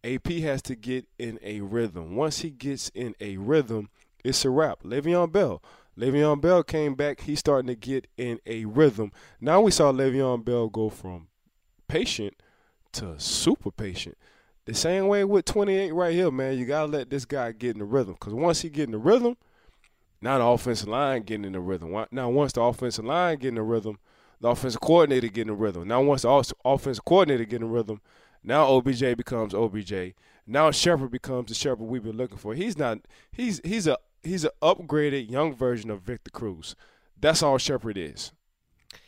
AP 0.03 0.27
has 0.41 0.61
to 0.63 0.75
get 0.75 1.07
in 1.17 1.39
a 1.41 1.61
rhythm. 1.61 2.15
Once 2.15 2.39
he 2.39 2.49
gets 2.49 2.89
in 2.89 3.15
a 3.21 3.37
rhythm, 3.37 3.89
it's 4.23 4.43
a 4.43 4.49
wrap. 4.49 4.83
Le'Veon 4.83 5.31
Bell. 5.31 5.63
Le'Veon 5.97 6.41
Bell 6.41 6.63
came 6.63 6.95
back. 6.95 7.21
He's 7.21 7.39
starting 7.39 7.67
to 7.67 7.75
get 7.75 8.07
in 8.17 8.39
a 8.45 8.65
rhythm. 8.65 9.11
Now 9.39 9.61
we 9.61 9.71
saw 9.71 9.91
Le'Veon 9.91 10.43
Bell 10.43 10.67
go 10.67 10.89
from 10.89 11.27
patient 11.87 12.35
to 12.93 13.19
super 13.19 13.71
patient. 13.71 14.17
The 14.65 14.73
same 14.73 15.07
way 15.07 15.23
with 15.25 15.45
28 15.45 15.91
right 15.91 16.13
here, 16.13 16.31
man. 16.31 16.57
You 16.57 16.65
gotta 16.65 16.91
let 16.91 17.09
this 17.09 17.25
guy 17.25 17.51
get 17.51 17.71
in 17.71 17.79
the 17.79 17.85
rhythm. 17.85 18.15
Cause 18.19 18.33
once 18.33 18.61
he 18.61 18.69
get 18.69 18.85
in 18.85 18.91
the 18.91 18.97
rhythm, 18.97 19.35
now 20.21 20.37
the 20.37 20.45
offensive 20.45 20.87
line 20.87 21.23
getting 21.23 21.43
in 21.43 21.51
the 21.51 21.59
rhythm. 21.59 21.93
Now 22.11 22.29
once 22.29 22.53
the 22.53 22.61
offensive 22.61 23.03
line 23.03 23.39
get 23.39 23.49
in 23.49 23.55
the 23.55 23.61
rhythm, 23.61 23.99
the 24.39 24.47
offensive 24.47 24.79
coordinator 24.79 25.27
get 25.27 25.41
in 25.41 25.47
the 25.47 25.53
rhythm. 25.53 25.87
Now 25.87 26.01
once 26.01 26.21
the 26.21 26.53
offensive 26.63 27.03
coordinator 27.03 27.43
get 27.43 27.57
in 27.57 27.67
the 27.67 27.73
rhythm, 27.73 27.99
now 28.41 28.65
OBJ 28.67 29.17
becomes 29.17 29.53
OBJ. 29.53 30.13
Now 30.47 30.71
Shepard 30.71 31.11
becomes 31.11 31.49
the 31.49 31.55
Shepard 31.55 31.87
we've 31.87 32.03
been 32.03 32.17
looking 32.17 32.37
for. 32.37 32.53
He's 32.53 32.77
not. 32.77 32.99
He's 33.33 33.59
he's 33.65 33.85
a 33.85 33.97
he's 34.23 34.45
an 34.45 34.51
upgraded 34.61 35.29
young 35.29 35.53
version 35.53 35.89
of 35.89 36.01
Victor 36.01 36.31
Cruz. 36.31 36.75
That's 37.19 37.43
all 37.43 37.57
Shepard 37.57 37.97
is. 37.97 38.31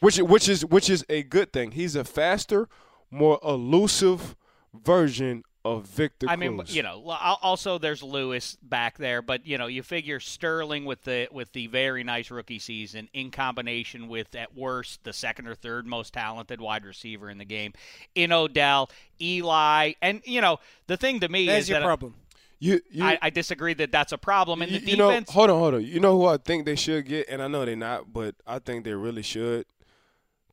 Which 0.01 0.17
which 0.17 0.49
is 0.49 0.65
which 0.65 0.89
is 0.89 1.05
a 1.09 1.23
good 1.23 1.53
thing. 1.53 1.71
He's 1.71 1.95
a 1.95 2.03
faster, 2.03 2.67
more 3.09 3.39
elusive 3.43 4.35
version 4.83 5.43
of 5.65 5.87
Victor 5.87 6.27
I 6.29 6.35
mean, 6.35 6.57
Cruz. 6.57 6.75
you 6.75 6.83
know, 6.83 7.01
also 7.41 7.79
there's 7.79 8.03
Lewis 8.03 8.55
back 8.61 8.99
there, 8.99 9.23
but 9.23 9.47
you 9.47 9.57
know, 9.57 9.65
you 9.65 9.81
figure 9.81 10.19
Sterling 10.19 10.85
with 10.85 11.01
the 11.03 11.27
with 11.31 11.51
the 11.53 11.65
very 11.67 12.03
nice 12.03 12.29
rookie 12.29 12.59
season 12.59 13.09
in 13.13 13.31
combination 13.31 14.07
with 14.07 14.35
at 14.35 14.55
worst 14.55 15.03
the 15.03 15.11
second 15.11 15.47
or 15.47 15.55
third 15.55 15.87
most 15.87 16.13
talented 16.13 16.61
wide 16.61 16.85
receiver 16.85 17.31
in 17.31 17.39
the 17.39 17.45
game 17.45 17.73
in 18.13 18.31
Odell, 18.31 18.91
Eli, 19.19 19.93
and 20.03 20.21
you 20.23 20.39
know, 20.39 20.59
the 20.85 20.97
thing 20.97 21.19
to 21.21 21.29
me 21.29 21.47
There's 21.47 21.63
is 21.63 21.69
your 21.69 21.79
that 21.79 21.85
problem. 21.85 22.13
you 22.59 22.79
you, 22.91 23.03
I, 23.03 23.17
I 23.23 23.29
disagree 23.31 23.73
that 23.73 23.91
that's 23.91 24.11
a 24.11 24.19
problem, 24.19 24.61
and 24.61 24.71
you, 24.71 24.79
the 24.79 24.91
you 24.91 24.97
know, 24.97 25.09
defense. 25.09 25.31
hold 25.31 25.49
on, 25.49 25.57
hold 25.57 25.73
on. 25.73 25.83
You 25.83 25.99
know 25.99 26.15
who 26.19 26.27
I 26.27 26.37
think 26.37 26.65
they 26.65 26.75
should 26.75 27.07
get, 27.07 27.27
and 27.27 27.41
I 27.41 27.47
know 27.47 27.65
they're 27.65 27.75
not, 27.75 28.13
but 28.13 28.35
I 28.45 28.59
think 28.59 28.85
they 28.85 28.93
really 28.93 29.23
should. 29.23 29.65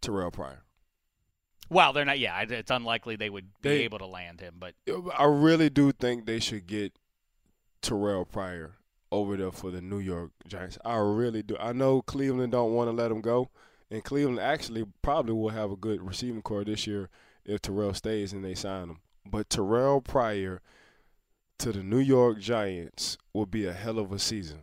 Terrell 0.00 0.30
Pryor. 0.30 0.62
Well, 1.72 1.92
they're 1.92 2.04
not. 2.04 2.18
Yeah, 2.18 2.38
it's 2.42 2.70
unlikely 2.70 3.16
they 3.16 3.30
would 3.30 3.46
be 3.62 3.68
They- 3.70 3.84
able 3.84 3.98
to 3.98 4.06
land 4.06 4.40
him. 4.40 4.56
But 4.58 4.74
I 5.16 5.24
really 5.24 5.70
do 5.70 5.90
think 5.92 6.26
they 6.26 6.38
should 6.38 6.66
get 6.66 6.92
Terrell 7.80 8.24
Pryor 8.26 8.74
over 9.10 9.36
there 9.36 9.52
for 9.52 9.70
the 9.70 9.80
New 9.80 9.98
York 9.98 10.32
Giants. 10.46 10.78
I 10.84 10.96
really 10.96 11.42
do. 11.42 11.56
I 11.58 11.72
know 11.72 12.02
Cleveland 12.02 12.52
don't 12.52 12.72
want 12.74 12.88
to 12.88 12.92
let 12.92 13.10
him 13.10 13.20
go, 13.22 13.50
and 13.90 14.04
Cleveland 14.04 14.38
actually 14.40 14.84
probably 15.02 15.32
will 15.34 15.48
have 15.50 15.70
a 15.70 15.76
good 15.76 16.02
receiving 16.02 16.42
core 16.42 16.64
this 16.64 16.86
year 16.86 17.08
if 17.44 17.62
Terrell 17.62 17.94
stays 17.94 18.32
and 18.32 18.44
they 18.44 18.54
sign 18.54 18.88
him. 18.90 19.00
But 19.24 19.48
Terrell 19.50 20.00
Pryor 20.00 20.60
to 21.58 21.72
the 21.72 21.82
New 21.82 21.98
York 21.98 22.38
Giants 22.38 23.16
will 23.32 23.46
be 23.46 23.66
a 23.66 23.72
hell 23.72 23.98
of 23.98 24.12
a 24.12 24.18
season. 24.18 24.62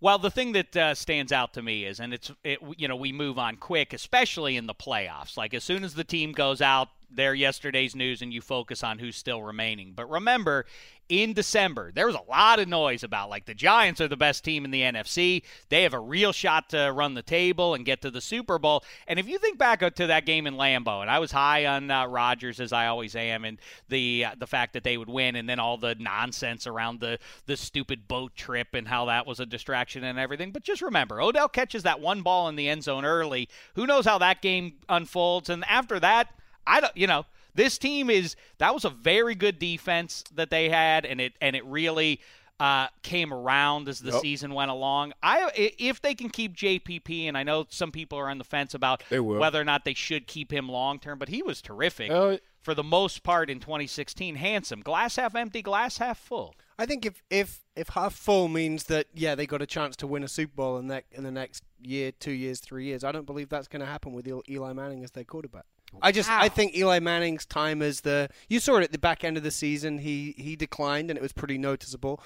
Well, 0.00 0.18
the 0.18 0.30
thing 0.30 0.52
that 0.52 0.76
uh, 0.76 0.94
stands 0.94 1.32
out 1.32 1.54
to 1.54 1.62
me 1.62 1.84
is, 1.84 1.98
and 1.98 2.14
it's, 2.14 2.30
it, 2.44 2.60
you 2.76 2.86
know, 2.86 2.94
we 2.94 3.12
move 3.12 3.38
on 3.38 3.56
quick, 3.56 3.92
especially 3.92 4.56
in 4.56 4.66
the 4.66 4.74
playoffs. 4.74 5.36
Like 5.36 5.54
as 5.54 5.64
soon 5.64 5.82
as 5.82 5.94
the 5.94 6.04
team 6.04 6.32
goes 6.32 6.60
out, 6.60 6.88
there 7.10 7.34
yesterday's 7.34 7.94
news, 7.94 8.22
and 8.22 8.32
you 8.32 8.40
focus 8.40 8.82
on 8.82 8.98
who's 8.98 9.16
still 9.16 9.42
remaining. 9.42 9.92
But 9.94 10.10
remember, 10.10 10.66
in 11.08 11.32
December, 11.32 11.90
there 11.92 12.06
was 12.06 12.14
a 12.14 12.30
lot 12.30 12.58
of 12.58 12.68
noise 12.68 13.02
about 13.02 13.30
like 13.30 13.46
the 13.46 13.54
Giants 13.54 14.00
are 14.00 14.08
the 14.08 14.16
best 14.16 14.44
team 14.44 14.64
in 14.64 14.70
the 14.70 14.82
NFC. 14.82 15.42
They 15.70 15.82
have 15.84 15.94
a 15.94 16.00
real 16.00 16.32
shot 16.32 16.68
to 16.70 16.92
run 16.94 17.14
the 17.14 17.22
table 17.22 17.74
and 17.74 17.84
get 17.84 18.02
to 18.02 18.10
the 18.10 18.20
Super 18.20 18.58
Bowl. 18.58 18.84
And 19.06 19.18
if 19.18 19.26
you 19.26 19.38
think 19.38 19.56
back 19.56 19.80
to 19.94 20.06
that 20.06 20.26
game 20.26 20.46
in 20.46 20.54
Lambeau, 20.54 21.00
and 21.00 21.10
I 21.10 21.18
was 21.18 21.32
high 21.32 21.66
on 21.66 21.90
uh, 21.90 22.06
Rodgers 22.06 22.60
as 22.60 22.72
I 22.72 22.88
always 22.88 23.16
am, 23.16 23.44
and 23.44 23.58
the 23.88 24.26
uh, 24.26 24.34
the 24.38 24.46
fact 24.46 24.74
that 24.74 24.84
they 24.84 24.98
would 24.98 25.08
win, 25.08 25.34
and 25.36 25.48
then 25.48 25.58
all 25.58 25.78
the 25.78 25.94
nonsense 25.98 26.66
around 26.66 27.00
the 27.00 27.18
the 27.46 27.56
stupid 27.56 28.06
boat 28.06 28.36
trip 28.36 28.74
and 28.74 28.86
how 28.86 29.06
that 29.06 29.26
was 29.26 29.40
a 29.40 29.46
distraction 29.46 30.04
and 30.04 30.18
everything. 30.18 30.52
But 30.52 30.62
just 30.62 30.82
remember, 30.82 31.22
Odell 31.22 31.48
catches 31.48 31.84
that 31.84 32.00
one 32.00 32.20
ball 32.20 32.48
in 32.48 32.56
the 32.56 32.68
end 32.68 32.84
zone 32.84 33.06
early. 33.06 33.48
Who 33.76 33.86
knows 33.86 34.04
how 34.04 34.18
that 34.18 34.42
game 34.42 34.74
unfolds? 34.90 35.48
And 35.48 35.64
after 35.64 35.98
that, 36.00 36.34
I 36.68 36.80
don't, 36.80 36.96
you 36.96 37.06
know, 37.06 37.24
this 37.54 37.78
team 37.78 38.10
is 38.10 38.36
that 38.58 38.72
was 38.74 38.84
a 38.84 38.90
very 38.90 39.34
good 39.34 39.58
defense 39.58 40.22
that 40.34 40.50
they 40.50 40.68
had, 40.68 41.04
and 41.06 41.20
it 41.20 41.32
and 41.40 41.56
it 41.56 41.64
really 41.64 42.20
uh, 42.60 42.88
came 43.02 43.32
around 43.32 43.88
as 43.88 44.00
the 44.00 44.10
Yep. 44.10 44.20
season 44.20 44.52
went 44.52 44.70
along. 44.70 45.12
I 45.22 45.44
i- 45.56 45.72
if 45.78 46.02
they 46.02 46.14
can 46.16 46.28
keep 46.28 46.56
JPP, 46.56 47.28
and 47.28 47.38
I 47.38 47.44
know 47.44 47.66
some 47.68 47.92
people 47.92 48.18
are 48.18 48.28
on 48.28 48.38
the 48.38 48.44
fence 48.44 48.74
about 48.74 49.02
whether 49.38 49.60
or 49.60 49.64
not 49.64 49.84
they 49.84 49.94
should 49.94 50.26
keep 50.26 50.52
him 50.52 50.68
long 50.68 50.98
term, 50.98 51.18
but 51.20 51.28
he 51.28 51.40
was 51.42 51.62
terrific 51.62 52.10
Uh, 52.10 52.38
for 52.60 52.74
the 52.74 52.82
most 52.82 53.22
part 53.22 53.48
in 53.48 53.60
2016. 53.60 54.34
Handsome, 54.34 54.80
glass 54.80 55.14
half 55.16 55.36
empty, 55.36 55.62
glass 55.62 55.98
half 55.98 56.18
full. 56.18 56.54
I 56.80 56.84
think 56.86 57.06
if 57.06 57.22
if 57.30 57.60
if 57.76 57.90
half 57.90 58.14
full 58.14 58.48
means 58.48 58.84
that 58.84 59.06
yeah 59.14 59.36
they 59.36 59.46
got 59.46 59.62
a 59.62 59.66
chance 59.66 59.94
to 59.96 60.08
win 60.08 60.24
a 60.24 60.28
Super 60.28 60.54
Bowl 60.56 60.78
in 60.78 60.88
that 60.88 61.04
in 61.12 61.22
the 61.22 61.30
next 61.30 61.62
year, 61.80 62.10
two 62.10 62.32
years, 62.32 62.58
three 62.58 62.86
years, 62.86 63.04
I 63.04 63.12
don't 63.12 63.24
believe 63.26 63.48
that's 63.50 63.68
going 63.68 63.80
to 63.80 63.86
happen 63.86 64.12
with 64.12 64.26
Eli 64.26 64.72
Manning 64.72 65.04
as 65.04 65.12
their 65.12 65.22
quarterback. 65.24 65.64
I 66.02 66.12
just 66.12 66.30
I 66.30 66.48
think 66.48 66.76
Eli 66.76 66.98
Manning's 67.00 67.46
time 67.46 67.82
as 67.82 68.02
the 68.02 68.28
you 68.48 68.60
saw 68.60 68.76
it 68.76 68.82
at 68.84 68.92
the 68.92 68.98
back 68.98 69.24
end 69.24 69.36
of 69.36 69.42
the 69.42 69.50
season 69.50 69.98
he 69.98 70.34
he 70.36 70.54
declined 70.56 71.10
and 71.10 71.16
it 71.16 71.22
was 71.22 71.32
pretty 71.32 71.58
noticeable. 71.58 72.20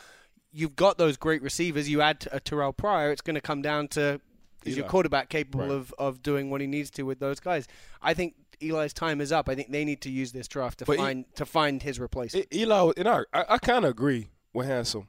You've 0.53 0.77
got 0.77 0.99
those 0.99 1.17
great 1.17 1.41
receivers. 1.43 1.89
You 1.89 2.01
add 2.03 2.27
a 2.31 2.37
uh, 2.37 2.39
Terrell 2.45 2.73
Pryor, 2.73 3.11
it's 3.11 3.23
going 3.23 3.37
to 3.37 3.41
come 3.41 3.63
down 3.63 3.89
to 3.89 4.21
is 4.65 4.77
your 4.77 4.87
quarterback 4.87 5.29
capable 5.29 5.61
Right. 5.61 5.71
of, 5.71 5.95
of 5.99 6.23
doing 6.23 6.51
what 6.51 6.61
he 6.61 6.67
needs 6.67 6.91
to 6.93 7.03
with 7.03 7.19
those 7.19 7.41
guys. 7.41 7.67
I 8.01 8.15
think 8.15 8.35
Eli's 8.61 8.93
time 8.93 9.21
is 9.21 9.33
up. 9.33 9.49
I 9.49 9.55
think 9.57 9.73
they 9.73 9.85
need 9.85 10.01
to 10.03 10.11
use 10.11 10.31
this 10.33 10.47
draft 10.47 10.79
to 10.81 10.85
But 10.85 10.93
he- 10.93 10.99
find 10.99 11.25
to 11.37 11.47
find 11.47 11.83
his 11.83 11.99
replacement. 11.99 12.55
Eli, 12.55 12.93
and 12.97 13.09
I, 13.09 13.21
I, 13.33 13.45
I 13.51 13.59
kind 13.59 13.85
of 13.85 13.91
agree 13.91 14.29
with 14.53 14.67
Handsome. 14.67 15.09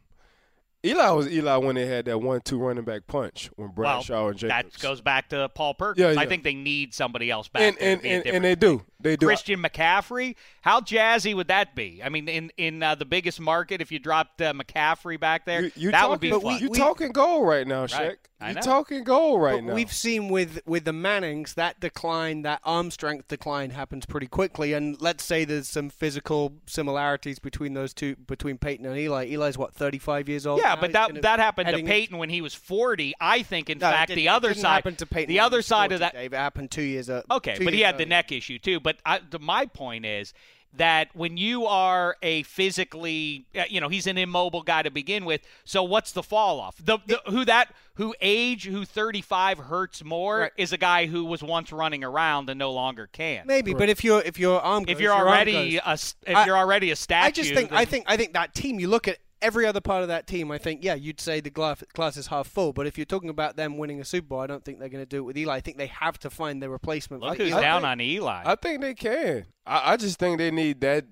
Eli 0.86 1.10
was 1.12 1.32
Eli 1.32 1.56
when 1.58 1.76
they 1.76 1.86
had 1.86 2.06
that 2.06 2.20
one-two 2.20 2.58
running 2.60 2.84
back 2.84 3.08
punch 3.08 3.50
when 3.56 3.70
Bradshaw 3.70 4.28
and 4.28 4.38
Jacobs. 4.38 4.74
That 4.74 4.80
goes 4.82 5.00
back 5.00 5.30
to 5.30 5.48
Paul 5.50 5.74
Perkins. 5.76 6.16
Yeah, 6.16 6.22
I 6.22 6.26
think 6.26 6.44
they 6.44 6.54
need 6.54 6.94
somebody 6.94 7.32
else 7.32 7.48
back 7.48 7.62
and 7.62 7.78
there 7.78 7.92
and, 7.94 8.06
and, 8.06 8.26
and 8.28 8.44
they 8.44 8.56
do, 8.56 8.84
they 9.00 9.16
do. 9.16 9.26
Christian 9.26 9.62
McCaffrey, 9.64 10.36
how 10.62 10.82
jazzy 10.82 11.34
would 11.34 11.48
that 11.48 11.74
be? 11.74 12.02
I 12.04 12.10
mean, 12.10 12.28
in 12.28 12.52
in 12.58 12.84
uh, 12.84 12.96
the 12.96 13.06
biggest 13.06 13.40
market, 13.40 13.80
if 13.82 13.92
you 13.94 14.00
dropped 14.00 14.42
uh, 14.42 14.52
McCaffrey 14.54 15.18
back 15.20 15.46
there, 15.46 15.64
You, 15.64 15.72
you 15.76 15.92
that 15.92 16.02
talking, 16.02 16.10
would 16.12 16.20
be 16.20 16.32
fun. 16.32 16.44
we- 16.44 16.60
You 16.60 16.70
talking 16.70 17.12
gold 17.14 17.48
right 17.48 17.66
now, 17.66 17.86
Shaq. 17.86 18.00
Right. 18.00 18.18
I 18.33 18.33
You 18.50 18.56
know. 18.56 18.62
talking 18.62 19.04
goal 19.04 19.39
right 19.39 19.56
But 19.56 19.64
now. 19.66 19.74
We've 19.74 19.91
seen 19.94 20.30
with 20.30 20.62
with 20.66 20.86
the 20.86 20.94
Mannings 20.94 21.54
that 21.56 21.80
decline, 21.80 22.41
that 22.44 22.60
arm 22.64 22.91
strength 22.91 23.28
decline 23.28 23.70
happens 23.72 24.06
pretty 24.06 24.28
quickly. 24.28 24.74
And 24.74 25.00
let's 25.02 25.24
say 25.24 25.46
there's 25.46 25.68
some 25.70 25.89
physical 25.89 26.54
similarities 26.66 27.39
between 27.39 27.74
those 27.74 27.94
two, 27.94 28.16
between 28.16 28.58
Peyton 28.58 28.86
and 28.86 28.98
Eli. 28.98 29.26
Eli's 29.34 29.58
what 29.58 29.74
35 29.74 30.28
years 30.30 30.46
old. 30.46 30.60
yeah, 30.60 30.70
now? 30.70 30.76
but 30.82 30.88
He's 30.89 30.94
that 30.94 31.08
gonna- 31.10 31.22
that 31.22 31.39
happened 31.39 31.70
to 31.70 31.84
Peyton 31.84 32.18
when 32.18 32.30
he 32.30 32.41
was 32.41 32.54
40. 32.54 33.14
I 33.20 33.44
think, 33.44 33.70
in 33.70 33.78
No, 33.80 33.89
fact, 33.89 34.08
didn't- 34.10 34.18
the 34.18 34.26
it 34.26 34.30
other 34.30 34.50
didn't 34.50 34.62
side, 34.62 34.74
happen 34.76 34.96
to 34.98 35.06
Peyton 35.06 35.30
the 35.30 35.39
other 35.39 35.62
side 35.62 35.86
40, 35.91 35.94
of 35.96 36.00
that, 36.02 36.14
Dave. 36.14 36.34
It 36.34 36.38
happened 36.38 36.72
two 36.72 36.82
years. 36.82 37.10
Uh, 37.10 37.22
Okay, 37.32 37.56
two 37.56 37.66
but 37.66 37.74
he 37.74 37.80
years 37.80 37.88
had 37.88 37.98
the 37.98 38.06
neck 38.06 38.32
issue 38.32 38.60
too. 38.60 38.80
But 38.80 38.98
I, 39.06 39.20
the, 39.30 39.39
my 39.39 39.66
point 39.66 40.06
is 40.06 40.34
that 40.76 41.09
when 41.13 41.38
you 41.38 41.65
are 41.67 42.17
a 42.24 42.43
physically, 42.43 43.45
uh, 43.55 43.63
you 43.69 43.80
know, 43.80 43.89
he's 43.89 44.07
an 44.07 44.17
immobile 44.17 44.63
guy 44.63 44.82
to 44.82 44.89
begin 44.91 45.26
with. 45.26 45.41
So 45.63 45.84
what's 45.84 46.11
the 46.11 46.24
fall 46.24 46.59
off? 46.59 46.76
The, 46.84 46.97
the 47.05 47.21
who 47.28 47.45
that 47.45 47.69
who 47.95 48.15
age 48.21 48.65
who 48.65 48.86
35 48.86 49.59
hurts 49.59 50.03
more 50.03 50.39
Right. 50.39 50.51
is 50.57 50.74
a 50.74 50.78
guy 50.78 51.05
who 51.05 51.26
was 51.26 51.43
once 51.43 51.71
running 51.71 52.03
around 52.03 52.49
and 52.49 52.57
no 52.57 52.71
longer 52.71 53.07
can. 53.11 53.45
Maybe, 53.45 53.74
but 53.74 53.88
if 53.89 54.03
your 54.03 54.21
if 54.21 54.39
your 54.39 54.59
arm 54.61 54.86
If 54.88 54.99
you're 54.99 55.11
your 55.11 55.19
arm 55.19 55.28
already 55.28 55.74
goes. 55.74 55.82
a 55.86 55.89
s- 55.89 56.15
if 56.26 56.36
I- 56.36 56.45
you're 56.45 56.57
already 56.57 56.89
a 56.91 56.95
statue, 56.95 57.28
I 57.28 57.32
just 57.32 57.53
think 57.53 57.71
I 57.71 57.86
think 57.86 58.05
I 58.07 58.17
think 58.17 58.34
that 58.34 58.53
team. 58.55 58.80
You 58.80 58.88
look 58.88 59.07
at 59.07 59.19
every 59.44 59.66
other 59.68 59.82
part 59.82 60.02
of 60.02 60.08
that 60.08 60.26
team. 60.26 60.50
I 60.52 60.58
think 60.58 60.84
yeah, 60.84 60.96
you'd 60.96 61.20
say 61.22 61.39
the 61.41 61.50
glass, 61.52 61.84
glass 61.94 62.18
is 62.18 62.28
half 62.28 62.48
full. 62.48 62.74
But 62.74 62.88
if 62.88 62.98
you're 62.98 63.06
talking 63.06 63.30
about 63.30 63.56
them 63.56 63.78
winning 63.78 64.00
a 64.02 64.06
Super 64.06 64.28
Bowl, 64.30 64.39
I 64.39 64.48
don't 64.48 64.64
think 64.66 64.80
they're 64.80 64.89
going 64.89 65.04
to 65.04 65.10
do 65.10 65.18
it 65.18 65.22
with 65.22 65.38
Eli. 65.38 65.56
I 65.56 65.60
think 65.62 65.78
they 65.78 65.88
have 65.88 66.18
to 66.20 66.30
find 66.30 66.62
their 66.64 66.70
replacement. 66.70 67.22
look 67.22 67.38
for 67.38 67.44
who's 67.44 67.52
Eli. 67.52 67.62
down 67.62 67.86
on 67.86 68.02
Eli. 68.02 68.44
I 68.46 68.56
think 68.56 68.82
they 68.82 68.94
can. 68.96 69.46
I, 69.68 69.94
I 69.94 69.98
just 69.98 70.18
think 70.18 70.38
they 70.39 70.50
need 70.52 70.82
that. 70.82 71.06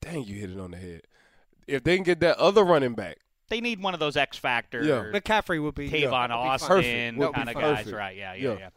Dang, 0.00 0.24
you 0.24 0.40
hit 0.40 0.50
it 0.50 0.58
on 0.58 0.70
the 0.72 0.76
head. 0.76 1.02
If 1.66 1.84
they 1.84 1.96
can 1.96 2.04
get 2.04 2.20
that 2.20 2.38
other 2.38 2.64
running 2.64 2.94
back, 2.94 3.18
they 3.48 3.60
need 3.60 3.80
one 3.82 3.94
of 3.94 4.00
those 4.00 4.16
X 4.16 4.36
factor. 4.36 4.82
Yeah. 4.82 5.04
McCaffrey 5.18 5.62
would 5.62 5.74
be 5.74 5.88
Tavon 5.88 6.00
yeah, 6.00 6.10
that'd 6.10 6.10
be 6.10 6.10
fine. 6.10 6.30
Austin 6.32 6.68
Perfect. 6.68 7.18
Be 7.18 7.32
kind 7.32 7.48
of 7.48 7.54
fine. 7.54 7.62
guys, 7.62 7.76
Perfect. 7.78 7.96
right? 7.96 8.16
Yeah, 8.16 8.34
yeah, 8.34 8.48
Yeah. 8.52 8.58
yeah, 8.58 8.68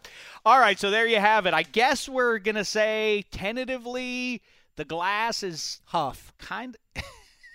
All 0.45 0.59
right, 0.59 0.79
so 0.79 0.91
there 0.91 1.07
you 1.07 1.19
have 1.19 1.45
it. 1.45 1.53
I 1.53 1.63
guess 1.63 2.07
we're 2.09 2.37
gonna 2.39 2.65
say 2.65 3.25
tentatively 3.31 4.41
the 4.75 4.85
glass 4.85 5.43
is 5.43 5.81
half. 5.87 6.33
kind. 6.39 6.77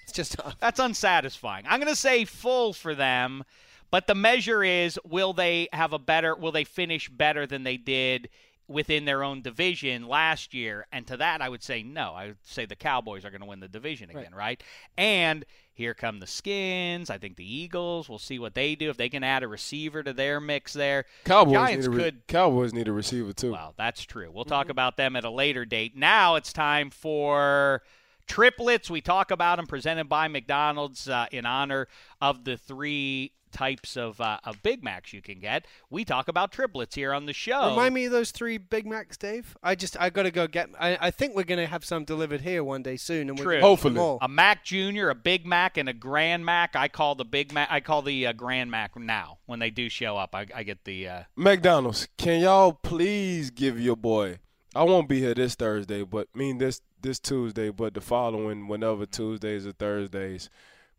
It's 0.05 0.13
just 0.13 0.41
half. 0.43 0.59
That's 0.61 0.81
unsatisfying. 0.81 1.65
I'm 1.69 1.81
gonna 1.81 1.97
say 1.97 2.25
full 2.25 2.73
for 2.73 2.95
them, 2.95 3.45
but 3.91 4.07
the 4.07 4.15
measure 4.15 4.63
is 4.63 4.99
will 5.05 5.33
they 5.33 5.69
have 5.73 5.93
a 5.93 5.99
better? 5.99 6.35
Will 6.35 6.53
they 6.53 6.65
finish 6.65 7.09
better 7.09 7.47
than 7.47 7.65
they 7.65 7.77
did? 7.77 8.29
Within 8.67 9.05
their 9.05 9.23
own 9.23 9.43
division 9.43 10.09
last 10.09 10.55
year, 10.55 10.87
and 10.91 11.07
to 11.09 11.19
that 11.19 11.43
I 11.43 11.51
would 11.51 11.63
say 11.63 11.83
no. 11.83 12.15
I 12.15 12.29
would 12.29 12.37
say 12.45 12.65
the 12.65 12.75
Cowboys 12.75 13.23
are 13.27 13.31
going 13.31 13.43
to 13.43 13.47
win 13.47 13.61
the 13.61 13.69
division 13.69 14.09
again, 14.09 14.35
right? 14.35 14.63
And 14.97 15.45
here 15.75 15.93
come 15.93 16.21
the 16.21 16.27
Skins. 16.27 17.11
I 17.11 17.19
think 17.19 17.37
the 17.37 17.45
Eagles. 17.45 18.09
We'll 18.09 18.19
see 18.19 18.39
what 18.39 18.55
they 18.55 18.75
do 18.75 18.89
if 18.89 18.97
they 18.97 19.11
can 19.11 19.23
add 19.23 19.43
a 19.43 19.49
receiver 19.49 20.03
to 20.03 20.13
their 20.13 20.41
mix 20.41 20.73
there. 20.73 21.05
Cowboys 21.25 21.53
Giants 21.53 21.87
need 21.87 21.95
a 21.95 21.97
re- 21.97 22.03
could 22.05 22.27
Cowboys 22.27 22.73
need 22.73 22.89
a 22.89 22.93
receiver 22.93 23.35
too. 23.35 23.53
well, 23.53 23.75
that's 23.77 24.03
true. 24.03 24.31
We'll 24.33 24.45
talk 24.45 24.65
mm-hmm. 24.65 24.71
about 24.71 24.97
them 24.97 25.17
at 25.17 25.25
a 25.25 25.31
later 25.31 25.65
date. 25.65 25.97
Now 25.97 26.37
it's 26.37 26.53
time 26.53 26.91
for 26.91 27.83
triplets. 28.27 28.91
We 28.91 29.01
talk 29.01 29.31
about 29.31 29.57
them 29.57 29.67
presented 29.67 30.09
by 30.09 30.29
McDonald's 30.29 31.09
uh, 31.09 31.27
in 31.31 31.47
honor 31.47 31.89
of 32.21 32.45
the 32.45 32.57
three 32.57 33.33
types 33.55 33.97
of 33.97 34.21
uh, 34.21 34.39
of 34.45 34.63
Big 34.63 34.83
Macs 34.83 35.13
you 35.13 35.23
can 35.23 35.39
get. 35.39 35.67
We 35.89 36.05
talk 36.05 36.29
about 36.29 36.53
triplets 36.53 36.95
here 36.95 37.15
on 37.15 37.25
the 37.25 37.33
show. 37.33 37.71
Remind 37.71 37.95
me 37.95 38.07
of 38.07 38.13
those 38.13 38.33
three 38.33 38.59
Big 38.59 38.87
Macs, 38.87 39.17
Dave. 39.17 39.57
I 39.63 39.75
just 39.77 39.99
I 39.99 40.11
gotta 40.11 40.31
go 40.31 40.47
get. 40.47 40.69
I, 40.79 40.99
I 41.01 41.11
think 41.11 41.35
we're 41.35 41.45
gonna 41.45 41.67
have 41.67 41.85
some 41.85 42.05
delivered 42.05 42.43
here 42.43 42.63
one 42.63 42.83
day 42.83 42.97
soon, 42.97 43.31
and 43.31 43.39
we're 43.39 43.45
True. 43.45 43.61
Hopefully. 43.61 43.95
them 43.95 44.03
all. 44.03 44.19
a 44.21 44.29
Mac 44.29 44.65
Junior, 44.65 45.09
a 45.09 45.15
Big 45.15 45.47
Mac, 45.47 45.79
and 45.79 45.89
a 45.89 45.95
Grand 45.95 46.45
Mac. 46.45 46.77
I 46.77 46.89
call 46.89 47.15
the 47.15 47.25
Big 47.25 47.53
Mac. 47.53 47.69
I 47.71 47.81
call 47.81 48.03
the 48.03 48.27
uh, 48.27 48.33
Grand 48.33 48.71
Mac 48.71 48.99
now 48.99 49.39
when 49.47 49.61
they 49.61 49.71
do 49.71 49.89
show 49.89 50.17
up. 50.17 50.35
I, 50.35 50.47
I 50.55 50.65
get 50.65 50.85
the. 50.85 51.09
Uh, 51.09 51.23
McDonald's, 51.37 52.09
can 52.19 52.41
y'all 52.41 52.73
please 52.73 53.51
give 53.51 53.81
your 53.81 53.97
boy? 53.97 54.39
I 54.77 54.83
won't 54.83 55.09
be 55.09 55.21
here 55.21 55.35
this 55.35 55.55
Thursday, 55.55 56.03
but 56.03 56.27
mean 56.35 56.59
this 56.59 56.81
this 57.05 57.21
Tuesday, 57.21 57.71
but 57.71 57.95
the 57.95 58.01
following 58.01 58.67
whenever 58.67 59.07
Tuesdays 59.07 59.65
or 59.67 59.73
Thursdays. 59.73 60.51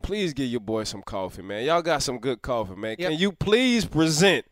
Please 0.01 0.33
give 0.33 0.47
your 0.47 0.61
boy 0.61 0.83
some 0.83 1.01
coffee, 1.01 1.41
man. 1.41 1.65
Y'all 1.65 1.81
got 1.81 2.03
some 2.03 2.19
good 2.19 2.41
coffee, 2.41 2.75
man. 2.75 2.95
Yep. 2.99 3.09
Can 3.09 3.19
you 3.19 3.31
please 3.31 3.85
present 3.85 4.45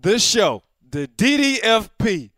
this 0.00 0.22
show, 0.22 0.62
the 0.90 1.08
DDFP, 1.08 2.30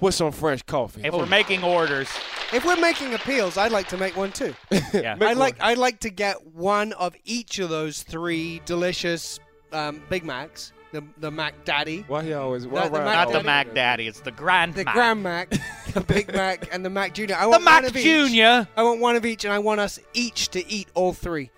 with 0.00 0.14
some 0.14 0.32
fresh 0.32 0.62
coffee? 0.62 1.02
if 1.04 1.14
we're 1.14 1.26
making 1.26 1.62
orders, 1.62 2.08
If 2.52 2.64
we're 2.64 2.80
making 2.80 3.14
appeals, 3.14 3.56
I'd 3.56 3.72
like 3.72 3.88
to 3.88 3.96
make 3.96 4.16
one 4.16 4.32
too. 4.32 4.54
yeah. 4.92 5.16
I 5.20 5.34
like 5.34 5.56
I'd 5.60 5.78
like 5.78 6.00
to 6.00 6.10
get 6.10 6.46
one 6.46 6.92
of 6.94 7.14
each 7.24 7.58
of 7.58 7.68
those 7.68 8.02
three 8.02 8.60
delicious 8.64 9.38
um, 9.72 10.02
Big 10.08 10.24
Macs. 10.24 10.72
The 10.90 11.04
the 11.18 11.30
Mac 11.30 11.64
Daddy, 11.64 12.04
Why 12.08 12.24
he 12.24 12.32
always? 12.32 12.66
well 12.66 12.84
Not 12.84 12.92
the 12.92 13.04
Mac 13.04 13.28
not 13.28 13.32
the 13.32 13.42
Mac 13.42 13.74
Daddy. 13.74 14.06
It's 14.06 14.20
the 14.20 14.30
Grand 14.30 14.74
the 14.74 14.84
Mac. 14.84 14.94
Grand 14.94 15.22
Mac, 15.22 15.50
the 15.92 16.00
Big 16.00 16.32
Mac, 16.34 16.72
and 16.72 16.84
the 16.84 16.90
Mac 16.90 17.12
Junior. 17.12 17.36
I 17.36 17.46
want 17.46 17.60
the 17.60 17.64
Mac 17.64 17.82
one 17.82 17.84
of 17.90 17.96
each. 17.96 18.04
Junior. 18.04 18.68
I 18.76 18.82
want 18.82 19.00
one 19.00 19.16
of 19.16 19.26
each, 19.26 19.44
and 19.44 19.52
I 19.52 19.58
want 19.58 19.80
us 19.80 19.98
each 20.14 20.48
to 20.50 20.66
eat 20.66 20.88
all 20.94 21.12
three. 21.12 21.50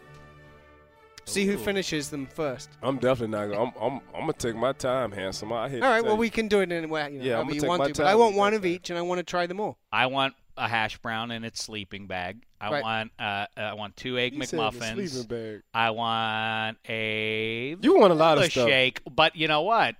See 1.26 1.46
who 1.46 1.56
finishes 1.58 2.10
them 2.10 2.26
first. 2.26 2.70
I'm 2.82 2.96
definitely 2.96 3.38
not. 3.38 3.46
Gonna, 3.46 3.60
I'm, 3.60 3.72
I'm. 3.80 4.00
I'm 4.14 4.20
gonna 4.22 4.32
take 4.32 4.56
my 4.56 4.72
time, 4.72 5.12
handsome. 5.12 5.52
I 5.52 5.68
hit. 5.68 5.80
All 5.80 5.88
right. 5.90 6.04
Well, 6.04 6.16
we 6.16 6.28
can 6.28 6.48
do 6.48 6.58
it 6.60 6.72
in 6.72 6.84
a 6.84 6.88
way 6.88 7.08
you 7.12 7.18
know, 7.20 7.24
Yeah, 7.24 7.38
I'm 7.38 7.44
gonna 7.44 7.54
you 7.54 7.60
take 7.60 7.68
want 7.68 7.78
my 7.80 7.86
to. 7.86 7.92
But 7.92 7.98
time 7.98 8.06
I 8.08 8.14
want 8.16 8.34
one 8.34 8.54
of 8.54 8.66
each, 8.66 8.90
and 8.90 8.98
I 8.98 9.02
want 9.02 9.20
to 9.20 9.22
try 9.22 9.46
them 9.46 9.60
all. 9.60 9.78
I 9.92 10.06
want 10.06 10.34
a 10.60 10.68
hash 10.68 10.98
brown 10.98 11.30
in 11.30 11.42
its 11.44 11.62
sleeping 11.62 12.06
bag. 12.06 12.42
I 12.60 12.70
Right. 12.70 12.82
want 12.82 13.12
uh, 13.18 13.46
I 13.56 13.74
want 13.74 13.96
two 13.96 14.18
egg 14.18 14.34
He 14.34 14.44
said 14.44 14.58
McMuffins. 14.60 15.08
sleeping 15.08 15.28
bag. 15.28 15.62
I 15.74 15.90
want 15.90 16.78
a 16.88 17.76
You 17.80 17.98
want 17.98 18.12
a 18.12 18.16
lot 18.16 18.38
of 18.38 18.44
stuff. 18.50 18.68
shake, 18.68 19.00
but 19.10 19.34
you 19.36 19.48
know 19.48 19.62
what? 19.62 19.96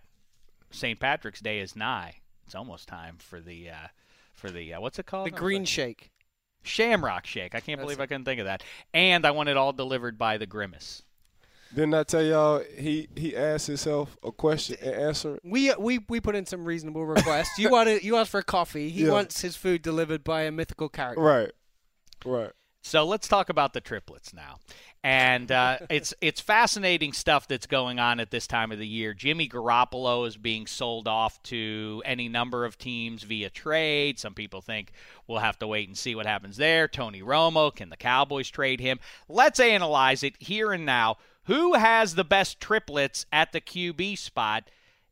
St. 0.70 1.00
Patrick's 1.00 1.40
Day 1.40 1.58
is 1.60 1.74
nigh. 1.74 2.16
It's 2.46 2.54
almost 2.54 2.86
time 2.88 3.16
for 3.18 3.40
the 3.40 3.70
uh, 3.70 3.74
for 4.34 4.50
the 4.50 4.74
uh, 4.74 4.80
what's 4.80 4.98
it 4.98 5.06
called? 5.06 5.26
The 5.26 5.30
green 5.30 5.64
shake. 5.64 6.10
Shamrock 6.62 7.24
shake. 7.26 7.54
I 7.54 7.60
can't 7.60 7.78
That's 7.78 7.86
believe 7.86 8.00
it. 8.00 8.02
I 8.02 8.06
couldn't 8.06 8.24
think 8.26 8.38
of 8.40 8.46
that. 8.46 8.62
And 8.92 9.24
I 9.26 9.30
want 9.30 9.48
it 9.48 9.56
all 9.56 9.72
delivered 9.72 10.18
by 10.18 10.36
the 10.36 10.46
Grimace. 10.46 11.02
Didn't 11.74 11.94
I 11.94 12.02
tell 12.02 12.22
y'all 12.22 12.62
he 12.76 13.08
he 13.14 13.36
asked 13.36 13.66
himself 13.68 14.16
a 14.24 14.32
question 14.32 14.76
and 14.82 14.94
answered? 14.94 15.40
We 15.44 15.72
we 15.78 16.00
we 16.08 16.20
put 16.20 16.34
in 16.34 16.46
some 16.46 16.64
reasonable 16.64 17.04
requests. 17.06 17.58
you 17.58 17.70
wanted 17.70 18.02
you 18.02 18.16
asked 18.16 18.30
for 18.30 18.40
a 18.40 18.44
coffee. 18.44 18.90
He 18.90 19.04
Yeah. 19.04 19.12
wants 19.12 19.40
his 19.40 19.56
food 19.56 19.82
delivered 19.82 20.24
by 20.24 20.42
a 20.42 20.50
mythical 20.50 20.88
character. 20.88 21.20
Right. 21.22 21.52
Right. 22.24 22.50
So 22.82 23.04
let's 23.04 23.28
talk 23.28 23.50
about 23.50 23.74
the 23.74 23.80
triplets 23.80 24.32
now. 24.32 24.58
And 25.04 25.52
uh, 25.52 25.78
it's 25.90 26.12
it's 26.20 26.40
fascinating 26.40 27.12
stuff 27.12 27.46
that's 27.46 27.66
going 27.66 27.98
on 28.00 28.20
at 28.20 28.30
this 28.30 28.46
time 28.46 28.72
of 28.72 28.78
the 28.78 28.86
year. 28.86 29.14
Jimmy 29.14 29.48
Garoppolo 29.48 30.26
is 30.26 30.36
being 30.36 30.66
sold 30.66 31.06
off 31.06 31.42
to 31.44 32.02
any 32.04 32.28
number 32.28 32.64
of 32.64 32.78
teams 32.78 33.22
via 33.22 33.48
trade. 33.50 34.18
Some 34.18 34.34
people 34.34 34.60
think 34.60 34.92
we'll 35.28 35.38
have 35.38 35.58
to 35.60 35.66
wait 35.66 35.88
and 35.88 35.96
see 35.96 36.14
what 36.14 36.26
happens 36.26 36.56
there. 36.56 36.88
Tony 36.88 37.22
Romo, 37.22 37.74
can 37.74 37.90
the 37.90 37.96
Cowboys 37.96 38.48
trade 38.50 38.80
him? 38.80 38.98
Let's 39.28 39.60
analyze 39.60 40.22
it 40.22 40.34
here 40.40 40.72
and 40.72 40.84
now. 40.84 41.16
Who 41.44 41.74
has 41.74 42.14
the 42.14 42.24
best 42.24 42.60
triplets 42.60 43.26
at 43.32 43.52
the 43.52 43.60
QB 43.60 44.18
spot 44.18 44.70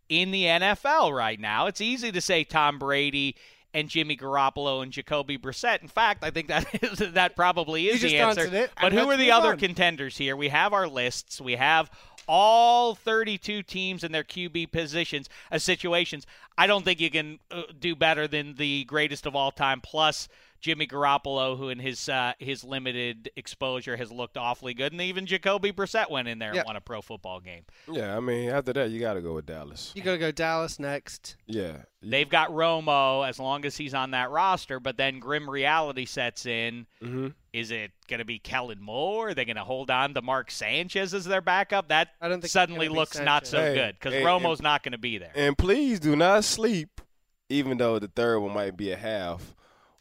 in 0.09 0.31
the 0.31 0.45
NFL 0.45 1.17
right 1.17 1.41
now? 1.41 1.67
It's 1.67 1.81
easy 1.81 2.13
to 2.13 2.21
say 2.21 2.45
Tom 2.45 2.79
Brady 2.79 3.37
and 3.75 3.89
Jimmy 3.89 4.17
Garoppolo 4.17 4.83
and 4.83 4.93
Jacoby 4.93 5.39
Brissett. 5.39 5.83
In 5.83 5.89
fact, 5.89 6.25
I 6.25 6.31
think 6.31 6.49
that 6.49 6.67
is, 6.83 6.99
that 7.13 7.37
probably 7.37 7.89
is 7.89 8.03
the 8.03 8.19
answer. 8.19 8.69
but 8.81 8.93
who 8.93 9.11
are 9.11 9.17
the 9.17 9.31
other 9.31 9.53
on. 9.53 9.59
contenders 9.59 10.17
here? 10.17 10.37
We 10.37 10.49
have 10.49 10.73
our 10.73 10.89
lists. 10.89 11.41
We 11.41 11.57
have 11.57 11.91
all 12.27 12.95
32 12.95 13.63
teams 13.63 14.05
in 14.05 14.13
their 14.13 14.25
QB 14.25 14.71
positions, 14.71 15.29
uh, 15.51 15.59
situations. 15.59 16.27
I 16.57 16.67
don't 16.67 16.85
think 16.85 17.01
you 17.01 17.11
can 17.11 17.39
uh, 17.51 17.63
do 17.79 17.97
better 17.97 18.29
than 18.29 18.55
the 18.55 18.85
greatest 18.85 19.27
of 19.27 19.35
all 19.35 19.51
time 19.51 19.81
plus 19.81 20.29
Jimmy 20.61 20.87
Garoppolo, 20.87 21.57
who 21.57 21.69
in 21.69 21.79
his 21.79 22.09
uh, 22.09 22.33
his 22.39 22.65
limited 22.65 23.31
exposure 23.37 23.97
has 23.97 24.11
looked 24.11 24.37
awfully 24.37 24.75
good, 24.75 24.93
and 24.93 25.01
even 25.01 25.25
Jacoby 25.27 25.73
Brissett 25.73 26.11
went 26.11 26.27
in 26.29 26.39
there 26.39 26.53
Yeah. 26.55 26.61
and 26.61 26.67
won 26.67 26.77
a 26.77 26.81
pro 26.81 27.01
football 27.01 27.41
game. 27.41 27.63
Yeah. 27.91 28.17
I 28.17 28.21
mean, 28.21 28.51
after 28.51 28.73
that, 28.73 28.91
you 28.91 28.99
got 29.01 29.15
to 29.15 29.21
go 29.21 29.35
with 29.35 29.47
Dallas. 29.47 29.93
You 29.95 30.03
gotta 30.03 30.19
go 30.19 30.33
Dallas 30.33 30.79
next. 30.81 31.37
Yeah. 31.47 31.83
They've 32.03 32.29
got 32.29 32.51
Romo 32.51 33.29
as 33.29 33.39
long 33.41 33.65
as 33.65 33.77
he's 33.77 33.93
on 33.95 34.13
that 34.13 34.31
roster, 34.31 34.79
but 34.79 34.97
then 34.97 35.19
grim 35.19 35.49
reality 35.51 36.05
sets 36.07 36.47
in. 36.47 36.87
Mm-hmm. 37.03 37.29
Is 37.53 37.71
it 37.73 37.91
going 38.09 38.19
to 38.21 38.25
be 38.25 38.39
Kellen 38.39 38.81
Moore? 38.81 39.31
Are 39.31 39.35
they 39.35 39.45
going 39.45 39.57
to 39.57 39.65
hold 39.65 39.91
on 39.91 40.15
to 40.15 40.23
Mark 40.23 40.51
Sanchez 40.53 41.13
as 41.13 41.25
their 41.25 41.41
backup? 41.41 41.89
That 41.89 42.11
I 42.21 42.29
don't 42.29 42.41
think 42.41 42.53
suddenly 42.53 42.87
gonna 42.87 42.99
looks 43.01 43.19
not 43.19 43.49
so 43.49 43.59
Hey, 43.61 43.75
good 43.75 43.95
because 43.99 44.15
Romo's 44.15 44.59
and- 44.59 44.65
not 44.65 44.85
going 44.85 44.93
to 44.93 44.99
be 44.99 45.19
there. 45.19 45.33
And 45.35 45.59
please 45.59 45.99
do 45.99 46.15
not 46.15 46.45
sleep, 46.45 47.01
even 47.49 47.79
though 47.79 47.99
the 47.99 48.07
third 48.09 48.39
one 48.39 48.55
might 48.55 48.77
be 48.77 48.93
a 48.93 48.97
half, 48.97 49.57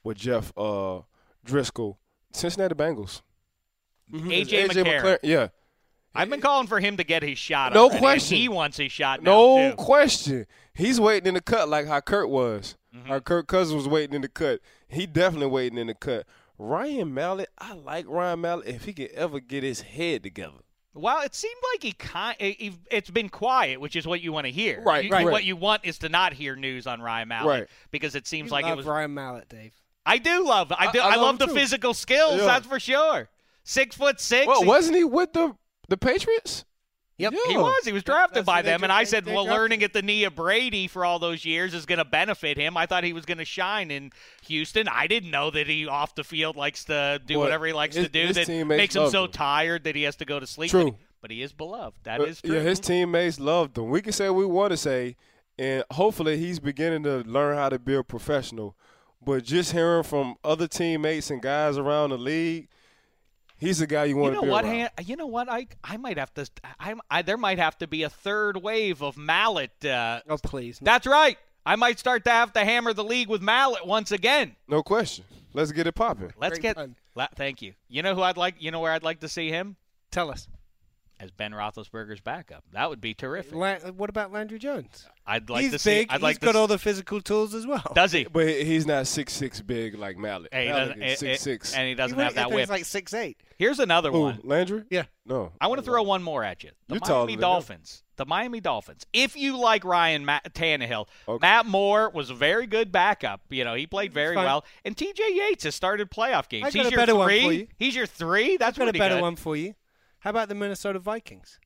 with 0.08 0.18
Jeff 0.18 0.52
uh, 0.58 1.02
Driskel, 1.46 1.98
Cincinnati 2.32 2.76
Bengals. 2.76 3.22
AJ, 4.14 4.70
McCarron. 4.70 5.18
Yeah. 5.24 5.50
I've 6.16 6.30
been 6.30 6.42
calling 6.42 6.68
for 6.68 6.80
him 6.80 6.98
to 6.98 7.04
get 7.04 7.22
his 7.22 7.38
shot. 7.38 7.74
No 7.74 7.84
already, 7.86 8.00
question. 8.00 8.38
He 8.38 8.50
wants 8.50 8.78
his 8.78 8.92
shot 8.92 9.22
now, 9.22 9.32
No 9.32 9.70
too. 9.72 9.76
question. 9.76 10.46
He's 10.74 11.00
waiting 11.00 11.28
in 11.28 11.34
the 11.36 11.42
cut 11.42 11.70
like 11.70 11.86
how 11.86 12.00
Kurt 12.00 12.30
was. 12.30 12.76
Mm-hmm. 12.96 13.08
How 13.08 13.20
Kirk 13.20 13.48
Cousins 13.48 13.76
was 13.76 13.88
waiting 13.88 14.16
in 14.16 14.22
the 14.22 14.28
cut. 14.30 14.62
He 14.88 15.06
definitely 15.06 15.48
waiting 15.48 15.78
in 15.78 15.88
the 15.88 15.94
cut. 15.94 16.26
Ryan 16.58 17.14
Mallett, 17.14 17.50
I 17.60 17.74
like 17.74 18.06
Ryan 18.08 18.42
Mallett 18.42 18.68
if 18.68 18.86
he 18.86 18.94
could 18.94 19.12
ever 19.12 19.40
get 19.40 19.62
his 19.64 19.82
head 19.82 20.24
together. 20.24 20.58
Well, 20.96 21.22
it 21.22 21.36
seemed 21.36 21.62
like 21.74 21.84
he 21.84 21.92
kind. 21.92 22.36
He, 22.40 22.74
it's 22.90 23.12
been 23.12 23.30
quiet, 23.30 23.80
which 23.80 23.96
is 23.96 24.08
what 24.08 24.20
you 24.22 24.34
want 24.34 24.48
to 24.48 24.52
hear. 24.52 24.82
Right, 24.82 25.06
You- 25.06 25.12
right. 25.12 25.28
What 25.28 25.44
you 25.44 25.56
want 25.56 25.86
is 25.86 26.00
to 26.00 26.10
not 26.10 26.34
hear 26.34 26.56
news 26.56 26.88
on 26.88 27.00
Ryan 27.00 27.28
Mallett, 27.28 27.60
Right. 27.60 27.68
Because 27.92 28.16
it 28.16 28.26
seems 28.26 28.48
You 28.48 28.54
like 28.54 28.66
it 28.66 28.76
was. 28.76 28.88
Ryan 28.88 29.14
Mallett, 29.14 29.50
Dave. 29.50 29.76
I 30.08 30.18
do 30.18 30.46
love. 30.48 30.72
I 30.72 30.92
do. 30.92 31.00
I- 31.00 31.04
I, 31.04 31.08
I 31.12 31.16
love, 31.16 31.22
love 31.22 31.40
the 31.40 31.46
too. 31.48 31.54
physical 31.54 31.94
skills. 31.94 32.40
Yeah. 32.40 32.46
That's 32.46 32.66
for 32.66 32.80
sure. 32.80 33.30
Six 33.64 33.96
foot 33.96 34.20
six. 34.22 34.48
Well, 34.48 34.62
he- 34.62 34.68
wasn't 34.68 34.98
he 34.98 35.04
with 35.04 35.34
the 35.34 35.56
the 35.90 35.98
Patriots? 35.98 36.64
Yep. 37.20 37.34
Yeah. 37.34 37.40
He 37.52 37.58
was. 37.58 37.84
He 37.84 37.92
was 37.92 38.04
drafted 38.04 38.36
that's 38.38 38.46
by 38.46 38.62
them, 38.62 38.84
and 38.84 38.92
I 38.92 39.04
said, 39.04 39.26
"Well, 39.26 39.46
learning 39.46 39.82
at 39.82 39.92
the 39.92 40.04
knee 40.04 40.24
of 40.26 40.36
Brady 40.36 40.86
for 40.88 41.04
all 41.04 41.18
those 41.18 41.44
years 41.46 41.74
is 41.74 41.88
going 41.88 41.98
to 41.98 42.06
benefit 42.06 42.58
him." 42.58 42.78
I 42.78 42.86
thought 42.86 43.04
he 43.04 43.12
was 43.14 43.26
going 43.26 43.40
to 43.40 43.46
shine 43.46 43.90
in 43.90 44.12
Houston. 44.46 44.88
I 44.88 45.08
didn't 45.08 45.32
know 45.32 45.50
that 45.50 45.66
he 45.66 45.88
off 45.88 46.14
the 46.14 46.24
field 46.24 46.56
likes 46.56 46.86
to 46.86 47.20
do 47.26 47.36
Well, 47.40 47.46
whatever 47.46 47.66
he 47.66 47.74
likes 47.74 47.96
his- 47.96 48.06
to 48.06 48.12
do 48.12 48.34
that 48.34 48.48
makes 48.68 48.96
him 48.96 49.10
so 49.10 49.24
him. 49.26 49.32
tired 49.32 49.84
that 49.86 49.96
he 49.96 50.04
has 50.04 50.16
to 50.18 50.26
go 50.26 50.40
to 50.40 50.46
sleep. 50.46 50.70
True. 50.70 50.96
But 51.20 51.32
he, 51.32 51.42
is 51.42 51.52
beloved. 51.54 51.98
That 52.04 52.22
Uh, 52.22 52.26
is 52.26 52.40
true. 52.42 52.54
Yeah, 52.56 52.62
his 52.62 52.80
teammates 52.80 53.40
loved 53.40 53.80
him. 53.80 53.90
We 53.90 54.04
can 54.04 54.14
say 54.14 54.30
what 54.30 54.38
we 54.38 54.46
want 54.46 54.70
to 54.70 54.78
say, 54.78 55.16
and 55.58 55.84
hopefully 55.90 56.38
he's 56.38 56.60
beginning 56.60 57.02
to 57.04 57.24
learn 57.26 57.58
how 57.58 57.70
to 57.70 57.80
be 57.80 57.96
a 57.96 58.04
professional. 58.04 58.76
But 59.24 59.44
just 59.44 59.72
hearing 59.72 60.04
from 60.04 60.36
other 60.44 60.68
teammates 60.68 61.30
and 61.32 61.42
guys 61.42 61.78
around 61.78 62.12
the 62.12 62.18
league, 62.18 62.70
he's 63.58 63.80
the 63.80 63.88
guy 63.88 64.06
you 64.06 64.16
you 64.16 64.22
want 64.22 64.34
know 64.36 64.40
to 64.42 64.46
be 64.46 64.52
what? 64.52 64.64
around. 64.66 64.74
Han- 64.76 64.90
you 65.06 65.16
know 65.16 65.28
what? 65.28 65.50
I 65.50 65.68
I 65.84 65.98
might 65.98 66.18
have 66.18 66.34
to. 66.36 66.48
I, 66.80 66.94
I 67.10 67.22
there 67.24 67.38
might 67.38 67.58
have 67.60 67.78
to 67.80 67.88
be 67.88 68.04
a 68.04 68.10
third 68.10 68.58
wave 68.58 69.02
of 69.02 69.18
Mallett. 69.18 69.84
Uh, 69.84 70.22
Oh 70.30 70.38
please. 70.38 70.80
that's 70.82 71.06
right. 71.08 71.38
I 71.66 71.76
might 71.76 72.00
start 72.00 72.24
to 72.26 72.30
have 72.32 72.54
to 72.54 72.64
hammer 72.64 72.94
the 72.94 73.04
league 73.04 73.28
with 73.28 73.42
Mallett 73.42 73.86
once 73.86 74.12
again. 74.14 74.56
No 74.70 74.82
question. 74.84 75.26
Let's 75.54 75.72
get 75.74 75.88
it 75.88 75.94
popping. 75.96 76.32
Let's 76.40 76.60
Great 76.60 76.76
get. 76.76 76.90
La- 77.16 77.28
thank 77.36 77.62
you. 77.62 77.74
You 77.90 78.04
know 78.04 78.16
who 78.16 78.22
I'd 78.22 78.38
like? 78.38 78.56
You 78.60 78.72
know 78.72 78.80
where 78.80 78.92
I'd 78.94 79.04
like 79.04 79.20
to 79.22 79.28
see 79.28 79.50
him 79.50 79.76
Tell 80.12 80.30
us. 80.32 80.48
As 81.20 81.32
Ben 81.32 81.52
Roethlisberger's 81.52 82.22
backup. 82.22 82.64
That 82.74 82.90
would 82.90 83.02
be 83.02 83.14
terrific. 83.14 83.54
La- 83.56 83.78
what 83.92 84.10
about 84.10 84.32
Landry 84.32 84.60
Jones? 84.60 85.08
I'd 85.26 85.50
like 85.50 85.64
he's 85.64 85.72
to 85.74 85.80
see. 85.80 85.90
big. 86.02 86.08
I'd 86.12 86.22
like 86.22 86.36
he's 86.36 86.40
to 86.40 86.46
got 86.46 86.50
s- 86.52 86.56
all 86.56 86.68
the 86.68 86.78
physical 86.78 87.20
tools 87.22 87.54
as 87.54 87.68
well. 87.68 87.92
Does 87.94 88.12
he? 88.14 88.24
But 88.26 88.48
he's 88.48 88.86
not 88.86 89.08
six 89.08 89.34
six 89.34 89.60
big 89.62 89.96
like 89.98 90.18
Mallett. 90.18 90.54
Hey, 90.54 90.68
he 90.68 90.72
Mallett 90.72 90.88
doesn't, 90.90 91.04
it- 91.04 91.20
six 91.20 91.42
it- 91.42 91.44
six. 91.44 91.74
and 91.74 91.84
he 91.84 91.90
He 91.90 91.96
doesn't 91.96 92.16
would- 92.18 92.24
have 92.24 92.36
that 92.36 92.44
think 92.44 92.54
whip. 92.54 92.60
He's 92.62 92.70
like 92.70 92.86
six 92.86 93.14
eight. 93.14 93.38
Here's 93.58 93.80
another 93.80 94.12
Who, 94.12 94.22
one. 94.22 94.40
Landry? 94.44 94.84
Yeah. 94.90 95.04
No. 95.26 95.52
I 95.60 95.68
want 95.68 95.80
to 95.80 95.84
throw 95.86 96.04
one 96.04 96.22
more 96.24 96.44
at 96.44 96.64
you. 96.64 96.70
The 96.88 96.96
You're 96.96 97.00
taller 97.02 97.20
Miami 97.22 97.34
than 97.34 97.38
him. 97.40 97.42
Dolphins. 97.42 98.04
The 98.16 98.26
Miami 98.26 98.60
Dolphins. 98.62 99.06
If 99.14 99.36
you 99.36 99.58
like 99.58 99.84
Ryan 99.84 100.26
Ma- 100.26 100.40
Tannehill, 100.50 101.08
Okay. 101.28 101.42
Matt 101.46 101.66
Moore 101.66 102.10
was 102.10 102.30
a 102.30 102.34
very 102.36 102.66
good 102.68 102.92
backup. 102.92 103.42
You 103.50 103.64
know, 103.64 103.74
he 103.76 103.86
played 103.86 104.14
very 104.14 104.36
well. 104.36 104.64
And 104.86 104.96
TJ 104.96 105.20
Yates 105.36 105.66
has 105.66 105.76
started 105.76 106.10
playoff 106.10 106.48
games. 106.50 106.66
I 106.66 106.70
got 106.70 106.74
He's 106.78 106.88
a 106.88 106.90
your 106.92 106.98
better 107.00 107.16
one 107.16 107.28
three. 107.28 107.44
for 107.44 107.52
you. 107.52 107.68
He's 107.78 107.96
your 107.96 108.06
three. 108.08 108.58
That's 108.58 108.78
what 108.80 108.88
I've 108.88 108.94
got 108.94 108.98
a 108.98 109.00
better 109.00 109.16
good. 109.16 109.22
one 109.22 109.36
for 109.36 109.56
you. 109.56 109.74
How 110.20 110.30
about 110.32 110.50
the 110.50 110.56
Minnesota 110.56 111.00
Vikings? 111.00 111.60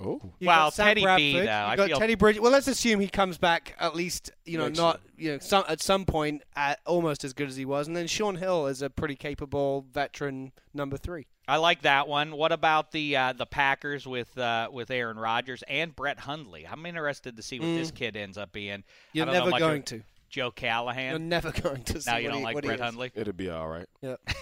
Oh. 0.00 0.20
You 0.38 0.46
Well, 0.46 0.66
got 0.66 0.74
Sam 0.74 0.86
Teddy 0.94 1.04
B, 1.16 1.32
though, 1.34 1.42
You 1.42 1.48
I 1.50 1.76
got 1.76 1.88
feel- 1.88 1.98
Teddy 1.98 2.14
Bridge. 2.14 2.38
Well, 2.38 2.52
let's 2.52 2.68
assume 2.68 3.00
he 3.00 3.08
comes 3.08 3.36
back 3.36 3.74
at 3.80 3.96
least. 3.96 4.30
You 4.44 4.58
know, 4.58 4.66
Next 4.66 4.78
not 4.78 5.00
you 5.16 5.32
know 5.32 5.38
some 5.40 5.64
at 5.68 5.80
some 5.80 6.04
point 6.04 6.42
at 6.54 6.78
almost 6.86 7.24
as 7.24 7.32
good 7.32 7.48
as 7.48 7.56
he 7.56 7.64
was, 7.64 7.88
and 7.88 7.96
then 7.96 8.06
Shaun 8.06 8.36
Hill 8.36 8.68
is 8.68 8.80
a 8.80 8.90
pretty 8.90 9.16
capable 9.16 9.86
veteran 9.92 10.52
number 10.72 10.96
three. 10.96 11.26
I 11.48 11.56
like 11.56 11.82
that 11.82 12.06
one. 12.06 12.36
What 12.36 12.52
about 12.52 12.92
the 12.92 13.16
uh, 13.16 13.32
the 13.32 13.46
Packers 13.46 14.06
with 14.06 14.38
uh, 14.38 14.68
with 14.72 14.90
Aaron 14.92 15.18
Rodgers 15.18 15.64
and 15.66 15.96
Brett 15.96 16.20
Hundley? 16.20 16.64
I'm 16.64 16.86
interested 16.86 17.34
to 17.36 17.42
see 17.42 17.58
what 17.58 17.66
this 17.66 17.90
kid 17.90 18.16
ends 18.16 18.38
up 18.38 18.52
being. 18.52 18.78
Mm. 18.78 18.84
You're 19.14 19.26
never 19.26 19.50
going 19.50 19.82
to. 19.84 20.02
Joe 20.30 20.50
Callahan. 20.52 21.10
You're 21.10 21.18
never 21.18 21.50
going 21.62 21.82
to. 21.84 22.00
See 22.00 22.08
now 22.10 22.18
you 22.18 22.28
don't 22.28 22.38
he, 22.38 22.44
like 22.44 22.62
Brett. 22.62 22.78
Hundley. 22.78 23.10
It'd 23.16 23.36
be 23.36 23.50
all 23.50 23.66
right. 23.66 23.86
Yeah. 24.02 24.16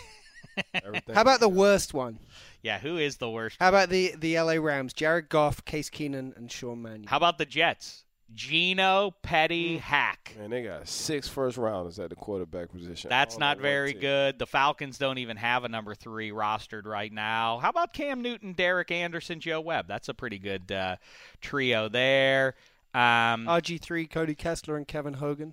Everything. 0.74 1.14
How 1.14 1.20
about 1.22 1.40
the 1.40 1.48
worst 1.48 1.94
one? 1.94 2.18
Yeah, 2.62 2.78
who 2.78 2.96
is 2.98 3.16
the 3.18 3.30
worst? 3.30 3.56
How 3.60 3.68
about 3.68 3.88
the 3.90 4.14
the 4.18 4.38
LA 4.40 4.54
Rams? 4.54 4.92
Jared 4.92 5.28
Goff, 5.28 5.64
Case 5.64 5.90
Keenum, 5.90 6.36
and 6.36 6.50
Sean 6.50 6.82
Mannion. 6.82 7.06
How 7.06 7.16
about 7.16 7.38
the 7.38 7.46
Jets? 7.46 8.02
Geno 8.34 9.10
Mm. 9.10 9.14
Petty 9.22 9.78
Hack. 9.78 10.34
Man, 10.36 10.50
they 10.50 10.64
got 10.64 10.88
six 10.88 11.28
first 11.28 11.56
rounders 11.56 12.00
at 12.00 12.10
the 12.10 12.16
quarterback 12.16 12.70
position. 12.72 13.08
That's 13.08 13.38
not 13.38 13.58
on 13.58 13.62
very 13.62 13.92
good. 13.92 14.38
The 14.40 14.46
Falcons 14.46 14.98
don't 14.98 15.18
even 15.18 15.36
have 15.36 15.62
a 15.62 15.68
number 15.68 15.94
three 15.94 16.32
rostered 16.32 16.86
right 16.86 17.12
now. 17.12 17.58
How 17.58 17.70
about 17.70 17.92
Cam 17.92 18.22
Newton, 18.22 18.52
Derek 18.52 18.90
Anderson, 18.90 19.38
Joe 19.38 19.60
Webb? 19.60 19.86
That's 19.86 20.08
a 20.08 20.14
pretty 20.14 20.40
good 20.40 20.72
uh, 20.72 20.96
trio 21.40 21.88
there. 21.88 22.56
Um, 22.94 23.46
RG 23.46 23.80
three, 23.80 24.06
Cody 24.08 24.34
Kessler, 24.34 24.76
and 24.76 24.88
Kevin 24.88 25.14
Hogan. 25.14 25.52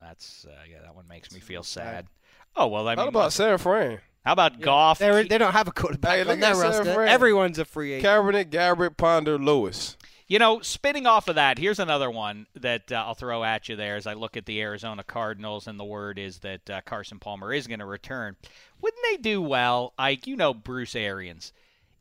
that's 0.00 0.44
uh, 0.46 0.54
yeah, 0.70 0.82
that 0.82 0.94
one 0.94 1.08
makes 1.08 1.32
me 1.32 1.40
feel 1.40 1.62
sad. 1.62 2.08
Oh 2.56 2.66
well, 2.66 2.88
I 2.88 2.92
mean, 2.94 2.98
How 3.04 3.08
about 3.08 3.32
San 3.32 3.56
Fran? 3.58 4.00
How 4.26 4.32
about 4.32 4.60
golf? 4.60 4.98
They're, 4.98 5.22
they 5.22 5.38
don't 5.38 5.52
have 5.52 5.68
a 5.68 5.72
quarterback 5.72 6.16
Hey, 6.16 6.24
look 6.24 6.32
on 6.34 6.40
their 6.40 6.56
roster. 6.56 6.92
Fran. 6.92 7.08
Everyone's 7.08 7.60
a 7.60 7.64
free 7.64 7.92
agent. 7.92 8.12
Kaepernick, 8.12 8.50
Gabbert, 8.50 8.96
Ponder, 8.96 9.38
Lewis. 9.38 9.96
You 10.26 10.40
know, 10.40 10.60
spinning 10.62 11.06
off 11.06 11.28
of 11.28 11.36
that, 11.36 11.58
here's 11.58 11.78
another 11.78 12.10
one 12.10 12.48
that 12.56 12.90
uh, 12.90 13.04
I'll 13.06 13.14
throw 13.14 13.44
at 13.44 13.68
you 13.68 13.76
there 13.76 13.94
as 13.94 14.08
I 14.08 14.14
look 14.14 14.36
at 14.36 14.44
the 14.44 14.60
Arizona 14.60 15.04
Cardinals, 15.04 15.68
and 15.68 15.78
the 15.78 15.84
word 15.84 16.18
is 16.18 16.40
that 16.40 16.68
uh, 16.68 16.80
Carson 16.84 17.20
Palmer 17.20 17.52
is 17.52 17.68
going 17.68 17.78
to 17.78 17.86
return. 17.86 18.34
Wouldn't 18.80 19.02
they 19.04 19.16
do 19.16 19.40
well? 19.40 19.94
Ike, 19.96 20.26
you 20.26 20.34
know 20.34 20.52
Bruce 20.52 20.96
Arians. 20.96 21.52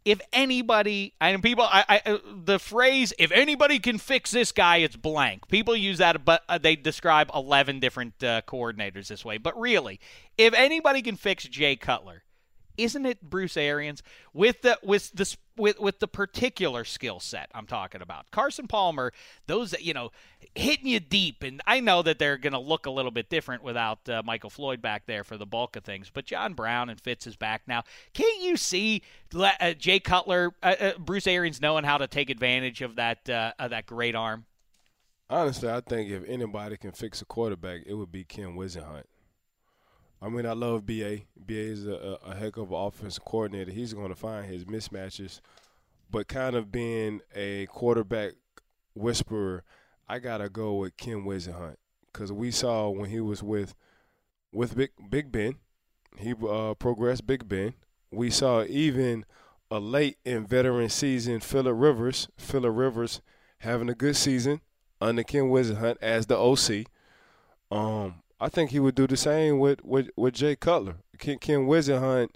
If 0.06 0.22
anybody 0.32 1.14
and 1.20 1.41
people 1.43 1.66
I, 1.68 1.84
I 2.06 2.20
the 2.43 2.60
phrase 2.60 3.12
if 3.20 3.32
anybody 3.32 3.80
can 3.80 3.97
fix 3.97 4.32
this 4.32 4.51
guy 4.51 4.78
it's 4.78 4.95
blank. 4.95 5.47
People 5.47 5.76
use 5.76 5.97
that 5.97 6.24
but 6.24 6.43
uh, 6.47 6.58
they 6.58 6.76
describe 6.76 7.30
11 7.34 7.80
different 7.80 8.24
uh, 8.24 8.41
coordinators 8.47 9.08
this 9.08 9.26
way. 9.26 9.38
But 9.38 9.60
really 9.60 9.99
if 10.38 10.53
anybody 10.53 11.01
can 11.01 11.16
fix 11.16 11.43
jay 11.45 11.76
cutler 11.76 12.24
isn't 12.78 13.06
it 13.06 13.22
Bruce 13.22 13.58
Arians? 13.58 14.03
With 14.34 14.62
the 14.62 14.78
with 14.84 15.12
this 15.12 15.38
with 15.58 15.80
with 15.80 15.99
the 15.99 16.08
particular 16.08 16.84
skill 16.84 17.20
set 17.20 17.49
I'm 17.53 17.68
talking 17.68 18.01
about? 18.01 18.32
Carson 18.32 18.68
Palmer, 18.68 19.14
those 19.47 19.72
that 19.72 19.84
you 19.84 19.93
know 19.93 20.12
hitting 20.56 20.88
you 20.88 20.99
deep, 20.99 21.43
and 21.43 21.62
I 21.66 21.80
know 21.80 22.01
that 22.01 22.20
they're 22.20 22.38
going 22.38 22.53
to 22.53 22.60
look 22.60 22.86
a 22.86 22.91
little 22.91 23.12
bit 23.12 23.30
different 23.30 23.64
without 23.64 24.08
uh, 24.10 24.22
Michael 24.26 24.49
Floyd 24.49 24.82
back 24.82 25.06
there 25.06 25.24
for 25.24 25.38
the 25.38 25.45
bulk 25.45 25.76
of 25.76 25.84
things. 25.84 26.10
But 26.14 26.26
John 26.26 26.53
Brown 26.53 26.89
and 26.89 26.99
Fitz 26.99 27.28
is 27.28 27.36
back 27.36 27.64
now. 27.68 27.84
Can't 28.14 28.41
you 28.41 28.58
see 28.58 29.01
uh, 29.34 29.74
Jay 29.74 29.99
Cutler, 29.99 30.53
uh, 30.64 30.76
uh, 30.80 30.91
Bruce 30.97 31.28
Arians 31.28 31.62
knowing 31.62 31.84
how 31.84 31.97
to 31.97 32.08
take 32.08 32.30
advantage 32.30 32.82
of 32.82 32.95
that 32.95 33.30
uh, 33.30 33.53
of 33.60 33.72
that 33.72 33.86
great 33.86 34.16
arm? 34.16 34.45
Honestly, 35.30 35.70
I 35.70 35.82
think 35.82 36.12
if 36.12 36.24
anybody 36.28 36.78
can 36.78 36.91
fix 36.91 37.22
a 37.22 37.26
quarterback, 37.26 37.82
it 37.86 37.95
would 37.95 38.12
be 38.12 38.24
Ken 38.24 38.56
Whisenhunt. 38.56 39.06
I 40.26 40.30
mean, 40.30 40.47
I 40.47 40.53
love 40.53 40.88
BA. 40.88 41.19
BA 41.38 41.53
is 41.53 41.86
a, 41.86 42.17
a 42.26 42.34
heck 42.34 42.57
of 42.57 42.71
an 42.71 42.78
offensive 42.78 43.23
coordinator. 43.23 43.71
He's 43.71 43.93
going 43.93 44.09
to 44.09 44.15
find 44.15 44.47
his 44.47 44.65
mismatches, 44.65 45.39
but 46.09 46.28
kind 46.28 46.55
of 46.55 46.71
being 46.71 47.21
a 47.36 47.67
quarterback 47.67 48.34
whisperer, 48.95 49.63
I 50.09 50.17
gotta 50.17 50.49
go 50.49 50.73
with 50.76 50.97
Ken 50.97 51.26
Whisenhunt 51.26 51.76
because 52.11 52.32
we 52.32 52.49
saw 52.49 52.89
when 52.89 53.11
he 53.11 53.19
was 53.19 53.43
with 53.43 53.76
with 54.51 54.76
Big 54.76 54.91
Big 55.11 55.32
Ben, 55.32 55.57
he 56.17 56.34
uh, 56.49 56.73
progressed 56.73 57.28
Big 57.28 57.47
Ben. 57.47 57.76
We 58.11 58.32
saw 58.32 58.63
even 58.63 59.26
a 59.69 59.80
late 59.80 60.17
in 60.26 60.47
veteran 60.47 60.89
season 60.89 61.39
Philip 61.39 61.76
Rivers, 61.78 62.30
Philip 62.38 62.76
Rivers 62.76 63.21
having 63.59 63.89
a 63.89 63.95
good 63.95 64.15
season 64.15 64.61
under 64.99 65.23
Ken 65.23 65.43
Whisenhunt 65.43 65.97
as 66.01 66.26
the 66.26 66.38
OC. 66.38 66.88
Um, 67.71 68.23
I 68.39 68.49
think 68.49 68.71
he 68.71 68.79
would 68.79 68.95
do 68.95 69.07
the 69.07 69.17
same 69.17 69.59
with 69.59 69.83
with, 69.83 70.09
with 70.15 70.33
Jay 70.33 70.55
Cutler. 70.55 70.97
Ken, 71.17 71.38
Ken 71.39 71.67
Whisenhunt, 71.67 72.29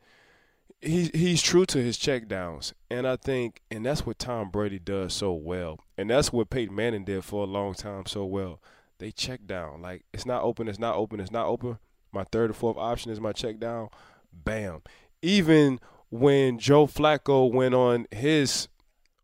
he's 0.82 1.10
he's 1.10 1.42
true 1.42 1.66
to 1.66 1.80
his 1.80 1.98
checkdowns, 1.98 2.74
and 2.90 3.08
I 3.08 3.16
think, 3.16 3.62
and 3.70 3.86
that's 3.86 4.06
what 4.06 4.20
Tom 4.20 4.50
Brady 4.50 4.80
does 4.80 5.14
so 5.14 5.34
well, 5.34 5.80
and 5.98 6.10
that's 6.10 6.32
what 6.32 6.50
Peyton 6.50 6.76
Manning 6.76 7.06
did 7.06 7.24
for 7.24 7.44
a 7.44 7.48
long 7.48 7.74
time 7.74 8.06
so 8.06 8.26
well. 8.26 8.62
They 9.00 9.12
check 9.12 9.46
down 9.46 9.82
like 9.82 10.06
it's 10.14 10.26
not 10.26 10.44
open, 10.44 10.68
it's 10.68 10.80
not 10.80 10.96
open, 10.96 11.20
it's 11.20 11.32
not 11.32 11.48
open. 11.48 11.80
My 12.12 12.24
third 12.24 12.50
or 12.50 12.54
fourth 12.54 12.78
option 12.78 13.12
is 13.12 13.20
my 13.20 13.34
check 13.34 13.60
down. 13.60 13.90
Bam. 14.34 14.82
Even 15.22 15.80
when 16.10 16.58
Joe 16.58 16.88
Flacco 16.88 17.52
went 17.52 17.76
on 17.76 18.08
his 18.12 18.68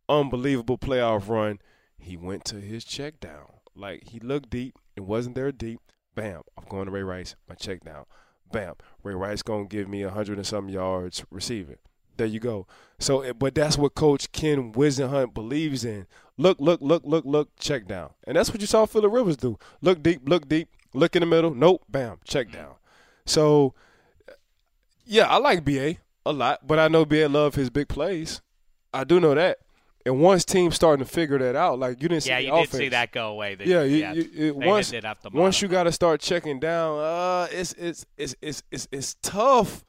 unbelievable 0.08 0.78
playoff 0.78 1.28
run, 1.30 1.60
he 1.98 2.16
went 2.16 2.46
to 2.46 2.58
his 2.58 2.86
check 2.86 3.20
down. 3.20 3.48
Like 3.76 4.10
he 4.10 4.20
looked 4.20 4.50
deep, 4.50 4.78
it 4.96 5.02
wasn't 5.02 5.36
there 5.36 5.52
deep. 5.52 5.80
Bam, 6.16 6.42
I'm 6.58 6.64
going 6.70 6.86
to 6.86 6.92
Ray 6.92 7.04
Rice, 7.04 7.36
my 7.48 7.56
check 7.56 7.84
down. 7.84 8.06
Bam, 8.52 8.76
Ray 9.04 9.14
Rice 9.14 9.42
gonna 9.42 9.66
give 9.66 9.90
me 9.90 10.02
a 10.04 10.10
hundred 10.10 10.38
and 10.38 10.48
some 10.48 10.70
yards 10.70 11.26
receiving. 11.30 11.78
There 12.18 12.28
you 12.28 12.40
go. 12.40 12.68
So, 13.00 13.22
eh, 13.22 13.34
but 13.34 13.56
that's 13.56 13.78
what 13.78 13.96
Coach 13.96 14.32
Ken 14.32 14.72
Whisenhunt 14.72 15.34
believes 15.34 15.84
in. 15.84 16.08
Look, 16.38 16.60
look, 16.60 16.80
look, 16.82 17.04
look, 17.06 17.26
look, 17.26 17.50
check 17.60 17.88
down, 17.88 18.12
and 18.26 18.38
that's 18.38 18.50
what 18.50 18.62
you 18.62 18.68
saw 18.68 18.86
Philip 18.86 19.12
Rivers 19.12 19.38
do. 19.38 19.58
Look 19.82 20.02
deep, 20.02 20.22
look 20.28 20.48
deep, 20.48 20.70
look 20.94 21.16
in 21.16 21.20
the 21.20 21.26
middle. 21.26 21.54
Nope, 21.54 21.84
bam, 21.90 22.20
check 22.24 22.52
down. 22.52 22.76
So, 23.26 23.74
yeah, 25.06 25.28
I 25.28 25.38
like 25.38 25.66
BA 25.66 25.98
a 26.26 26.32
lot, 26.32 26.66
but 26.66 26.80
I 26.80 26.88
know 26.88 27.06
BA 27.06 27.28
love 27.28 27.56
his 27.56 27.70
big 27.70 27.90
plays. 27.90 28.42
I 28.94 29.04
do 29.04 29.20
know 29.20 29.36
that. 29.36 29.58
And 30.06 30.22
once 30.22 30.46
teams 30.46 30.76
starting 30.76 31.04
to 31.04 31.12
figure 31.12 31.40
that 31.40 31.56
out, 31.56 31.80
like 31.80 32.02
you 32.02 32.08
didn't 32.08 32.24
see 32.24 32.30
yeah, 32.30 32.38
the 32.38 32.46
you 32.46 32.52
did 32.52 32.72
see 32.72 32.90
that 32.90 33.12
go 33.12 33.30
away. 33.30 33.56
The, 33.56 33.68
yeah, 33.68 33.84
you, 33.84 33.98
yeah, 33.98 34.14
you, 34.14 34.22
it, 34.22 34.60
they 34.60 34.68
once 34.68 34.92
did 34.92 35.04
have 35.04 35.20
to 35.22 35.30
once 35.34 35.62
you 35.64 35.68
got 35.68 35.84
to 35.84 35.92
start 35.92 36.22
checking 36.22 36.60
down, 36.60 37.00
uh, 37.00 37.48
it's 37.52 37.74
it's 37.74 38.06
it's 38.16 38.36
it's 38.40 38.62
it's 38.70 38.88
it's 38.92 39.16
tough 39.24 39.84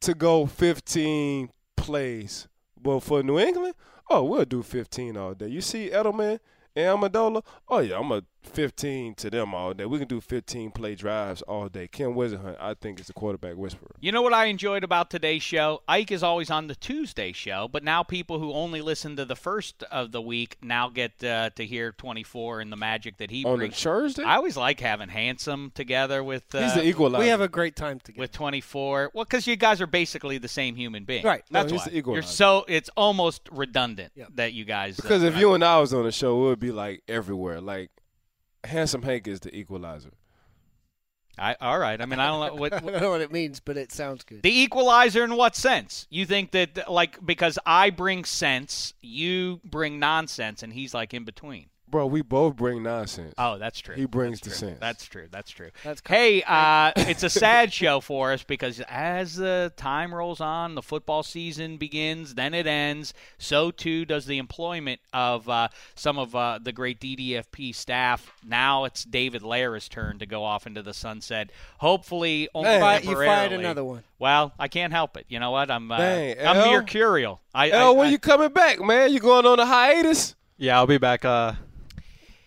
to 0.00 0.14
go 0.14 0.44
15 0.44 1.48
plays. 1.76 2.46
But 2.80 3.00
for 3.00 3.22
New 3.22 3.38
England, 3.38 3.74
oh, 4.10 4.24
we'll 4.24 4.44
do 4.44 4.62
15 4.62 5.16
all 5.16 5.34
day. 5.34 5.48
You 5.48 5.62
see 5.62 5.90
Edelman 5.90 6.38
and 6.76 7.00
Amendola, 7.00 7.42
oh 7.68 7.78
yeah, 7.78 7.98
I'm 7.98 8.12
a 8.12 8.22
15 8.42 9.14
to 9.16 9.30
them 9.30 9.54
all 9.54 9.74
day. 9.74 9.84
We 9.84 9.98
can 9.98 10.08
do 10.08 10.20
15 10.20 10.70
play 10.70 10.94
drives 10.94 11.42
all 11.42 11.68
day. 11.68 11.86
Ken 11.88 12.08
Whisenhunt, 12.14 12.56
I 12.60 12.74
think, 12.74 12.98
is 13.00 13.06
the 13.06 13.12
quarterback 13.12 13.56
whisperer. 13.56 13.90
You 14.00 14.10
know 14.12 14.22
what 14.22 14.32
I 14.32 14.46
enjoyed 14.46 14.84
about 14.84 15.10
today's 15.10 15.42
show? 15.42 15.82
Ike 15.86 16.10
is 16.10 16.22
always 16.22 16.50
on 16.50 16.66
the 16.66 16.74
Tuesday 16.74 17.32
show, 17.32 17.68
but 17.70 17.84
now 17.84 18.02
people 18.02 18.38
who 18.38 18.52
only 18.52 18.80
listen 18.80 19.16
to 19.16 19.24
the 19.24 19.36
first 19.36 19.82
of 19.84 20.12
the 20.12 20.22
week 20.22 20.56
now 20.62 20.88
get 20.88 21.22
uh, 21.22 21.50
to 21.56 21.64
hear 21.66 21.92
24 21.92 22.60
and 22.60 22.72
the 22.72 22.76
magic 22.76 23.18
that 23.18 23.30
he 23.30 23.44
On 23.44 23.52
the 23.52 23.56
brings. 23.58 23.82
Thursday? 23.82 24.22
I 24.22 24.36
always 24.36 24.56
like 24.56 24.80
having 24.80 25.08
Handsome 25.08 25.70
together 25.74 26.22
with. 26.24 26.54
Uh, 26.54 26.62
He's 26.62 26.74
the 26.74 26.86
equalizer. 26.86 27.22
We 27.22 27.28
have 27.28 27.40
a 27.40 27.48
great 27.48 27.76
time 27.76 28.00
together. 28.00 28.20
with 28.20 28.32
24. 28.32 29.10
Well, 29.14 29.24
because 29.24 29.46
you 29.46 29.56
guys 29.56 29.80
are 29.80 29.86
basically 29.86 30.38
the 30.38 30.48
same 30.48 30.74
human 30.76 31.04
being. 31.04 31.24
Right. 31.24 31.44
No, 31.50 31.60
That's 31.60 31.72
he's 31.72 31.80
why. 31.80 32.00
the 32.00 32.12
You're 32.12 32.22
so 32.22 32.64
it's 32.68 32.88
almost 32.96 33.48
redundant 33.52 34.12
Yep. 34.16 34.28
that 34.36 34.52
you 34.52 34.64
guys. 34.64 34.98
uh, 34.98 35.02
Because 35.02 35.22
if 35.22 35.36
you 35.36 35.52
and 35.54 35.64
I 35.64 35.78
was 35.80 35.92
on 35.92 36.04
the 36.04 36.12
show, 36.12 36.36
it 36.38 36.48
would 36.48 36.60
be 36.60 36.70
like 36.72 37.02
everywhere. 37.08 37.60
Like 37.60 37.90
Handsome 38.64 39.02
Hank 39.02 39.26
is 39.28 39.40
the 39.40 39.54
equalizer. 39.54 40.12
I, 41.38 41.54
all 41.60 41.78
right. 41.78 42.00
I 42.00 42.06
mean, 42.06 42.18
I 42.18 42.26
don't 42.26 42.54
know 42.54 42.60
what, 42.60 42.72
I 42.74 42.80
don't 42.80 43.00
know 43.00 43.10
what 43.10 43.20
it 43.20 43.32
means, 43.32 43.60
but 43.60 43.76
it 43.76 43.92
sounds 43.92 44.24
good. 44.24 44.42
The 44.42 44.60
equalizer 44.60 45.22
in 45.24 45.36
what 45.36 45.54
sense? 45.54 46.06
You 46.10 46.26
think 46.26 46.50
that 46.50 46.90
like 46.90 47.24
because 47.24 47.58
I 47.64 47.90
bring 47.90 48.24
sense, 48.24 48.92
you 49.00 49.60
bring 49.64 49.98
nonsense, 49.98 50.62
and 50.62 50.72
he's 50.72 50.94
like 50.94 51.14
in 51.14 51.24
between. 51.24 51.66
Bro, 51.90 52.06
we 52.08 52.22
both 52.22 52.56
bring 52.56 52.82
nonsense. 52.82 53.32
Oh, 53.38 53.56
that's 53.58 53.80
true. 53.80 53.94
He 53.94 54.04
brings 54.04 54.40
That's 54.40 54.58
the 54.58 54.60
true. 54.60 54.68
sense. 54.68 54.80
That's 54.80 55.04
true. 55.06 55.26
That's 55.30 55.50
true. 55.50 55.70
That's 55.84 56.02
hey, 56.06 56.42
uh, 56.46 56.92
it's 56.96 57.22
a 57.22 57.30
sad 57.30 57.72
show 57.72 58.00
for 58.00 58.32
us 58.32 58.42
because 58.42 58.80
as 58.88 59.36
the 59.36 59.72
time 59.76 60.14
rolls 60.14 60.40
on, 60.40 60.74
the 60.74 60.82
football 60.82 61.22
season 61.22 61.76
begins, 61.78 62.34
then 62.34 62.52
it 62.52 62.66
ends. 62.66 63.14
So 63.38 63.70
too 63.70 64.04
does 64.04 64.26
the 64.26 64.38
employment 64.38 65.00
of 65.12 65.48
uh, 65.48 65.68
some 65.94 66.18
of 66.18 66.34
uh, 66.34 66.58
the 66.62 66.72
great 66.72 67.00
DDFP 67.00 67.74
staff. 67.74 68.32
Now 68.44 68.84
it's 68.84 69.04
David 69.04 69.42
Lara's 69.42 69.88
turn 69.88 70.18
to 70.18 70.26
go 70.26 70.44
off 70.44 70.66
into 70.66 70.82
the 70.82 70.92
sunset. 70.94 71.50
Hopefully, 71.78 72.48
only 72.54 72.68
Hey, 72.68 72.76
you 72.96 73.00
temporarily. 73.00 73.26
fired 73.26 73.52
another 73.52 73.84
one. 73.84 74.02
Well, 74.18 74.52
I 74.58 74.68
can't 74.68 74.92
help 74.92 75.16
it. 75.16 75.24
You 75.28 75.40
know 75.40 75.52
what? 75.52 75.70
I'm 75.70 75.90
uh, 75.90 75.96
Dang, 75.96 76.38
I'm 76.40 76.56
L? 76.56 76.72
mercurial. 76.72 77.40
I, 77.54 77.70
Oh, 77.70 77.94
I, 77.94 77.98
when 77.98 78.08
I- 78.08 78.10
you 78.10 78.18
coming 78.18 78.50
back, 78.52 78.80
man? 78.80 79.12
You 79.12 79.20
going 79.20 79.46
on 79.46 79.58
a 79.58 79.64
hiatus? 79.66 80.34
Yeah, 80.58 80.76
I'll 80.76 80.86
be 80.88 80.98
back 80.98 81.24
uh, 81.24 81.52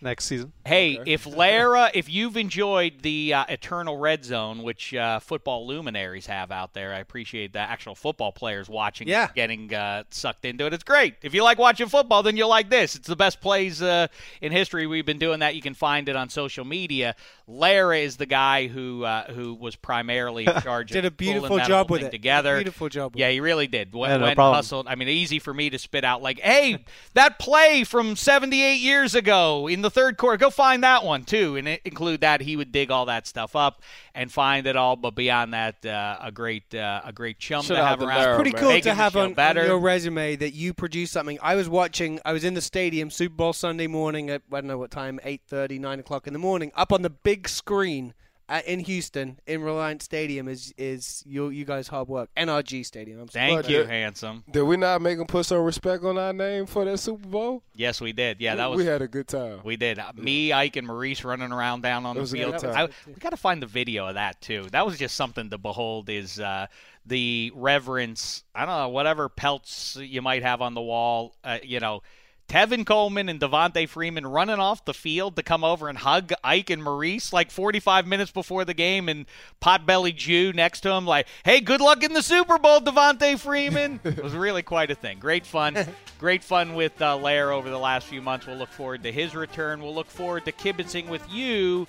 next 0.02 0.26
season. 0.26 0.52
Hey, 0.66 1.00
if 1.06 1.26
Lara, 1.26 1.90
if 1.94 2.10
you've 2.10 2.38
enjoyed 2.38 3.02
the 3.02 3.34
uh, 3.34 3.46
Eternal 3.50 3.98
Red 3.98 4.24
Zone, 4.26 4.64
which 4.64 4.94
uh, 4.94 5.20
football 5.20 5.68
luminaries 5.68 6.26
have 6.28 6.52
out 6.52 6.74
there, 6.74 6.94
I 6.94 7.00
appreciate 7.00 7.54
the 7.54 7.60
actual 7.60 7.96
football 7.96 8.32
players 8.32 8.70
watching, 8.70 9.08
Yeah. 9.08 9.30
getting 9.36 9.74
uh, 9.74 10.04
sucked 10.10 10.46
into 10.46 10.66
it. 10.66 10.74
It's 10.74 10.84
great. 10.84 11.16
If 11.22 11.34
you 11.34 11.44
like 11.44 11.58
watching 11.58 11.88
football, 11.88 12.24
then 12.24 12.38
you'll 12.38 12.50
like 12.50 12.70
this. 12.70 12.96
It's 12.96 13.08
the 13.08 13.16
best 13.16 13.42
plays 13.42 13.82
uh, 13.82 14.08
in 14.42 14.52
history. 14.52 14.88
We've 14.88 15.06
been 15.06 15.20
doing 15.20 15.40
that. 15.40 15.56
You 15.56 15.62
can 15.62 15.74
find 15.74 16.08
it 16.10 16.16
on 16.16 16.30
social 16.30 16.66
media. 16.66 17.16
Lara 17.48 17.98
is 18.00 18.18
the 18.18 18.26
guy 18.26 18.68
who 18.68 19.04
uh, 19.04 19.32
who 19.34 19.54
was 19.54 19.76
primarily 19.76 20.46
in 20.46 20.62
charge 20.62 20.92
Did 20.92 21.06
of 21.06 21.14
a 21.14 21.16
beautiful 21.16 21.58
that 21.58 21.68
job 21.68 21.90
with 21.92 22.04
it. 22.04 22.12
together. 22.12 22.56
Beautiful 22.58 22.88
job. 22.90 23.14
With 23.14 23.20
Yeah, 23.20 23.30
he 23.30 23.40
really 23.42 23.68
did. 23.68 23.94
When, 23.94 24.10
Yeah, 24.10 24.18
no 24.18 24.26
when 24.26 24.36
problem. 24.36 24.56
hustled, 24.56 24.88
I 24.88 24.96
mean, 24.96 25.10
easy 25.10 25.38
for 25.40 25.54
me 25.54 25.70
to 25.70 25.78
spit 25.78 26.04
out 26.06 26.22
like, 26.22 26.40
"Hey, 26.40 26.86
that 27.14 27.40
play 27.40 27.84
from 27.84 28.16
78 28.16 28.76
years 28.80 29.16
ago 29.16 29.68
in 29.68 29.82
the 29.82 29.91
third 29.92 30.18
quarter, 30.18 30.38
go 30.38 30.50
find 30.50 30.84
that 30.84 31.04
one 31.04 31.24
too," 31.24 31.56
and 31.58 31.68
include 31.68 32.22
that. 32.22 32.42
He 32.42 32.56
would 32.56 32.72
dig 32.72 32.92
all 32.92 33.06
that 33.06 33.28
stuff 33.28 33.56
up 33.56 33.82
and 34.16 34.32
find 34.32 34.66
it 34.66 34.76
all. 34.76 34.96
But 34.96 35.16
beyond 35.16 35.54
that, 35.54 35.86
uh, 35.86 36.18
a 36.22 36.32
great 36.32 36.74
uh, 36.74 37.02
a 37.04 37.14
great 37.14 37.40
chum 37.40 37.64
Shout 37.64 37.78
to 37.78 37.84
out 37.84 38.00
have 38.00 38.02
around. 38.02 38.18
Lara, 38.18 38.36
pretty 38.36 38.52
cool 38.52 38.70
Making 38.70 38.84
to 38.84 38.94
have 38.96 39.16
on, 39.16 39.38
on 39.38 39.56
your 39.56 39.80
resume 39.80 40.36
that 40.38 40.54
you 40.54 40.74
produced 40.74 41.14
something. 41.14 41.38
I 41.42 41.56
was 41.56 41.70
watching. 41.70 42.20
I 42.26 42.34
was 42.34 42.44
in 42.44 42.54
the 42.54 42.62
stadium, 42.62 43.10
Super 43.12 43.36
Bowl 43.36 43.54
Sunday 43.54 43.88
morning 43.88 44.30
at 44.30 44.42
I 44.52 44.62
don't 44.62 44.68
know 44.68 44.78
what 44.78 44.92
time, 44.92 45.20
8:30, 45.24 45.80
9 45.80 46.00
o'clock 46.00 46.28
in 46.28 46.34
the 46.34 46.40
morning. 46.40 46.72
Up 46.76 46.92
on 46.92 47.02
the 47.02 47.10
big 47.10 47.48
screen 47.48 48.14
at, 48.52 48.66
in 48.66 48.80
Houston, 48.82 49.40
in 49.48 49.62
Reliant 49.64 50.02
Stadium, 50.04 50.48
is 50.48 50.74
is 50.78 51.24
you 51.26 51.50
you 51.50 51.66
guys' 51.66 51.88
hard 51.88 52.08
work. 52.08 52.30
NRG 52.38 52.86
Stadium. 52.86 53.20
I'm 53.22 53.30
sorry. 53.30 53.48
Thank 53.50 53.62
But 53.64 53.72
you, 53.72 53.84
the- 53.84 53.90
handsome. 53.90 54.44
Did 54.52 54.64
we 54.64 54.78
not 54.78 55.02
make 55.02 55.18
him 55.18 55.26
put 55.26 55.46
some 55.46 55.64
respect 55.64 56.04
on 56.04 56.18
our 56.18 56.34
name 56.34 56.66
for 56.66 56.86
that 56.86 56.98
Super 57.00 57.28
Bowl? 57.28 57.64
Yes, 57.76 58.00
we 58.02 58.12
did. 58.14 58.42
Yeah, 58.42 58.56
that 58.56 58.70
was. 58.70 58.78
we 58.78 58.86
had 58.86 59.02
a 59.02 59.08
good 59.08 59.28
time. 59.28 59.62
We 59.64 59.78
did. 59.78 59.98
Uh, 59.98 60.12
Me, 60.16 60.52
Ike, 60.54 60.76
and 60.76 60.86
Maurice 60.88 61.24
running 61.24 61.52
around 61.52 61.82
down 61.82 62.06
on 62.06 62.12
It 62.12 62.16
the 62.16 62.22
was 62.22 62.34
a 62.34 62.38
field. 62.38 62.52
good 62.54 62.62
time. 62.62 62.76
I- 62.76 63.10
we 63.10 63.14
got 63.16 63.30
to 63.32 63.38
find 63.38 63.62
the 63.62 63.68
video 63.68 64.08
of 64.08 64.16
that 64.16 64.40
too. 64.42 64.68
That 64.72 64.86
was 64.86 64.98
just 65.00 65.16
something 65.16 65.50
to 65.50 65.58
behold. 65.58 66.10
Is 66.10 66.40
uh, 66.40 66.68
the 67.06 67.52
reverence? 67.56 68.44
I 68.54 68.66
don't 68.66 68.78
know 68.78 68.90
whatever 68.90 69.30
pelts 69.30 69.98
you 70.00 70.22
might 70.22 70.44
have 70.44 70.62
on 70.62 70.74
the 70.74 70.82
wall. 70.82 71.34
Uh, 71.44 71.58
you 71.64 71.80
know, 71.80 72.04
Tevin 72.52 72.86
Coleman 72.86 73.30
and 73.30 73.40
Devonta 73.40 73.88
Freeman 73.88 74.28
running 74.28 74.60
off 74.60 74.84
the 74.84 74.94
field 74.94 75.38
to 75.38 75.42
come 75.42 75.64
over 75.64 75.88
and 75.88 75.98
hug 75.98 76.34
Ike 76.44 76.70
and 76.70 76.84
Maurice 76.84 77.32
like 77.32 77.50
45 77.50 78.06
minutes 78.06 78.30
before 78.30 78.66
the 78.66 78.74
game, 78.74 79.08
and 79.08 79.26
Potbelly 79.62 80.14
Jew 80.14 80.52
next 80.52 80.82
to 80.82 80.92
him, 80.92 81.06
like, 81.06 81.28
hey, 81.46 81.62
good 81.62 81.80
luck 81.80 82.04
in 82.04 82.12
the 82.12 82.22
Super 82.22 82.60
Bowl, 82.60 82.82
Devonta 82.82 83.40
Freeman. 83.40 84.02
it 84.04 84.22
was 84.22 84.34
really 84.34 84.64
quite 84.64 84.92
a 84.92 84.96
thing. 84.96 85.18
Great 85.18 85.46
fun. 85.46 85.78
Great 86.20 86.44
fun 86.44 86.76
with 86.76 87.02
uh, 87.02 87.16
Lair 87.16 87.54
over 87.54 87.70
the 87.70 87.80
last 87.80 88.08
few 88.08 88.22
months. 88.22 88.46
We'll 88.46 88.58
look 88.58 88.74
forward 88.74 89.04
to 89.04 89.14
his 89.14 89.34
return. 89.34 89.82
We'll 89.82 89.96
look 89.96 90.10
forward 90.10 90.44
to 90.44 90.52
kibitzing 90.52 91.08
with 91.08 91.26
you 91.32 91.88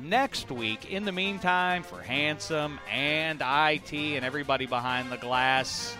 next 0.00 0.52
week. 0.52 0.92
In 0.92 1.06
the 1.06 1.12
meantime, 1.12 1.82
for 1.82 2.00
Handsome 2.00 2.78
and 2.88 3.40
IT 3.40 3.92
and 3.92 4.24
everybody 4.24 4.66
behind 4.66 5.10
the 5.10 5.16
glass, 5.16 5.96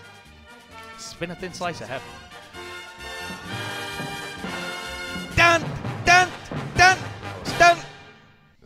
been 1.19 1.31
a 1.31 1.35
thin 1.35 1.51
slice 1.51 1.81
of 1.81 1.89
heaven. 1.89 2.28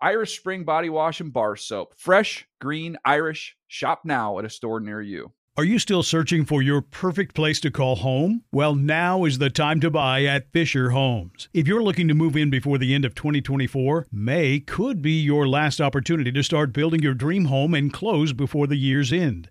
Irish 0.00 0.38
Spring 0.38 0.62
Body 0.62 0.88
Wash 0.88 1.20
and 1.20 1.32
Bar 1.32 1.56
Soap. 1.56 1.94
Fresh, 1.96 2.46
green, 2.60 2.96
Irish. 3.04 3.56
Shop 3.66 4.02
now 4.04 4.38
at 4.38 4.44
a 4.44 4.50
store 4.50 4.78
near 4.78 5.02
you. 5.02 5.32
Are 5.56 5.64
you 5.64 5.80
still 5.80 6.04
searching 6.04 6.44
for 6.44 6.62
your 6.62 6.80
perfect 6.80 7.34
place 7.34 7.58
to 7.62 7.70
call 7.72 7.96
home? 7.96 8.44
Well, 8.52 8.76
now 8.76 9.24
is 9.24 9.38
the 9.38 9.50
time 9.50 9.80
to 9.80 9.90
buy 9.90 10.22
at 10.22 10.52
Fisher 10.52 10.90
Homes. 10.90 11.48
If 11.52 11.66
you're 11.66 11.82
looking 11.82 12.06
to 12.06 12.14
move 12.14 12.36
in 12.36 12.48
before 12.48 12.78
the 12.78 12.94
end 12.94 13.04
of 13.04 13.16
2024, 13.16 14.06
May 14.12 14.60
could 14.60 15.02
be 15.02 15.20
your 15.20 15.48
last 15.48 15.80
opportunity 15.80 16.30
to 16.30 16.44
start 16.44 16.72
building 16.72 17.02
your 17.02 17.14
dream 17.14 17.46
home 17.46 17.74
and 17.74 17.92
close 17.92 18.32
before 18.32 18.68
the 18.68 18.76
year's 18.76 19.12
end. 19.12 19.50